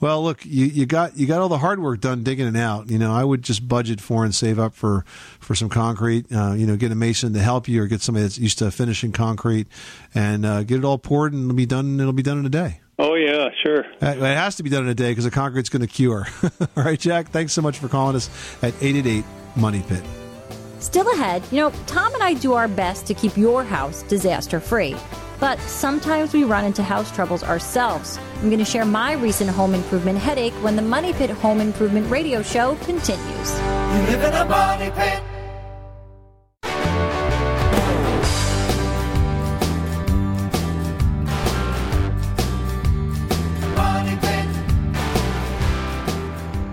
Well, 0.00 0.22
look, 0.22 0.46
you, 0.46 0.66
you 0.66 0.86
got 0.86 1.16
you 1.16 1.26
got 1.26 1.40
all 1.40 1.48
the 1.48 1.58
hard 1.58 1.80
work 1.80 2.00
done 2.00 2.22
digging 2.22 2.46
it 2.46 2.56
out. 2.56 2.88
You 2.88 2.98
know, 2.98 3.12
I 3.12 3.22
would 3.24 3.42
just 3.42 3.66
budget 3.68 4.00
for 4.00 4.24
and 4.24 4.34
save 4.34 4.58
up 4.58 4.72
for 4.72 5.04
for 5.40 5.54
some 5.56 5.68
concrete. 5.68 6.32
Uh, 6.32 6.52
you 6.52 6.64
know, 6.64 6.76
get 6.76 6.92
a 6.92 6.94
mason 6.94 7.32
to 7.34 7.40
help 7.40 7.68
you, 7.68 7.82
or 7.82 7.86
get 7.86 8.00
somebody 8.00 8.22
that's 8.22 8.38
used 8.38 8.58
to 8.58 8.70
finishing 8.70 9.10
concrete, 9.10 9.66
and 10.14 10.46
uh, 10.46 10.62
get 10.62 10.78
it 10.78 10.84
all 10.84 10.96
poured, 10.96 11.32
and 11.32 11.44
it'll 11.44 11.56
be 11.56 11.66
done. 11.66 11.98
It'll 12.00 12.12
be 12.12 12.22
done 12.22 12.38
in 12.38 12.46
a 12.46 12.50
day. 12.50 12.80
Oh 13.00 13.14
yeah, 13.14 13.48
sure. 13.62 13.84
It 14.00 14.18
has 14.20 14.56
to 14.56 14.62
be 14.62 14.70
done 14.70 14.84
in 14.84 14.88
a 14.88 14.94
day 14.94 15.10
because 15.10 15.24
the 15.24 15.30
concrete's 15.30 15.68
going 15.68 15.82
to 15.82 15.88
cure. 15.88 16.26
all 16.76 16.84
right, 16.84 16.98
Jack. 16.98 17.28
Thanks 17.28 17.52
so 17.52 17.60
much 17.60 17.78
for 17.78 17.88
calling 17.88 18.16
us 18.16 18.30
at 18.62 18.74
eight 18.80 18.96
eight 18.96 19.06
eight 19.06 19.24
Money 19.56 19.82
Pit. 19.86 20.04
Still 20.78 21.10
ahead, 21.12 21.42
you 21.50 21.58
know, 21.58 21.72
Tom 21.86 22.14
and 22.14 22.22
I 22.22 22.34
do 22.34 22.52
our 22.52 22.68
best 22.68 23.06
to 23.06 23.14
keep 23.14 23.36
your 23.36 23.64
house 23.64 24.02
disaster 24.04 24.60
free. 24.60 24.96
But 25.40 25.60
sometimes 25.60 26.32
we 26.32 26.42
run 26.44 26.64
into 26.64 26.82
house 26.82 27.12
troubles 27.12 27.44
ourselves. 27.44 28.18
I'm 28.36 28.48
going 28.48 28.58
to 28.58 28.64
share 28.64 28.84
my 28.84 29.12
recent 29.12 29.50
home 29.50 29.72
improvement 29.74 30.18
headache 30.18 30.52
when 30.54 30.74
the 30.74 30.82
Money 30.82 31.12
Pit 31.12 31.30
Home 31.30 31.60
Improvement 31.60 32.10
Radio 32.10 32.42
Show 32.42 32.74
continues. 32.82 33.18
You 33.18 34.02
live 34.10 34.24
in 34.24 34.34
a 34.34 34.44
money 34.44 34.90
pit. 34.90 35.22
Money 43.76 44.16
pit. 44.20 44.46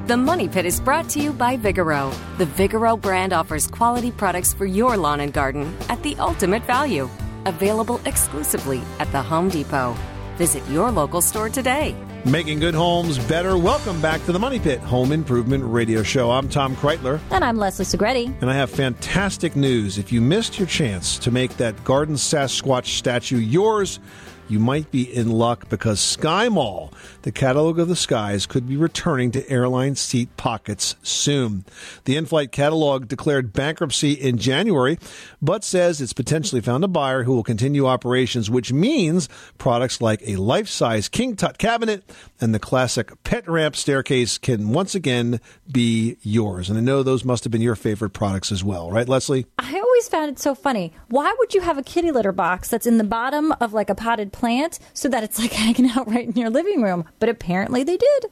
The 0.08 0.18
Money 0.18 0.48
Pit 0.48 0.66
is 0.66 0.80
brought 0.80 1.08
to 1.10 1.20
you 1.20 1.34
by 1.34 1.56
Vigoro. 1.58 2.12
The 2.38 2.46
Vigoro 2.46 3.00
brand 3.00 3.32
offers 3.32 3.68
quality 3.68 4.12
products 4.12 4.54
for 4.54 4.66
your 4.66 4.98
lawn 4.98 5.20
and 5.20 5.32
garden 5.32 5.76
at 5.90 6.02
the 6.02 6.16
ultimate 6.18 6.64
value. 6.64 7.08
Available 7.46 8.00
exclusively 8.06 8.82
at 9.00 9.12
the 9.12 9.22
Home 9.22 9.50
Depot. 9.50 9.96
Visit 10.36 10.68
your 10.68 10.92
local 10.92 11.22
store 11.22 11.50
today. 11.50 11.96
Making 12.26 12.60
good 12.60 12.74
homes 12.74 13.20
better. 13.20 13.56
Welcome 13.58 14.02
back 14.02 14.24
to 14.26 14.32
the 14.32 14.40
Money 14.40 14.60
Pit 14.60 14.80
Home 14.80 15.12
Improvement 15.12 15.64
Radio 15.64 16.02
Show. 16.02 16.32
I'm 16.32 16.50
Tom 16.50 16.76
Kraeutler. 16.76 17.20
And 17.30 17.44
I'm 17.44 17.58
Leslie 17.58 17.86
Segrete. 17.86 18.34
And 18.42 18.50
I 18.50 18.56
have 18.56 18.70
fantastic 18.70 19.56
news. 19.56 19.98
If 19.98 20.12
you 20.12 20.22
missed 20.22 20.58
your 20.58 20.68
chance 20.68 21.20
to 21.20 21.30
make 21.30 21.56
that 21.58 21.82
Garden 21.84 22.16
Sasquatch 22.16 22.98
statue 22.98 23.38
yours, 23.38 24.00
you 24.48 24.60
might 24.60 24.92
be 24.92 25.04
in 25.04 25.32
luck 25.32 25.70
because 25.70 26.00
SkyMall, 26.00 26.94
the 27.24 27.32
catalog 27.32 27.80
of 27.80 27.88
the 27.88 27.96
skies, 27.96 28.46
could 28.46 28.68
be 28.68 28.78
returning 28.78 29.32
to 29.32 29.50
airline 29.50 29.96
seat 29.96 30.36
pockets 30.38 30.96
soon. 31.02 31.66
The 32.06 32.16
in 32.16 32.26
flight 32.26 32.52
catalog 32.52 33.08
declared 33.08 33.54
bankruptcy 33.54 34.14
in 34.14 34.38
January, 34.38 35.00
but 35.42 35.64
says 35.64 36.02
it's 36.02 36.14
potentially 36.14 36.62
found 36.62 36.84
a 36.84 36.88
buyer 36.88 37.24
who 37.24 37.34
will 37.34 37.44
continue 37.44 37.88
operations, 37.88 38.50
which 38.50 38.72
means 38.72 39.30
products 39.58 40.02
like 40.02 40.22
a 40.26 40.36
life 40.36 40.68
size 40.68 41.10
King 41.10 41.36
Tut 41.36 41.58
cabinet 41.58 42.04
and 42.40 42.54
the 42.54 42.60
classic 42.60 43.12
pet 43.24 43.48
ramp 43.48 43.76
staircase 43.76 44.38
can 44.38 44.70
once 44.70 44.96
again 44.96 45.40
be 45.72 46.18
yours. 46.22 46.70
And 46.70 46.78
I 46.78 46.82
know 46.82 47.04
those 47.04 47.26
must 47.26 47.44
have 47.44 47.52
been 47.52 47.62
your 47.62 47.76
favorite 47.76 48.12
products 48.12 48.52
as 48.52 48.64
well, 48.64 48.92
right, 48.92 49.10
Leslie? 49.10 49.46
I 49.58 49.85
always 49.96 50.10
found 50.10 50.30
it 50.30 50.38
so 50.38 50.54
funny. 50.54 50.92
Why 51.08 51.34
would 51.40 51.54
you 51.54 51.62
have 51.62 51.78
a 51.78 51.84
kitty 51.84 52.12
litter 52.12 52.34
box 52.34 52.68
that's 52.68 52.86
in 52.86 52.98
the 52.98 53.06
bottom 53.06 53.54
of 53.62 53.72
like 53.72 53.90
a 53.90 53.96
potted 53.96 54.34
plant 54.34 54.78
so 54.94 55.08
that 55.08 55.24
it's 55.24 55.40
like 55.40 55.54
hanging 55.64 55.90
out 55.90 56.10
right 56.10 56.28
in 56.28 56.34
your 56.34 56.50
living 56.50 56.82
room? 56.82 57.06
But 57.20 57.30
apparently 57.30 57.82
they 57.82 57.96
did. 57.96 58.26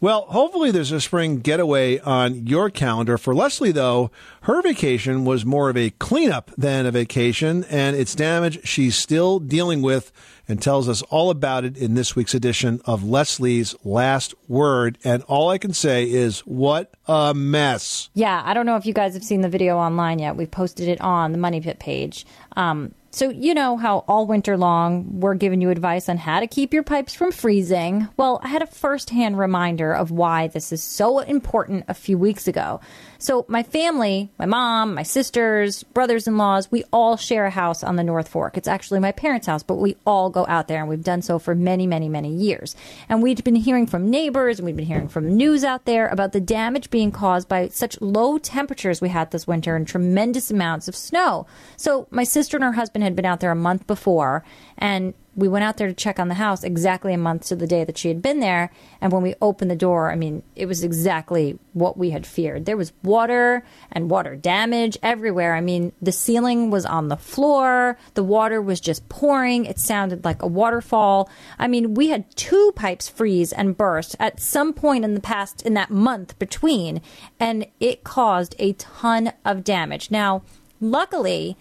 Well, 0.00 0.26
hopefully 0.26 0.70
there's 0.70 0.92
a 0.92 1.00
spring 1.00 1.38
getaway 1.38 1.98
on 1.98 2.46
your 2.46 2.68
calendar. 2.68 3.16
For 3.16 3.34
Leslie, 3.34 3.72
though, 3.72 4.10
her 4.42 4.60
vacation 4.60 5.24
was 5.24 5.46
more 5.46 5.70
of 5.70 5.76
a 5.78 5.90
cleanup 5.90 6.50
than 6.58 6.84
a 6.84 6.90
vacation, 6.90 7.64
and 7.70 7.96
it's 7.96 8.14
damage 8.14 8.66
she's 8.66 8.96
still 8.96 9.38
dealing 9.38 9.80
with 9.80 10.12
and 10.46 10.60
tells 10.60 10.90
us 10.90 11.00
all 11.02 11.30
about 11.30 11.64
it 11.64 11.78
in 11.78 11.94
this 11.94 12.14
week's 12.14 12.34
edition 12.34 12.82
of 12.84 13.02
Leslie's 13.02 13.74
Last 13.82 14.34
Word. 14.46 14.98
And 15.04 15.22
all 15.22 15.48
I 15.48 15.56
can 15.56 15.72
say 15.72 16.04
is, 16.04 16.40
what 16.40 16.92
a 17.08 17.32
mess. 17.32 18.10
Yeah, 18.12 18.42
I 18.44 18.52
don't 18.52 18.66
know 18.66 18.76
if 18.76 18.84
you 18.84 18.92
guys 18.92 19.14
have 19.14 19.24
seen 19.24 19.40
the 19.40 19.48
video 19.48 19.78
online 19.78 20.18
yet. 20.18 20.36
We've 20.36 20.50
posted 20.50 20.86
it 20.88 21.00
on 21.00 21.32
the 21.32 21.38
Money 21.38 21.62
Pit 21.62 21.78
page. 21.78 22.26
Um, 22.56 22.94
so, 23.14 23.30
you 23.30 23.54
know 23.54 23.76
how 23.76 23.98
all 24.08 24.26
winter 24.26 24.56
long 24.56 25.20
we're 25.20 25.36
giving 25.36 25.60
you 25.60 25.70
advice 25.70 26.08
on 26.08 26.16
how 26.16 26.40
to 26.40 26.48
keep 26.48 26.74
your 26.74 26.82
pipes 26.82 27.14
from 27.14 27.30
freezing? 27.30 28.08
Well, 28.16 28.40
I 28.42 28.48
had 28.48 28.60
a 28.60 28.66
firsthand 28.66 29.38
reminder 29.38 29.92
of 29.92 30.10
why 30.10 30.48
this 30.48 30.72
is 30.72 30.82
so 30.82 31.20
important 31.20 31.84
a 31.86 31.94
few 31.94 32.18
weeks 32.18 32.48
ago. 32.48 32.80
So, 33.24 33.46
my 33.48 33.62
family, 33.62 34.30
my 34.38 34.44
mom, 34.44 34.96
my 34.96 35.02
sisters, 35.02 35.82
brothers 35.82 36.26
in 36.26 36.36
laws, 36.36 36.70
we 36.70 36.84
all 36.92 37.16
share 37.16 37.46
a 37.46 37.50
house 37.50 37.82
on 37.82 37.96
the 37.96 38.04
North 38.04 38.28
Fork. 38.28 38.58
It's 38.58 38.68
actually 38.68 39.00
my 39.00 39.12
parents' 39.12 39.46
house, 39.46 39.62
but 39.62 39.76
we 39.76 39.96
all 40.06 40.28
go 40.28 40.44
out 40.46 40.68
there 40.68 40.80
and 40.80 40.90
we've 40.90 41.02
done 41.02 41.22
so 41.22 41.38
for 41.38 41.54
many, 41.54 41.86
many, 41.86 42.10
many 42.10 42.28
years. 42.28 42.76
And 43.08 43.22
we've 43.22 43.42
been 43.42 43.54
hearing 43.54 43.86
from 43.86 44.10
neighbors 44.10 44.58
and 44.58 44.66
we've 44.66 44.76
been 44.76 44.84
hearing 44.84 45.08
from 45.08 45.38
news 45.38 45.64
out 45.64 45.86
there 45.86 46.06
about 46.08 46.32
the 46.32 46.40
damage 46.40 46.90
being 46.90 47.10
caused 47.10 47.48
by 47.48 47.68
such 47.68 47.98
low 48.02 48.36
temperatures 48.36 49.00
we 49.00 49.08
had 49.08 49.30
this 49.30 49.46
winter 49.46 49.74
and 49.74 49.88
tremendous 49.88 50.50
amounts 50.50 50.86
of 50.86 50.94
snow. 50.94 51.46
So, 51.78 52.06
my 52.10 52.24
sister 52.24 52.58
and 52.58 52.64
her 52.64 52.72
husband 52.72 53.04
had 53.04 53.16
been 53.16 53.24
out 53.24 53.40
there 53.40 53.52
a 53.52 53.56
month 53.56 53.86
before 53.86 54.44
and 54.76 55.14
we 55.36 55.48
went 55.48 55.64
out 55.64 55.76
there 55.76 55.88
to 55.88 55.94
check 55.94 56.18
on 56.18 56.28
the 56.28 56.34
house 56.34 56.62
exactly 56.62 57.12
a 57.12 57.18
month 57.18 57.46
to 57.46 57.56
the 57.56 57.66
day 57.66 57.84
that 57.84 57.98
she 57.98 58.08
had 58.08 58.22
been 58.22 58.40
there. 58.40 58.70
And 59.00 59.12
when 59.12 59.22
we 59.22 59.34
opened 59.42 59.70
the 59.70 59.76
door, 59.76 60.10
I 60.10 60.14
mean, 60.14 60.42
it 60.54 60.66
was 60.66 60.84
exactly 60.84 61.58
what 61.72 61.96
we 61.96 62.10
had 62.10 62.26
feared. 62.26 62.66
There 62.66 62.76
was 62.76 62.92
water 63.02 63.64
and 63.90 64.10
water 64.10 64.36
damage 64.36 64.96
everywhere. 65.02 65.54
I 65.54 65.60
mean, 65.60 65.92
the 66.00 66.12
ceiling 66.12 66.70
was 66.70 66.86
on 66.86 67.08
the 67.08 67.16
floor, 67.16 67.98
the 68.14 68.22
water 68.22 68.62
was 68.62 68.80
just 68.80 69.08
pouring. 69.08 69.64
It 69.64 69.78
sounded 69.78 70.24
like 70.24 70.42
a 70.42 70.46
waterfall. 70.46 71.28
I 71.58 71.66
mean, 71.66 71.94
we 71.94 72.08
had 72.08 72.34
two 72.36 72.72
pipes 72.76 73.08
freeze 73.08 73.52
and 73.52 73.76
burst 73.76 74.16
at 74.20 74.40
some 74.40 74.72
point 74.72 75.04
in 75.04 75.14
the 75.14 75.20
past, 75.20 75.62
in 75.62 75.74
that 75.74 75.90
month 75.90 76.38
between, 76.38 77.00
and 77.40 77.66
it 77.80 78.04
caused 78.04 78.54
a 78.58 78.74
ton 78.74 79.32
of 79.44 79.64
damage. 79.64 80.10
Now, 80.10 80.42
luckily, 80.80 81.56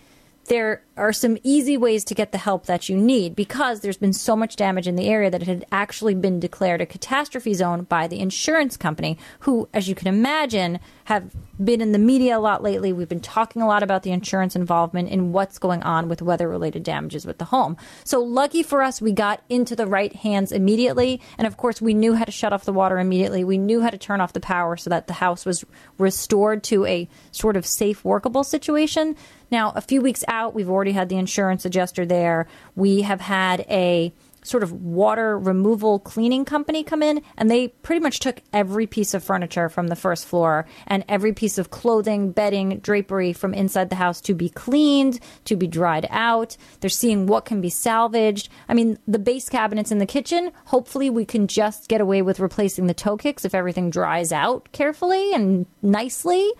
there 0.45 0.83
are 0.95 1.13
some 1.13 1.37
easy 1.43 1.75
ways 1.75 2.03
to 2.03 2.13
get 2.13 2.31
the 2.31 2.37
help 2.37 2.67
that 2.67 2.87
you 2.87 2.95
need 2.95 3.35
because 3.35 3.79
there's 3.79 3.97
been 3.97 4.13
so 4.13 4.35
much 4.35 4.55
damage 4.55 4.87
in 4.87 4.95
the 4.95 5.07
area 5.07 5.31
that 5.31 5.41
it 5.41 5.47
had 5.47 5.65
actually 5.71 6.13
been 6.13 6.39
declared 6.39 6.81
a 6.81 6.85
catastrophe 6.85 7.53
zone 7.53 7.83
by 7.83 8.07
the 8.07 8.19
insurance 8.19 8.77
company, 8.77 9.17
who, 9.39 9.67
as 9.73 9.87
you 9.87 9.95
can 9.95 10.07
imagine, 10.07 10.79
have 11.05 11.31
been 11.63 11.81
in 11.81 11.91
the 11.91 11.99
media 11.99 12.37
a 12.37 12.39
lot 12.39 12.61
lately. 12.61 12.93
We've 12.93 13.09
been 13.09 13.19
talking 13.19 13.61
a 13.61 13.67
lot 13.67 13.81
about 13.81 14.03
the 14.03 14.11
insurance 14.11 14.55
involvement 14.55 15.09
in 15.09 15.31
what's 15.31 15.57
going 15.57 15.81
on 15.83 16.09
with 16.09 16.21
weather 16.21 16.47
related 16.47 16.83
damages 16.83 17.25
with 17.25 17.39
the 17.39 17.45
home. 17.45 17.75
So, 18.03 18.21
lucky 18.21 18.61
for 18.61 18.83
us, 18.83 19.01
we 19.01 19.11
got 19.11 19.43
into 19.49 19.75
the 19.75 19.87
right 19.87 20.13
hands 20.13 20.51
immediately. 20.51 21.21
And 21.37 21.47
of 21.47 21.57
course, 21.57 21.81
we 21.81 21.93
knew 21.93 22.13
how 22.13 22.25
to 22.25 22.31
shut 22.31 22.53
off 22.53 22.65
the 22.65 22.73
water 22.73 22.99
immediately. 22.99 23.43
We 23.43 23.57
knew 23.57 23.81
how 23.81 23.89
to 23.89 23.97
turn 23.97 24.21
off 24.21 24.33
the 24.33 24.39
power 24.39 24.77
so 24.77 24.89
that 24.91 25.07
the 25.07 25.13
house 25.13 25.45
was 25.45 25.65
restored 25.97 26.63
to 26.65 26.85
a 26.85 27.09
sort 27.31 27.57
of 27.57 27.65
safe, 27.65 28.05
workable 28.05 28.43
situation. 28.43 29.15
Now, 29.53 29.71
a 29.75 29.81
few 29.81 30.01
weeks 30.01 30.23
out, 30.27 30.55
we've 30.55 30.69
already 30.69 30.82
had 30.91 31.09
the 31.09 31.17
insurance 31.17 31.65
adjuster 31.65 32.05
there. 32.05 32.47
We 32.75 33.01
have 33.01 33.21
had 33.21 33.61
a 33.69 34.13
sort 34.43 34.63
of 34.63 34.71
water 34.71 35.37
removal 35.37 35.99
cleaning 35.99 36.45
company 36.45 36.83
come 36.83 37.01
in 37.01 37.21
and 37.37 37.49
they 37.49 37.69
pretty 37.69 38.01
much 38.01 38.19
took 38.19 38.41
every 38.51 38.85
piece 38.85 39.13
of 39.13 39.23
furniture 39.23 39.69
from 39.69 39.87
the 39.87 39.95
first 39.95 40.25
floor 40.25 40.67
and 40.87 41.03
every 41.07 41.33
piece 41.33 41.57
of 41.57 41.69
clothing, 41.69 42.31
bedding, 42.31 42.79
drapery 42.79 43.33
from 43.33 43.53
inside 43.53 43.89
the 43.89 43.95
house 43.95 44.21
to 44.21 44.33
be 44.33 44.49
cleaned, 44.49 45.19
to 45.45 45.55
be 45.55 45.67
dried 45.67 46.05
out. 46.09 46.57
They're 46.81 46.89
seeing 46.89 47.25
what 47.25 47.45
can 47.45 47.61
be 47.61 47.69
salvaged. 47.69 48.49
I 48.67 48.73
mean, 48.73 48.99
the 49.07 49.19
base 49.19 49.49
cabinets 49.49 49.91
in 49.91 49.99
the 49.99 50.05
kitchen, 50.05 50.51
hopefully 50.65 51.09
we 51.09 51.25
can 51.25 51.47
just 51.47 51.87
get 51.87 52.01
away 52.01 52.21
with 52.21 52.39
replacing 52.39 52.87
the 52.87 52.93
toe 52.93 53.17
kicks 53.17 53.45
if 53.45 53.55
everything 53.55 53.89
dries 53.89 54.31
out 54.31 54.69
carefully 54.71 55.33
and 55.33 55.65
nicely. 55.81 56.51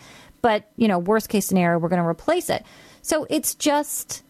But, 0.42 0.70
you 0.76 0.90
know, 0.90 1.00
worst 1.00 1.30
case 1.30 1.46
scenario, 1.46 1.80
we're 1.80 1.90
going 1.90 2.02
to 2.02 2.08
replace 2.08 2.50
it. 2.50 2.66
So 3.04 3.28
it's 3.30 3.54
just 3.54 4.24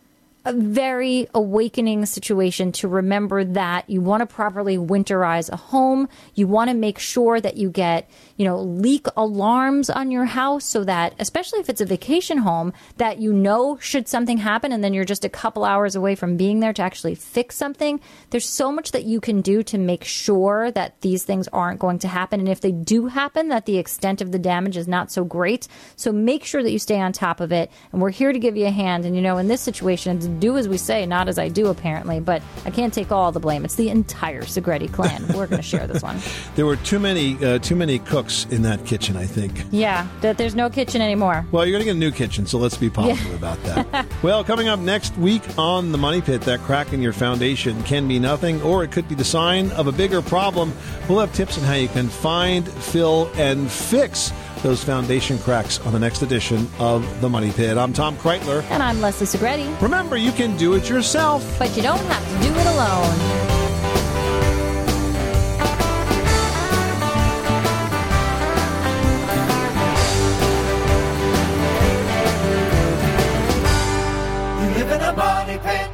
a 0.46 0.54
very 0.54 1.28
awakening 1.34 2.06
situation 2.06 2.72
to 2.74 2.88
remember 2.88 3.46
that 3.46 3.90
you 3.90 4.02
want 4.02 4.22
to 4.22 4.26
properly 4.26 4.78
winterize 4.78 5.50
a 5.50 5.56
home. 5.56 6.10
You 6.36 6.48
want 6.48 6.70
to 6.70 6.76
make 6.76 7.00
sure 7.00 7.40
that 7.40 7.56
you 7.56 7.70
get, 7.70 8.10
you 8.36 8.46
know, 8.46 8.60
leak 8.60 9.08
alarms 9.16 9.90
on 9.90 10.12
your 10.12 10.26
house 10.26 10.66
so 10.66 10.84
that, 10.84 11.14
especially 11.18 11.60
if 11.60 11.70
it's 11.70 11.80
a 11.80 11.86
vacation 11.86 12.40
home, 12.40 12.74
that 12.98 13.20
you 13.20 13.32
know 13.32 13.78
should 13.78 14.08
something 14.08 14.38
happen 14.38 14.74
and 14.74 14.84
then 14.84 14.94
you're 14.94 15.06
just 15.06 15.24
a 15.24 15.30
couple 15.30 15.64
hours 15.64 15.96
away 15.96 16.14
from 16.16 16.36
being 16.36 16.60
there 16.60 16.74
to 16.74 16.82
actually 16.82 17.16
fix 17.16 17.56
something. 17.56 18.02
There's 18.32 18.48
so 18.48 18.72
much 18.72 18.92
that 18.92 19.06
you 19.06 19.22
can 19.22 19.42
do 19.42 19.64
to 19.64 19.78
make 19.78 20.04
sure 20.04 20.72
that 20.72 21.00
these 21.02 21.24
things 21.24 21.48
aren't 21.50 21.80
going 21.80 22.00
to 22.00 22.10
happen. 22.10 22.42
And 22.42 22.50
if 22.50 22.60
they 22.60 22.72
do 22.74 23.08
happen, 23.08 23.48
that 23.48 23.66
the 23.66 23.78
extent 23.78 24.22
of 24.22 24.34
the 24.34 24.40
damage 24.40 24.76
is 24.76 24.90
not 24.90 25.10
so 25.10 25.24
great. 25.24 25.70
So 25.96 26.12
make 26.12 26.44
sure 26.44 26.64
that 26.64 26.72
you 26.72 26.80
stay 26.80 27.00
on 27.00 27.14
top 27.14 27.40
of 27.40 27.54
it. 27.54 27.72
And 27.94 28.02
we're 28.02 28.10
here 28.10 28.34
to 28.34 28.40
give 28.40 28.58
you 28.58 28.66
a 28.66 28.72
hand. 28.72 29.06
And, 29.06 29.16
you 29.16 29.22
know, 29.22 29.38
in 29.38 29.48
this 29.48 29.62
situation, 29.62 30.18
it's 30.18 30.28
do 30.34 30.58
as 30.58 30.68
we 30.68 30.78
say, 30.78 31.06
not 31.06 31.28
as 31.30 31.38
I 31.40 31.48
do, 31.50 31.68
apparently. 31.68 32.20
But 32.20 32.42
I 32.66 32.72
can't 32.72 32.94
take 32.94 33.12
all 33.12 33.32
the 33.32 33.40
blame. 33.40 33.64
It's 33.66 33.76
the 33.76 33.90
entire 33.90 34.42
Segrete 34.44 34.92
clan. 34.92 35.26
We're 35.30 35.48
going 35.48 35.58
to 35.58 35.62
share 35.62 35.88
this 35.88 36.02
one. 36.04 36.20
There 36.56 36.66
were 36.66 36.76
too 36.76 37.00
many 37.00 37.44
uh, 37.44 37.60
too 37.60 37.76
many 37.76 38.00
cooks 38.00 38.46
in 38.52 38.62
that 38.64 38.86
kitchen. 38.86 39.16
I 39.18 39.26
think. 39.26 39.64
Yeah, 39.72 40.08
that 40.22 40.38
there's 40.38 40.56
no 40.56 40.70
kitchen 40.70 41.02
anymore. 41.02 41.46
Well, 41.52 41.66
you're 41.66 41.74
going 41.74 41.82
to 41.82 41.86
get 41.86 41.96
a 41.96 42.00
new 42.00 42.12
kitchen, 42.12 42.46
so 42.46 42.58
let's 42.60 42.78
be 42.78 42.90
positive 42.90 43.26
Yeah. 43.32 43.36
about 43.36 43.64
that. 43.64 44.06
well, 44.24 44.44
coming 44.44 44.68
up 44.68 44.80
next 44.80 45.16
week 45.18 45.42
on 45.58 45.92
the 45.92 45.98
Money 45.98 46.22
Pit, 46.22 46.42
that 46.42 46.60
crack 46.62 46.94
in 46.94 47.02
your 47.02 47.14
foundation 47.14 47.82
can 47.84 48.08
be 48.08 48.20
nothing, 48.20 48.62
or 48.62 48.84
it 48.84 48.92
could 48.92 49.08
be 49.08 49.16
the 49.16 49.24
sign 49.24 49.72
of 49.72 49.88
a 49.88 49.92
bigger 49.92 50.22
problem. 50.22 50.74
We'll 51.10 51.20
have 51.20 51.34
tips 51.34 51.58
on 51.58 51.64
how 51.64 51.74
you 51.74 51.88
can 51.88 52.08
find, 52.08 52.68
fill, 52.68 53.30
and 53.36 53.70
fix 53.72 54.32
those 54.64 54.84
foundation 54.84 55.38
cracks 55.38 55.80
on 55.82 55.94
the 55.94 56.00
next 56.00 56.22
edition 56.22 56.68
of 56.80 57.22
The 57.22 57.30
Money 57.30 57.52
Pit. 57.52 57.78
I'm 57.78 57.94
Tom 57.94 58.16
Kraeutler. 58.18 58.64
And 58.72 58.82
I'm 58.82 59.00
Leslie 59.02 59.28
Segrete. 59.28 59.82
Remember, 59.82 60.18
you 60.18 60.32
can 60.32 60.58
do 60.58 60.74
it 60.74 60.90
yourself, 60.90 61.44
but 61.60 61.76
you 61.76 61.84
don't 61.84 62.00
have 62.00 62.42
to 62.42 62.48
do 62.48 62.60
it 62.60 62.68
alone. 62.68 63.54
money 75.46 75.60
pit. 75.60 75.93